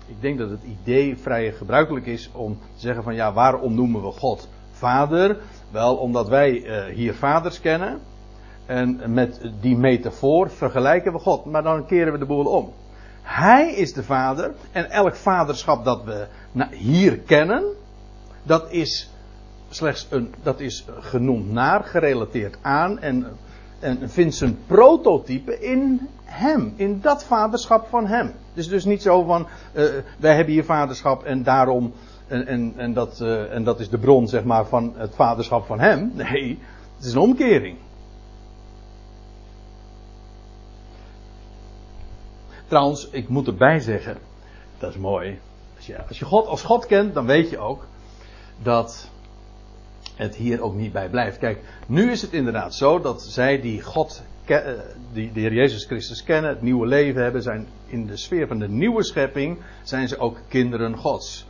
ik 0.08 0.22
denk 0.22 0.38
dat 0.38 0.50
het 0.50 0.64
idee 0.64 1.18
vrij 1.18 1.52
gebruikelijk 1.52 2.06
is 2.06 2.30
om 2.34 2.58
te 2.76 2.80
zeggen 2.80 3.04
van 3.04 3.16
ja, 3.16 3.34
waarom 3.34 3.76
noemen 3.76 4.02
we 4.02 4.12
God 4.12 4.50
vader? 4.72 5.38
Wel, 5.72 5.96
omdat 5.96 6.28
wij 6.28 6.64
hier 6.94 7.14
vaders 7.14 7.60
kennen. 7.60 8.00
En 8.66 9.02
met 9.14 9.52
die 9.62 9.78
metafoor 9.78 10.50
vergelijken 10.50 11.14
we 11.14 11.20
God. 11.20 11.46
Maar 11.46 11.64
dan 11.64 11.86
keren 11.86 12.14
we 12.14 12.20
de 12.20 12.26
boel 12.26 12.46
om. 12.46 12.74
Hij 13.24 13.74
is 13.74 13.94
de 13.94 14.04
vader. 14.04 14.54
En 14.72 14.90
elk 14.90 15.16
vaderschap 15.16 15.86
dat 15.86 16.04
we 16.04 16.28
hier 16.72 17.20
kennen, 17.20 17.64
dat 18.44 18.72
is 18.72 19.10
slechts 19.70 20.08
een, 20.10 20.34
dat 20.44 20.60
is 20.60 20.86
genoemd 21.00 21.52
naar, 21.52 21.84
gerelateerd 21.84 22.58
aan 22.62 23.00
en, 23.00 23.26
en 23.80 24.10
vindt 24.10 24.36
zijn 24.36 24.58
prototype 24.68 25.60
in 25.60 26.08
hem, 26.24 26.74
in 26.76 27.00
dat 27.02 27.24
vaderschap 27.24 27.88
van 27.90 28.08
hem. 28.08 28.34
Dus 28.54 28.68
dus 28.68 28.86
niet 28.86 29.02
zo 29.02 29.24
van, 29.24 29.48
eh, 29.74 29.84
wij 30.20 30.36
hebben 30.36 30.54
hier 30.54 30.66
vaderschap 30.66 31.24
en 31.24 31.44
daarom, 31.44 31.94
en, 32.28 32.48
en, 32.48 32.74
en, 32.78 32.94
dat, 32.94 33.22
eh, 33.22 33.54
en 33.54 33.64
dat 33.64 33.80
is 33.80 33.90
de 33.90 33.98
bron 33.98 34.28
zeg 34.28 34.44
maar 34.44 34.66
van 34.66 34.94
het 34.98 35.16
vaderschap 35.16 35.66
van 35.66 35.80
hem. 35.80 36.12
Nee, 36.16 36.60
het 36.96 37.06
is 37.06 37.14
een 37.14 37.20
omkering. 37.20 37.78
Trouwens, 42.68 43.08
ik 43.10 43.28
moet 43.28 43.48
erbij 43.48 43.80
zeggen, 43.80 44.18
dat 44.78 44.90
is 44.90 44.98
mooi. 44.98 45.40
Als 45.76 45.86
je, 45.86 46.08
als 46.08 46.20
je 46.20 46.26
God 46.26 46.48
als 46.48 46.64
God 46.64 46.86
kent, 46.86 47.14
dan 47.14 47.26
weet 47.26 47.50
je 47.50 47.58
ook 47.58 47.86
dat 48.62 49.10
het 50.16 50.36
hier 50.36 50.62
ook 50.62 50.74
niet 50.74 50.92
bij 50.92 51.10
blijft. 51.10 51.38
Kijk, 51.38 51.60
nu 51.88 52.12
is 52.12 52.22
het 52.22 52.34
inderdaad 52.34 52.76
zo 52.76 53.00
dat 53.00 53.22
zij 53.22 53.62
die 53.62 53.82
God, 53.82 54.24
eh, 54.46 54.58
die 55.12 55.32
de 55.32 55.40
Heer 55.40 55.54
Jezus 55.54 55.86
Christus 55.86 56.24
kennen, 56.24 56.50
het 56.50 56.62
nieuwe 56.62 56.88
leven 56.88 57.24
hebben, 57.24 57.42
zijn 57.42 57.68
in 57.86 58.06
de 58.06 58.18
sfeer 58.18 58.48
van 58.48 58.60
de 58.60 58.70
nieuwe 58.70 59.04
schepping, 59.04 59.60
zijn 59.84 60.08
ze 60.08 60.18
ook 60.18 60.38
kinderen 60.48 60.98
Gods. 60.98 61.46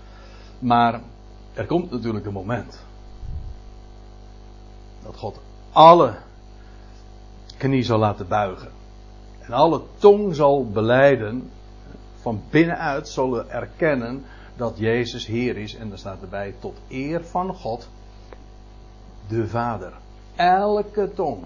Maar 0.60 1.02
er 1.54 1.66
komt 1.66 1.92
natuurlijk 1.92 2.26
een 2.26 2.34
moment 2.34 2.86
dat 5.04 5.16
God 5.16 5.40
alle 5.72 6.16
knie 7.58 7.84
zal 7.84 8.00
laten 8.00 8.28
buigen. 8.28 8.83
En 9.46 9.54
alle 9.54 9.82
tong 9.98 10.36
zal 10.36 10.70
beleiden, 10.70 11.50
van 12.22 12.42
binnenuit 12.50 13.10
zullen 13.10 13.50
erkennen 13.50 14.24
dat 14.56 14.78
Jezus 14.78 15.26
Heer 15.26 15.58
is. 15.58 15.76
En 15.76 15.90
dan 15.90 15.98
staat 15.98 16.22
erbij, 16.22 16.54
tot 16.60 16.78
eer 16.88 17.26
van 17.26 17.54
God, 17.54 17.90
de 19.28 19.48
Vader. 19.48 19.94
Elke 20.36 21.12
tong 21.14 21.44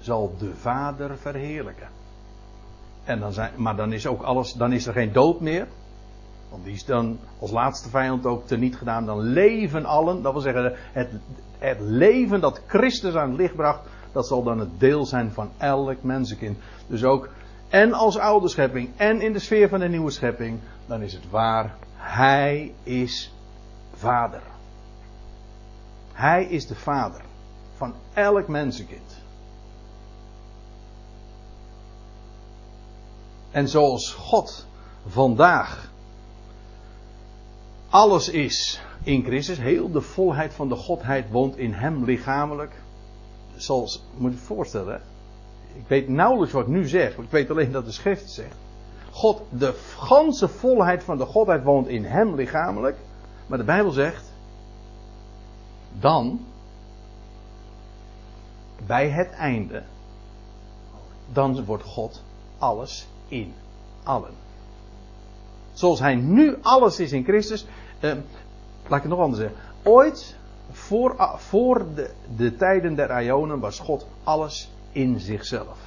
zal 0.00 0.34
de 0.38 0.54
Vader 0.54 1.18
verheerlijken. 1.18 1.88
En 3.04 3.20
dan 3.20 3.32
zijn, 3.32 3.52
maar 3.56 3.76
dan 3.76 3.92
is 3.92 4.06
ook 4.06 4.22
alles, 4.22 4.52
dan 4.52 4.72
is 4.72 4.86
er 4.86 4.92
geen 4.92 5.12
dood 5.12 5.40
meer. 5.40 5.66
Want 6.50 6.64
die 6.64 6.74
is 6.74 6.84
dan 6.84 7.18
als 7.38 7.50
laatste 7.50 7.88
vijand 7.88 8.26
ook 8.26 8.46
teniet 8.46 8.76
gedaan. 8.76 9.06
Dan 9.06 9.20
leven 9.20 9.84
allen. 9.84 10.22
Dat 10.22 10.32
wil 10.32 10.42
zeggen, 10.42 10.72
het, 10.92 11.08
het 11.58 11.80
leven 11.80 12.40
dat 12.40 12.60
Christus 12.66 13.14
aan 13.14 13.28
het 13.28 13.38
licht 13.38 13.54
bracht. 13.54 13.80
Dat 14.18 14.26
zal 14.26 14.42
dan 14.42 14.58
het 14.58 14.80
deel 14.80 15.06
zijn 15.06 15.32
van 15.32 15.50
elk 15.56 16.02
mensenkind. 16.02 16.58
Dus 16.86 17.04
ook, 17.04 17.28
en 17.68 17.92
als 17.92 18.18
oude 18.18 18.48
schepping, 18.48 18.90
en 18.96 19.20
in 19.20 19.32
de 19.32 19.38
sfeer 19.38 19.68
van 19.68 19.80
de 19.80 19.88
nieuwe 19.88 20.10
schepping. 20.10 20.60
Dan 20.86 21.02
is 21.02 21.12
het 21.12 21.30
waar, 21.30 21.74
Hij 21.96 22.74
is 22.82 23.32
Vader. 23.94 24.42
Hij 26.12 26.44
is 26.44 26.66
de 26.66 26.74
Vader 26.74 27.20
van 27.76 27.94
elk 28.14 28.48
mensenkind. 28.48 29.22
En 33.50 33.68
zoals 33.68 34.12
God 34.12 34.66
vandaag 35.06 35.90
alles 37.88 38.28
is 38.28 38.80
in 39.02 39.24
Christus, 39.24 39.58
heel 39.58 39.90
de 39.90 40.00
volheid 40.00 40.54
van 40.54 40.68
de 40.68 40.76
Godheid 40.76 41.30
woont 41.30 41.56
in 41.56 41.72
Hem 41.72 42.04
lichamelijk. 42.04 42.72
Zoals, 43.58 44.02
moet 44.16 44.32
je 44.32 44.38
voorstellen, 44.38 45.00
ik 45.74 45.88
weet 45.88 46.08
nauwelijks 46.08 46.52
wat 46.52 46.62
ik 46.62 46.68
nu 46.68 46.88
zeg, 46.88 47.16
ik 47.16 47.30
weet 47.30 47.50
alleen 47.50 47.72
dat 47.72 47.84
de 47.84 47.92
schrift 47.92 48.30
zegt. 48.30 48.56
God, 49.10 49.42
de 49.50 49.74
ganse 49.96 50.48
volheid 50.48 51.04
van 51.04 51.18
de 51.18 51.24
Godheid 51.24 51.64
woont 51.64 51.88
in 51.88 52.04
Hem 52.04 52.34
lichamelijk. 52.34 52.96
Maar 53.46 53.58
de 53.58 53.64
Bijbel 53.64 53.90
zegt, 53.90 54.32
dan, 55.98 56.40
bij 58.86 59.08
het 59.08 59.30
einde, 59.30 59.82
dan 61.32 61.64
wordt 61.64 61.84
God 61.84 62.22
alles 62.58 63.08
in 63.28 63.54
allen. 64.02 64.34
Zoals 65.72 65.98
hij 65.98 66.14
nu 66.14 66.56
alles 66.62 67.00
is 67.00 67.12
in 67.12 67.24
Christus. 67.24 67.66
Eh, 68.00 68.10
laat 68.88 68.96
ik 68.96 69.02
het 69.02 69.08
nog 69.08 69.18
anders 69.18 69.40
zeggen. 69.40 69.58
Ooit, 69.82 70.36
voor, 70.70 71.14
voor 71.36 71.86
de, 71.94 72.10
de 72.36 72.56
tijden 72.56 72.94
der 72.94 73.22
Ionen, 73.22 73.60
was 73.60 73.78
God 73.78 74.06
alles 74.24 74.70
in 74.92 75.20
zichzelf. 75.20 75.78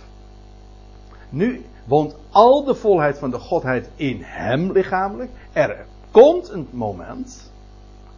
Nu 1.30 1.66
woont 1.86 2.16
al 2.30 2.64
de 2.64 2.76
volheid 2.76 3.18
van 3.18 3.32
de 3.32 3.40
Godheid 3.40 3.90
in 3.96 4.22
hem 4.22 4.72
lichamelijk. 4.72 5.32
Er 5.52 5.86
komt 6.12 6.50
een 6.50 6.68
moment 6.72 7.52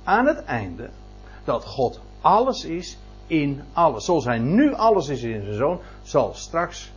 aan 0.03 0.25
het 0.25 0.43
einde 0.43 0.89
dat 1.43 1.65
God 1.65 1.99
alles 2.21 2.63
is 2.63 2.97
in 3.27 3.61
alles. 3.73 4.05
Zoals 4.05 4.25
hij 4.25 4.39
nu 4.39 4.73
alles 4.73 5.07
is 5.07 5.23
in 5.23 5.43
zijn 5.43 5.55
zoon, 5.55 5.79
zal 6.01 6.33
straks 6.33 6.91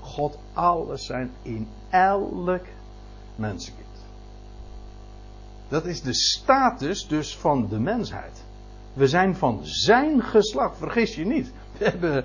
God 0.00 0.38
alles 0.52 1.06
zijn 1.06 1.30
in 1.42 1.68
elk 1.90 2.64
mensenkind. 3.36 3.86
Dat 5.68 5.84
is 5.84 6.02
de 6.02 6.14
status 6.14 7.06
dus 7.06 7.36
van 7.36 7.68
de 7.68 7.78
mensheid. 7.78 8.44
We 8.98 9.08
zijn 9.08 9.36
van 9.36 9.60
zijn 9.62 10.22
geslacht, 10.22 10.78
vergis 10.78 11.14
je 11.14 11.26
niet. 11.26 11.52
We, 11.78 11.84
hebben, 11.84 12.24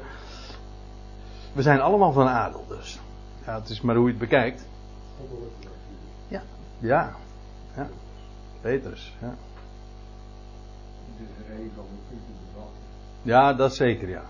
we 1.54 1.62
zijn 1.62 1.82
allemaal 1.82 2.12
van 2.12 2.28
adel 2.28 2.66
dus. 2.68 3.00
Ja, 3.46 3.56
het 3.60 3.70
is 3.70 3.82
maar 3.82 3.96
hoe 3.96 4.06
je 4.06 4.10
het 4.10 4.20
bekijkt. 4.20 4.66
Ja, 6.28 6.42
ja. 6.80 7.16
ja. 7.76 7.88
Petrus, 8.62 9.14
ja. 9.22 9.36
Ja, 13.22 13.54
dat 13.54 13.76
zeker, 13.76 14.10
ja. 14.10 14.24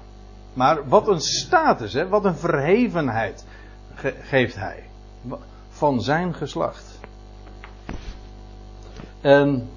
Maar 0.53 0.87
wat 0.87 1.07
een 1.07 1.21
status, 1.21 1.93
hè? 1.93 2.07
wat 2.07 2.25
een 2.25 2.35
verhevenheid 2.35 3.45
geeft 4.21 4.55
hij. 4.55 4.83
Van 5.69 6.01
zijn 6.01 6.33
geslacht. 6.33 6.99
En. 9.21 9.69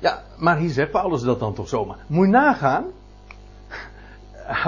Ja, 0.00 0.22
maar 0.36 0.58
hier 0.58 0.70
zegt 0.70 0.90
Paulus 0.90 1.22
dat 1.22 1.40
dan 1.40 1.54
toch 1.54 1.68
zomaar. 1.68 1.98
Moet 2.06 2.24
je 2.24 2.30
nagaan. 2.30 2.84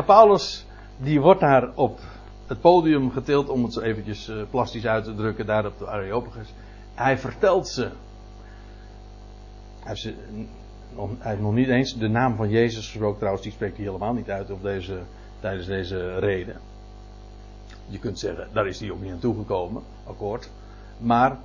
Paulus, 0.06 0.66
die 0.96 1.20
wordt 1.20 1.40
daar 1.40 1.70
op 1.74 2.00
het 2.46 2.60
podium 2.60 3.10
getild, 3.10 3.48
om 3.48 3.64
het 3.64 3.72
zo 3.72 3.80
eventjes 3.80 4.28
uh, 4.28 4.42
plastisch 4.50 4.86
uit 4.86 5.04
te 5.04 5.14
drukken, 5.14 5.46
daar 5.46 5.66
op 5.66 5.78
de 5.78 5.88
Areopagus. 5.88 6.54
Hij 6.94 7.18
vertelt 7.18 7.68
ze. 7.68 7.90
Hij 9.80 9.96
heeft, 10.02 10.16
nog, 10.94 11.10
nog 11.40 11.52
niet 11.52 11.68
eens 11.68 11.98
de 11.98 12.08
naam 12.08 12.36
van 12.36 12.48
Jezus 12.48 12.86
gesproken, 12.86 13.16
trouwens, 13.16 13.44
die 13.44 13.52
spreekt 13.52 13.76
hij 13.76 13.86
helemaal 13.86 14.12
niet 14.12 14.30
uit 14.30 14.50
op 14.50 14.62
deze, 14.62 14.98
tijdens 15.40 15.66
deze 15.66 16.18
reden. 16.18 16.56
Je 17.86 17.98
kunt 17.98 18.18
zeggen, 18.18 18.48
daar 18.52 18.66
is 18.66 18.80
hij 18.80 18.90
ook 18.90 19.00
niet 19.00 19.12
aan 19.12 19.18
toegekomen, 19.18 19.82
akkoord. 20.06 20.50
Maar 20.98 21.38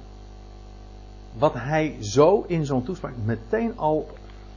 wat 1.37 1.53
hij 1.53 1.95
zo 1.99 2.43
in 2.47 2.65
zo'n 2.65 2.83
toespraak 2.83 3.13
meteen 3.25 3.77
al 3.77 4.07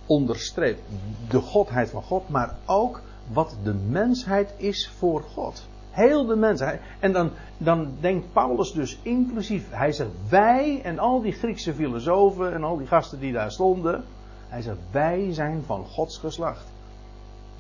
onderstreept. 0.07 0.81
De 1.29 1.41
godheid 1.41 1.91
van 1.91 2.03
God, 2.03 2.29
maar 2.29 2.57
ook 2.67 3.03
wat 3.33 3.57
de 3.63 3.75
mensheid 3.75 4.55
is 4.57 4.89
voor 4.99 5.23
God. 5.23 5.69
Heel 5.91 6.27
de 6.27 6.37
mensheid. 6.37 6.81
En 6.99 7.13
dan, 7.13 7.31
dan 7.59 7.93
denkt 8.01 8.33
Paulus 8.33 8.73
dus 8.73 8.99
inclusief. 9.03 9.71
Hij 9.71 9.93
zegt 9.93 10.11
wij 10.29 10.81
en 10.83 10.99
al 10.99 11.21
die 11.21 11.33
Griekse 11.33 11.75
filosofen 11.75 12.53
en 12.53 12.65
al 12.65 12.77
die 12.77 12.87
gasten 12.87 13.21
die 13.21 13.33
daar 13.33 13.53
stonden. 13.53 14.05
Hij 14.49 14.63
zegt 14.63 14.79
wij 14.91 15.33
zijn 15.33 15.63
van 15.67 15.85
Gods 15.85 16.19
geslacht. 16.19 16.67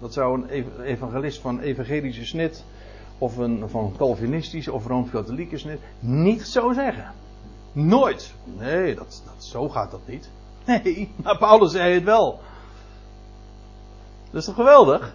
Dat 0.00 0.12
zou 0.12 0.42
een 0.42 0.82
evangelist 0.82 1.40
van 1.40 1.60
evangelische 1.60 2.26
snit 2.26 2.64
of 3.18 3.36
een 3.36 3.68
van 3.68 3.94
Calvinistische 3.96 4.72
of 4.72 4.86
Rooms-Katholieke 4.86 5.58
snit 5.58 5.80
niet 6.00 6.42
zo 6.42 6.72
zeggen. 6.72 7.12
Nooit. 7.72 8.34
Nee, 8.44 8.94
dat, 8.94 9.22
dat, 9.24 9.44
zo 9.44 9.68
gaat 9.68 9.90
dat 9.90 10.00
niet. 10.06 10.30
Nee, 10.64 11.12
maar 11.22 11.38
Paulus 11.38 11.72
zei 11.72 11.94
het 11.94 12.04
wel. 12.04 12.40
Dat 14.30 14.40
is 14.40 14.44
toch 14.44 14.54
geweldig? 14.54 15.14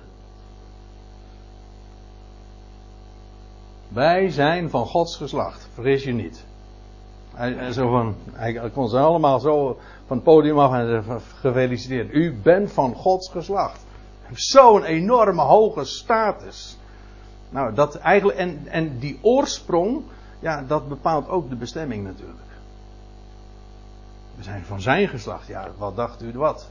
Wij 3.87 4.29
zijn 4.29 4.69
van 4.69 4.85
Gods 4.85 5.17
geslacht, 5.17 5.69
vergis 5.73 6.03
je 6.03 6.13
niet. 6.13 6.45
Hij, 7.33 7.71
zo 7.71 7.89
van, 7.89 8.15
hij 8.31 8.69
kon 8.73 8.89
ze 8.89 8.97
allemaal 8.97 9.39
zo 9.39 9.77
van 10.07 10.15
het 10.15 10.25
podium 10.25 10.59
af 10.59 10.73
en 10.73 11.21
gefeliciteerd. 11.39 12.13
U 12.13 12.33
bent 12.43 12.71
van 12.71 12.95
Gods 12.95 13.29
geslacht. 13.29 13.85
Zo'n 14.33 14.83
enorme 14.83 15.41
hoge 15.41 15.85
status. 15.85 16.77
Nou, 17.49 17.73
dat 17.73 17.95
eigenlijk, 17.95 18.37
en, 18.37 18.67
en 18.67 18.99
die 18.99 19.19
oorsprong, 19.21 20.01
ja, 20.39 20.63
dat 20.67 20.87
bepaalt 20.87 21.29
ook 21.29 21.49
de 21.49 21.55
bestemming 21.55 22.03
natuurlijk. 22.03 22.39
We 24.35 24.43
zijn 24.43 24.65
van 24.65 24.81
zijn 24.81 25.07
geslacht. 25.07 25.47
Ja, 25.47 25.71
wat 25.77 25.95
dacht 25.95 26.21
u 26.21 26.31
wat? 26.33 26.69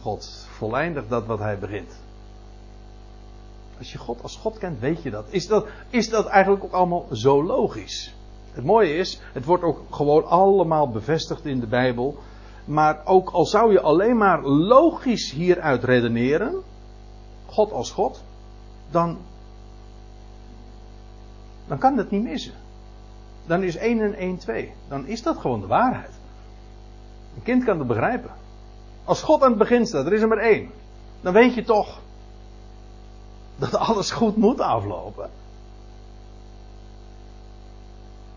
God 0.00 0.46
voleindigt 0.50 1.08
dat 1.08 1.26
wat 1.26 1.38
hij 1.38 1.58
begint. 1.58 2.00
Als 3.78 3.92
je 3.92 3.98
God 3.98 4.22
als 4.22 4.36
God 4.36 4.58
kent, 4.58 4.80
weet 4.80 5.02
je 5.02 5.10
dat. 5.10 5.24
Is 5.28 5.46
dat, 5.46 5.66
is 5.90 6.08
dat 6.08 6.26
eigenlijk 6.26 6.64
ook 6.64 6.72
allemaal 6.72 7.06
zo 7.12 7.44
logisch? 7.44 8.14
Het 8.52 8.64
mooie 8.64 8.94
is, 8.94 9.20
het 9.32 9.44
wordt 9.44 9.62
ook 9.62 9.80
gewoon 9.90 10.26
allemaal 10.26 10.88
bevestigd 10.88 11.44
in 11.44 11.60
de 11.60 11.66
Bijbel. 11.66 12.18
Maar 12.64 13.00
ook 13.04 13.30
al 13.30 13.46
zou 13.46 13.72
je 13.72 13.80
alleen 13.80 14.16
maar 14.16 14.42
logisch 14.46 15.30
hieruit 15.32 15.84
redeneren, 15.84 16.62
God 17.46 17.72
als 17.72 17.90
God, 17.90 18.22
dan, 18.90 19.18
dan 21.72 21.80
kan 21.80 21.96
dat 21.96 22.10
niet 22.10 22.22
missen. 22.22 22.52
Dan 23.46 23.62
is 23.62 23.76
1 23.76 24.00
en 24.00 24.14
1 24.14 24.38
2. 24.38 24.72
Dan 24.88 25.06
is 25.06 25.22
dat 25.22 25.36
gewoon 25.36 25.60
de 25.60 25.66
waarheid. 25.66 26.10
Een 27.36 27.42
kind 27.42 27.64
kan 27.64 27.78
het 27.78 27.86
begrijpen. 27.86 28.30
Als 29.04 29.22
God 29.22 29.42
aan 29.42 29.48
het 29.48 29.58
begin 29.58 29.86
staat, 29.86 30.06
er 30.06 30.12
is 30.12 30.20
er 30.20 30.28
maar 30.28 30.38
één. 30.38 30.70
Dan 31.20 31.32
weet 31.32 31.54
je 31.54 31.62
toch 31.62 32.00
dat 33.56 33.74
alles 33.74 34.10
goed 34.10 34.36
moet 34.36 34.60
aflopen. 34.60 35.30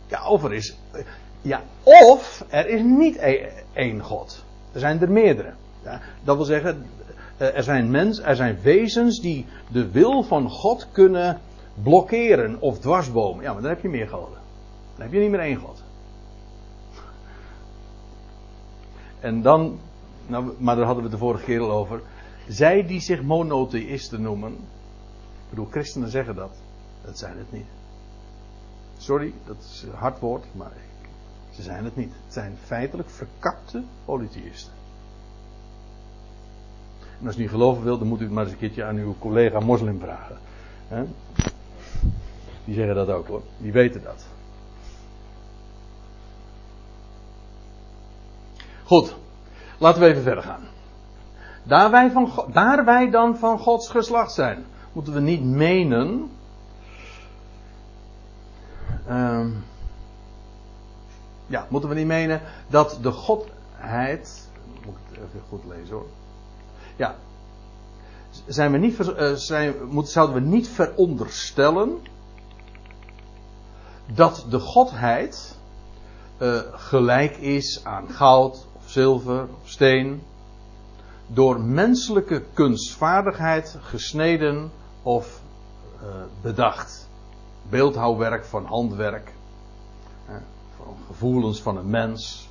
Ja, 0.08 0.28
of 0.28 0.44
er 0.44 0.54
is. 0.54 0.78
Ja, 1.42 1.62
of 1.84 2.46
er 2.48 2.68
is 2.68 2.82
niet 2.82 3.16
e- 3.16 3.50
één 3.74 4.02
God. 4.02 4.44
Er 4.72 4.80
zijn 4.80 5.02
er 5.02 5.12
meerdere. 5.12 5.54
Ja, 5.84 6.02
dat 6.24 6.36
wil 6.36 6.46
zeggen, 6.46 6.86
er 7.38 7.64
zijn 7.64 7.92
mensen, 7.92 8.26
er 8.26 8.36
zijn 8.36 8.62
wezens 8.62 9.20
die 9.20 9.46
de 9.72 9.92
wil 9.92 10.24
van 10.24 10.50
God 10.50 10.88
kunnen 10.92 11.42
blokkeren 11.84 12.62
of 12.62 12.80
dwarsbomen. 12.80 13.44
Ja, 13.44 13.54
maar 13.54 13.62
dan 13.62 13.72
heb 13.72 13.82
je 13.82 13.90
meer 13.90 14.08
goden. 14.08 14.40
Dan 14.94 15.04
heb 15.04 15.14
je 15.14 15.20
niet 15.20 15.30
meer 15.30 15.40
één 15.40 15.58
God. 15.58 15.84
En 19.20 19.42
dan, 19.42 19.80
nou, 20.28 20.54
maar 20.58 20.76
daar 20.76 20.86
hadden 20.86 21.04
we 21.04 21.10
het 21.10 21.20
de 21.20 21.26
vorige 21.26 21.44
keer 21.44 21.60
al 21.60 21.72
over. 21.72 22.02
Zij 22.48 22.86
die 22.86 23.00
zich 23.00 23.22
monotheïsten 23.22 24.22
noemen. 24.22 24.52
Ik 24.52 25.50
bedoel, 25.50 25.68
christenen 25.72 26.10
zeggen 26.10 26.36
dat. 26.36 26.52
Dat 27.06 27.18
zijn 27.18 27.38
het 27.38 27.52
niet. 27.52 27.68
Sorry, 28.98 29.34
dat 29.46 29.56
is 29.60 29.84
een 29.84 29.98
hard 29.98 30.20
woord, 30.20 30.46
maar 30.52 30.72
ze 31.52 31.62
zijn 31.62 31.84
het 31.84 31.96
niet. 31.96 32.12
Het 32.24 32.34
zijn 32.34 32.58
feitelijk 32.64 33.10
verkapte 33.10 33.84
polytheïsten. 34.06 34.74
En 37.20 37.28
als 37.28 37.36
u 37.36 37.40
niet 37.40 37.50
geloven 37.50 37.84
wilt, 37.84 38.00
dan 38.00 38.08
moet 38.08 38.20
u 38.20 38.24
het 38.24 38.34
maar 38.34 38.44
eens 38.44 38.54
een 38.54 38.60
keertje 38.60 38.84
aan 38.84 38.96
uw 38.96 39.16
collega 39.20 39.60
moslim 39.60 40.00
vragen. 40.00 40.38
Die 42.66 42.76
zeggen 42.76 42.96
dat 42.96 43.10
ook 43.10 43.28
hoor. 43.28 43.42
Die 43.58 43.72
weten 43.72 44.04
dat. 44.04 44.26
Goed, 48.84 49.16
laten 49.78 50.02
we 50.02 50.08
even 50.08 50.24
verder 50.24 50.44
gaan. 50.44 50.68
Daar 51.64 51.92
wij, 51.92 52.12
van, 52.12 52.32
daar 52.52 52.86
wij 52.86 53.10
dan 53.10 53.38
van 53.38 53.60
Gods 53.60 53.90
geslacht 53.90 54.34
zijn, 54.34 54.66
moeten 54.94 55.14
we 55.14 55.20
niet 55.20 55.44
menen. 55.44 56.30
Uh, 59.08 59.46
ja, 61.48 61.68
moeten 61.70 61.90
we 61.90 61.96
niet 61.96 62.08
menen 62.08 62.42
dat 62.68 63.00
de 63.02 63.12
Godheid. 63.12 64.50
Moet 64.86 64.96
ik 64.96 65.18
het 65.18 65.28
even 65.28 65.42
goed 65.50 65.64
lezen 65.68 65.96
hoor. 65.96 66.08
Ja. 66.96 67.16
Zijn 68.46 68.72
we 68.72 68.78
niet, 68.78 69.00
uh, 69.00 69.34
zijn, 69.34 69.74
zouden 70.04 70.36
we 70.36 70.42
niet 70.42 70.70
veronderstellen 70.70 72.00
dat 74.06 74.46
de 74.50 74.60
Godheid 74.60 75.58
uh, 76.40 76.60
gelijk 76.72 77.38
is 77.38 77.84
aan 77.84 78.10
goud 78.10 78.68
zilver 78.86 79.48
of 79.62 79.70
steen, 79.70 80.24
door 81.28 81.60
menselijke 81.60 82.44
kunstvaardigheid 82.54 83.78
gesneden 83.82 84.72
of 85.02 85.42
uh, 86.02 86.10
bedacht. 86.42 87.10
Beeldhouwwerk 87.70 88.46
van 88.46 88.66
handwerk, 88.66 89.34
uh, 90.30 90.36
van 90.76 90.96
gevoelens 91.08 91.62
van 91.62 91.78
een 91.78 91.90
mens. 91.90 92.50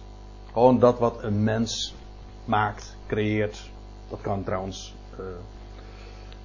Gewoon 0.52 0.78
dat 0.78 0.98
wat 0.98 1.22
een 1.22 1.44
mens 1.44 1.94
maakt, 2.44 2.96
creëert. 3.07 3.70
Dat 4.09 4.20
kan 4.20 4.44
trouwens 4.44 4.94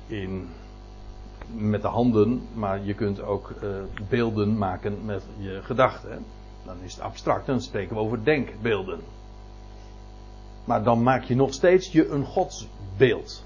in 0.07 0.49
met 1.56 1.82
de 1.82 1.88
handen, 1.88 2.41
maar 2.54 2.86
je 2.86 2.93
kunt 2.93 3.22
ook 3.22 3.54
eh, 3.62 3.70
beelden 4.10 4.58
maken 4.58 5.06
met 5.06 5.24
je 5.38 5.60
gedachten. 5.64 6.26
Dan 6.66 6.76
is 6.84 6.93
het 6.93 7.04
abstract, 7.04 7.45
dan 7.45 7.62
spreken 7.62 7.95
we 7.95 8.02
over 8.02 8.24
denkbeelden. 8.24 9.00
Maar 10.66 10.84
dan 10.84 11.04
maak 11.04 11.24
je 11.24 11.36
nog 11.36 11.54
steeds 11.54 11.91
je 11.91 12.10
een 12.10 12.26
godsbeeld. 12.26 13.43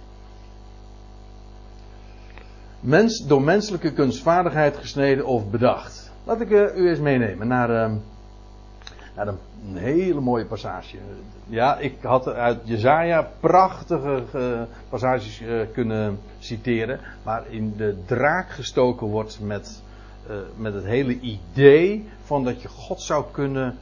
Mens, 2.79 3.25
door 3.27 3.41
menselijke 3.41 3.93
kunstvaardigheid 3.93 4.77
gesneden 4.77 5.25
of 5.25 5.49
bedacht. 5.49 6.11
Laat 6.23 6.41
ik 6.41 6.49
uh, 6.49 6.75
u 6.75 6.89
eens 6.89 6.99
meenemen 6.99 7.47
naar, 7.47 7.91
naar 9.15 9.27
een, 9.27 9.37
hele 9.77 10.19
mooie 10.19 10.45
passage. 10.45 10.97
Ja, 11.45 11.77
ik 11.77 11.95
had 12.01 12.27
uit 12.27 12.59
Jezaja 12.63 13.29
prachtige 13.39 14.23
uh, 14.35 14.61
passages 14.89 15.41
kunnen 15.73 16.19
citeren. 16.39 16.99
Maar 17.23 17.47
in 17.49 17.73
de 17.77 17.97
draak 18.05 18.49
gestoken 18.49 19.07
wordt 19.07 19.39
met, 19.39 19.81
met 20.55 20.73
het 20.73 20.85
hele 20.85 21.19
idee 21.19 22.09
van 22.23 22.43
dat 22.43 22.61
je 22.61 22.67
God 22.67 23.01
zou 23.01 23.25
kunnen 23.31 23.77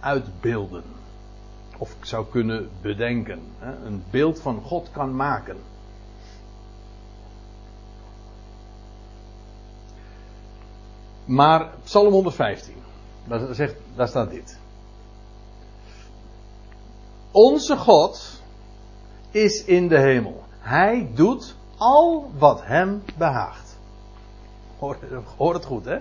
uitbeelden. 0.00 0.82
Of 1.78 1.96
zou 2.00 2.26
kunnen 2.30 2.68
bedenken. 2.80 3.40
Hè? 3.58 3.86
Een 3.86 4.02
beeld 4.10 4.40
van 4.40 4.60
God 4.62 4.90
kan 4.92 5.16
maken. 5.16 5.56
Maar 11.24 11.70
Psalm 11.84 12.12
115, 12.12 12.74
daar, 13.24 13.54
zegt, 13.54 13.74
daar 13.96 14.08
staat 14.08 14.30
dit. 14.30 14.58
Onze 17.30 17.76
God 17.76 18.42
is 19.30 19.64
in 19.64 19.88
de 19.88 19.98
hemel. 19.98 20.42
Hij 20.58 21.10
doet 21.14 21.56
al 21.76 22.30
wat 22.38 22.64
hem 22.64 23.02
behaagt. 23.18 23.78
Hoor, 25.36 25.54
het 25.54 25.64
goed, 25.64 25.84
hè? 25.84 25.98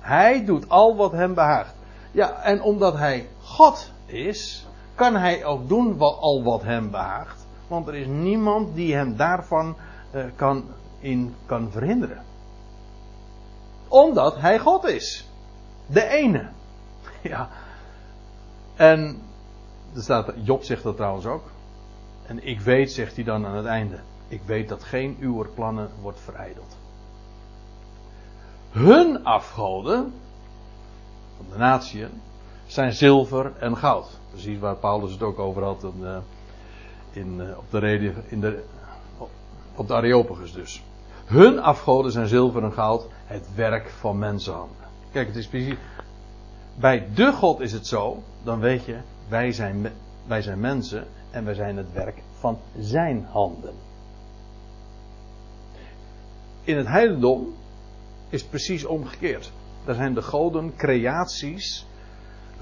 Hij 0.00 0.44
doet 0.44 0.68
al 0.68 0.96
wat 0.96 1.12
hem 1.12 1.34
behaagt. 1.34 1.74
Ja, 2.12 2.42
en 2.42 2.62
omdat 2.62 2.96
hij 2.96 3.28
God 3.42 3.90
is, 4.06 4.66
kan 4.94 5.16
hij 5.16 5.44
ook 5.44 5.68
doen 5.68 5.96
wat, 5.96 6.18
al 6.18 6.42
wat 6.42 6.62
hem 6.62 6.90
behaagt. 6.90 7.46
Want 7.68 7.88
er 7.88 7.94
is 7.94 8.06
niemand 8.06 8.74
die 8.74 8.94
hem 8.94 9.16
daarvan 9.16 9.76
uh, 10.14 10.24
kan, 10.36 10.64
in 10.98 11.34
kan 11.46 11.70
verhinderen 11.70 12.28
omdat 13.90 14.40
hij 14.40 14.58
God 14.58 14.84
is. 14.84 15.28
De 15.92 16.06
ene. 16.06 16.48
Ja. 17.22 17.48
En 18.76 19.22
er 19.94 20.02
staat, 20.02 20.32
Job 20.42 20.62
zegt 20.64 20.82
dat 20.82 20.96
trouwens 20.96 21.26
ook. 21.26 21.50
En 22.26 22.46
ik 22.46 22.60
weet, 22.60 22.92
zegt 22.92 23.14
hij 23.14 23.24
dan 23.24 23.46
aan 23.46 23.56
het 23.56 23.66
einde. 23.66 23.98
Ik 24.28 24.40
weet 24.44 24.68
dat 24.68 24.84
geen 24.84 25.16
uw 25.20 25.46
plannen 25.54 25.90
wordt 26.00 26.20
verijdeld. 26.20 26.76
Hun 28.70 29.24
afgoden, 29.24 30.12
van 31.36 31.46
de 31.52 31.58
natie, 31.58 32.06
zijn 32.66 32.92
zilver 32.92 33.52
en 33.58 33.76
goud. 33.76 34.18
Precies 34.30 34.58
waar 34.58 34.76
Paulus 34.76 35.12
het 35.12 35.22
ook 35.22 35.38
over 35.38 35.62
had 35.62 35.82
in, 35.82 36.22
in, 37.10 37.56
op 37.56 37.64
de 37.70 37.78
reden, 37.78 38.14
in 38.28 38.40
de, 38.40 38.64
op 39.74 39.88
de 39.88 39.94
Areopagus 39.94 40.52
dus. 40.52 40.82
Hun 41.24 41.60
afgoden 41.60 42.12
zijn 42.12 42.26
zilver 42.26 42.62
en 42.62 42.72
goud, 42.72 43.06
het 43.24 43.54
werk 43.54 43.90
van 43.90 44.18
mensenhanden. 44.18 44.79
Kijk, 45.12 45.26
het 45.26 45.36
is 45.36 45.46
precies. 45.46 45.74
Bij 46.74 47.08
de 47.14 47.32
God 47.32 47.60
is 47.60 47.72
het 47.72 47.86
zo, 47.86 48.22
dan 48.42 48.60
weet 48.60 48.84
je, 48.84 48.96
wij 49.28 49.52
zijn, 49.52 49.92
wij 50.26 50.42
zijn 50.42 50.60
mensen 50.60 51.06
en 51.30 51.44
wij 51.44 51.54
zijn 51.54 51.76
het 51.76 51.92
werk 51.92 52.22
van 52.38 52.58
zijn 52.78 53.26
handen. 53.30 53.74
In 56.62 56.76
het 56.76 56.86
heidendom 56.86 57.54
is 58.28 58.40
het 58.40 58.50
precies 58.50 58.84
omgekeerd. 58.84 59.52
Daar 59.84 59.94
zijn 59.94 60.14
de 60.14 60.22
goden 60.22 60.76
creaties 60.76 61.86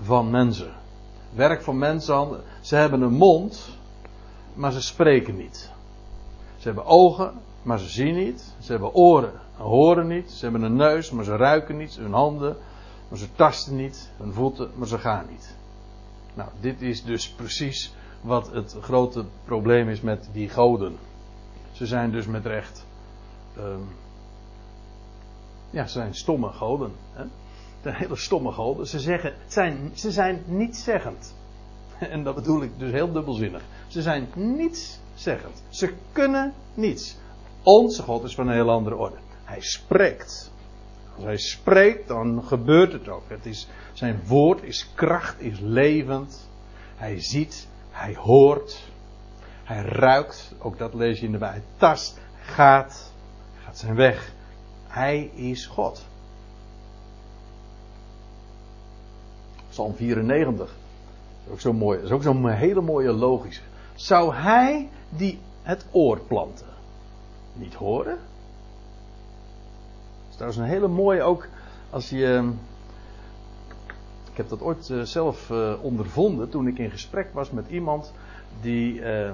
van 0.01 0.31
mensen. 0.31 0.73
Werk 1.35 1.63
van 1.63 1.79
mensenhanden. 1.79 2.43
Ze 2.61 2.77
hebben 2.77 3.01
een 3.01 3.13
mond, 3.13 3.69
maar 4.55 4.73
ze 4.73 4.83
spreken 4.83 5.37
niet. 5.37 5.71
Ze 6.57 6.67
hebben 6.67 6.85
ogen, 6.85 7.33
maar 7.63 7.79
ze 7.79 7.89
zien 7.89 8.15
niet. 8.15 8.55
Ze 8.59 8.71
hebben 8.71 8.95
oren 8.95 9.33
en 9.33 9.48
horen 9.59 10.07
niet. 10.07 10.31
Ze 10.31 10.45
hebben 10.45 10.63
een 10.63 10.77
neus, 10.77 11.11
maar 11.11 11.25
ze 11.25 11.37
ruiken 11.37 11.77
niet. 11.77 11.97
Hun 11.97 12.13
handen, 12.13 12.57
maar 13.09 13.19
ze 13.19 13.33
tasten 13.35 13.77
niet. 13.77 14.11
Hun 14.17 14.33
voeten, 14.33 14.71
maar 14.75 14.89
ze 14.89 14.99
gaan 14.99 15.27
niet. 15.31 15.57
Nou, 16.35 16.51
dit 16.61 16.83
is 16.83 17.05
dus 17.05 17.29
precies 17.29 17.95
wat 18.21 18.51
het 18.53 18.77
grote 18.81 19.25
probleem 19.45 19.89
is 19.89 20.01
met 20.01 20.29
die 20.33 20.49
goden. 20.49 20.97
Ze 21.73 21.87
zijn 21.87 22.11
dus 22.11 22.27
met 22.27 22.47
recht. 22.47 22.87
Um, 23.59 23.89
ja, 25.71 25.87
ze 25.87 25.93
zijn 25.93 26.15
stomme 26.15 26.49
goden. 26.49 26.93
Hè? 27.13 27.25
zijn 27.83 27.95
hele 27.95 28.17
stomme 28.17 28.53
goden. 28.53 28.87
Ze, 28.87 29.01
zeggen, 29.01 29.35
zijn, 29.47 29.91
ze 29.95 30.11
zijn 30.11 30.43
nietszeggend. 30.47 31.35
En 31.99 32.25
dat 32.25 32.35
bedoel 32.35 32.63
ik 32.63 32.71
dus 32.79 32.91
heel 32.91 33.13
dubbelzinnig. 33.13 33.63
Ze 33.87 34.03
zijn 34.03 34.29
nietszeggend. 34.35 35.63
Ze 35.69 35.93
kunnen 36.13 36.55
niets. 36.75 37.17
Onze 37.63 38.03
God 38.03 38.25
is 38.25 38.35
van 38.35 38.49
een 38.49 38.55
heel 38.55 38.71
andere 38.71 38.97
orde. 38.97 39.17
Hij 39.49 39.61
spreekt. 39.61 40.53
Als 41.15 41.25
hij 41.25 41.37
spreekt, 41.37 42.09
dan 42.09 42.43
gebeurt 42.45 42.93
het 42.93 43.09
ook. 43.09 43.23
Het 43.27 43.47
is, 43.47 43.69
zijn 43.93 44.21
woord 44.27 44.63
is 44.63 44.91
kracht, 44.95 45.41
is 45.41 45.59
levend. 45.61 46.49
Hij 46.97 47.21
ziet, 47.21 47.69
hij 47.91 48.15
hoort, 48.15 48.91
hij 49.65 49.83
ruikt. 49.83 50.53
Ook 50.59 50.79
dat 50.79 50.95
lees 50.95 51.21
je 51.21 51.27
in 51.27 51.33
de 51.33 51.39
Bijbel. 51.39 51.61
Hij 51.61 51.69
tast, 51.77 52.19
gaat, 52.41 53.13
hij 53.55 53.65
gaat 53.65 53.79
zijn 53.79 53.95
weg. 53.95 54.33
Hij 54.87 55.31
is 55.35 55.67
God. 55.67 56.07
Psalm 59.69 59.95
94. 59.95 60.67
Dat 60.67 60.77
is 61.47 61.53
ook 61.53 61.61
zo 61.61 61.73
mooi. 61.73 61.97
Dat 61.97 62.07
is 62.07 62.13
ook 62.13 62.23
zo'n 62.23 62.49
hele 62.49 62.81
mooie 62.81 63.13
logische. 63.13 63.63
Zou 63.95 64.35
hij 64.35 64.89
die 65.09 65.39
het 65.63 65.87
oor 65.91 66.21
planten? 66.21 66.67
niet 67.59 67.75
horen. 67.75 68.19
Dat 70.39 70.49
is 70.49 70.57
een 70.57 70.65
hele 70.65 70.89
mooie 70.89 71.23
ook 71.23 71.49
als 71.91 72.11
je. 72.11 72.27
Ehm, 72.27 72.49
ik 74.31 74.37
heb 74.37 74.49
dat 74.49 74.61
ooit 74.61 74.89
uh, 74.89 75.03
zelf 75.03 75.51
uh, 75.51 75.73
ondervonden 75.83 76.49
toen 76.49 76.67
ik 76.67 76.79
in 76.79 76.91
gesprek 76.91 77.29
was 77.33 77.51
met 77.51 77.69
iemand 77.69 78.13
die 78.61 78.95
uh, 78.95 79.31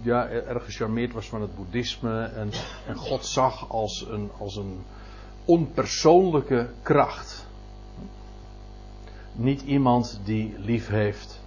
ja, 0.00 0.28
erg 0.28 0.64
gecharmeerd 0.64 1.12
was 1.12 1.28
van 1.28 1.40
het 1.40 1.56
boeddhisme 1.56 2.24
en, 2.24 2.50
en 2.86 2.96
God 2.96 3.26
zag 3.26 3.68
als 3.68 4.06
een, 4.10 4.30
als 4.38 4.56
een 4.56 4.78
onpersoonlijke 5.44 6.68
kracht. 6.82 7.46
Niet 9.32 9.62
iemand 9.62 10.20
die 10.24 10.54
lief 10.58 10.88
heeft, 10.88 11.40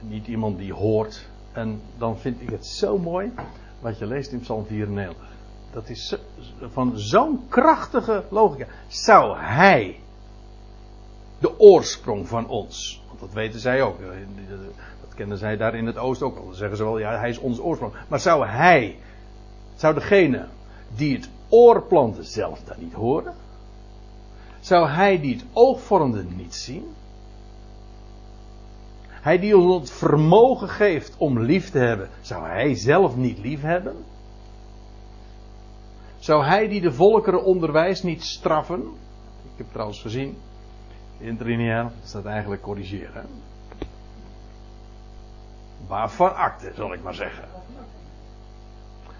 niet 0.00 0.26
iemand 0.26 0.58
die 0.58 0.72
hoort. 0.72 1.28
En 1.52 1.80
dan 1.98 2.18
vind 2.18 2.40
ik 2.40 2.50
het 2.50 2.66
zo 2.66 2.98
mooi 2.98 3.32
wat 3.80 3.98
je 3.98 4.06
leest 4.06 4.32
in 4.32 4.40
Psalm 4.40 4.66
94. 4.66 5.35
Dat 5.72 5.88
is 5.88 6.16
van 6.72 6.98
zo'n 6.98 7.40
krachtige 7.48 8.24
logica. 8.28 8.66
Zou 8.88 9.38
hij 9.38 10.00
de 11.38 11.58
oorsprong 11.58 12.28
van 12.28 12.48
ons, 12.48 13.02
want 13.08 13.20
dat 13.20 13.32
weten 13.32 13.60
zij 13.60 13.82
ook, 13.82 14.00
eh, 14.00 14.06
dat 15.00 15.14
kennen 15.14 15.38
zij 15.38 15.56
daar 15.56 15.74
in 15.74 15.86
het 15.86 15.96
oosten 15.98 16.26
ook 16.26 16.36
al. 16.36 16.44
Dan 16.44 16.54
zeggen 16.54 16.76
ze 16.76 16.84
wel, 16.84 16.98
ja, 16.98 17.18
hij 17.18 17.28
is 17.28 17.38
ons 17.38 17.60
oorsprong. 17.60 17.92
Maar 18.08 18.20
zou 18.20 18.46
hij, 18.46 18.96
zou 19.74 19.94
degene 19.94 20.46
die 20.94 21.16
het 21.16 21.28
oor 21.48 21.82
plantte 21.82 22.22
zelf 22.22 22.60
dat 22.64 22.78
niet 22.78 22.92
horen? 22.92 23.34
Zou 24.60 24.88
hij 24.88 25.20
die 25.20 25.34
het 25.34 25.44
oog 25.52 25.80
vormde 25.80 26.24
niet 26.24 26.54
zien? 26.54 26.94
Hij 29.08 29.38
die 29.38 29.56
ons 29.56 29.80
het 29.80 29.90
vermogen 29.90 30.68
geeft 30.68 31.14
om 31.16 31.40
lief 31.40 31.70
te 31.70 31.78
hebben, 31.78 32.08
zou 32.20 32.46
hij 32.46 32.74
zelf 32.74 33.16
niet 33.16 33.38
lief 33.38 33.60
hebben? 33.60 33.96
Zou 36.26 36.44
hij 36.44 36.68
die 36.68 36.80
de 36.80 36.92
volkeren 36.92 37.44
onderwijst 37.44 38.04
niet 38.04 38.24
straffen? 38.24 38.80
Ik 39.42 39.56
heb 39.56 39.66
trouwens 39.70 40.00
gezien, 40.00 40.38
in 41.18 41.38
het 41.38 41.92
staat 42.04 42.24
eigenlijk 42.24 42.62
corrigeren. 42.62 43.26
Waarvan 45.86 46.36
akte, 46.36 46.72
zal 46.74 46.92
ik 46.92 47.02
maar 47.02 47.14
zeggen. 47.14 47.44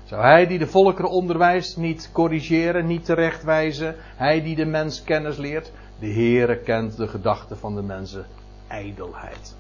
Zou 0.05 0.23
hij 0.23 0.47
die 0.47 0.59
de 0.59 0.67
volkeren 0.67 1.11
onderwijst 1.11 1.77
niet 1.77 2.11
corrigeren, 2.13 2.87
niet 2.87 3.05
terechtwijzen? 3.05 3.95
Hij 3.99 4.43
die 4.43 4.57
de 4.57 4.67
mens 4.67 5.03
kennis 5.05 5.37
leert? 5.37 5.73
De 5.99 6.13
Heere 6.13 6.59
kent 6.59 6.97
de 6.97 7.09
gedachten 7.09 7.59
van 7.59 7.75
de 7.75 7.83
mensen. 7.83 8.27
Ijdelheid. 8.69 9.57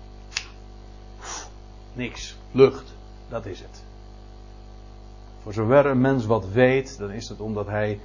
Niks. 1.92 2.36
Lucht. 2.52 2.94
Dat 3.28 3.46
is 3.46 3.60
het. 3.60 3.85
Voor 5.46 5.54
zover 5.54 5.86
een 5.86 6.00
mens 6.00 6.26
wat 6.26 6.48
weet, 6.48 6.98
dan 6.98 7.10
is 7.10 7.28
het 7.28 7.40
omdat 7.40 7.66
hij 7.66 8.00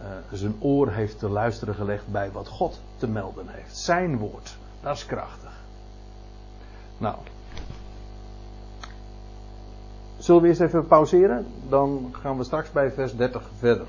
uh, 0.00 0.06
zijn 0.32 0.56
oor 0.58 0.90
heeft 0.90 1.18
te 1.18 1.28
luisteren 1.28 1.74
gelegd 1.74 2.08
bij 2.08 2.30
wat 2.30 2.48
God 2.48 2.80
te 2.96 3.08
melden 3.08 3.48
heeft. 3.48 3.76
Zijn 3.76 4.18
woord. 4.18 4.56
Dat 4.80 4.96
is 4.96 5.06
krachtig. 5.06 5.52
Nou. 6.98 7.16
Zullen 10.18 10.42
we 10.42 10.48
eerst 10.48 10.60
even 10.60 10.86
pauzeren? 10.86 11.46
Dan 11.68 12.14
gaan 12.20 12.36
we 12.36 12.44
straks 12.44 12.70
bij 12.70 12.90
vers 12.90 13.16
30 13.16 13.50
verder. 13.58 13.86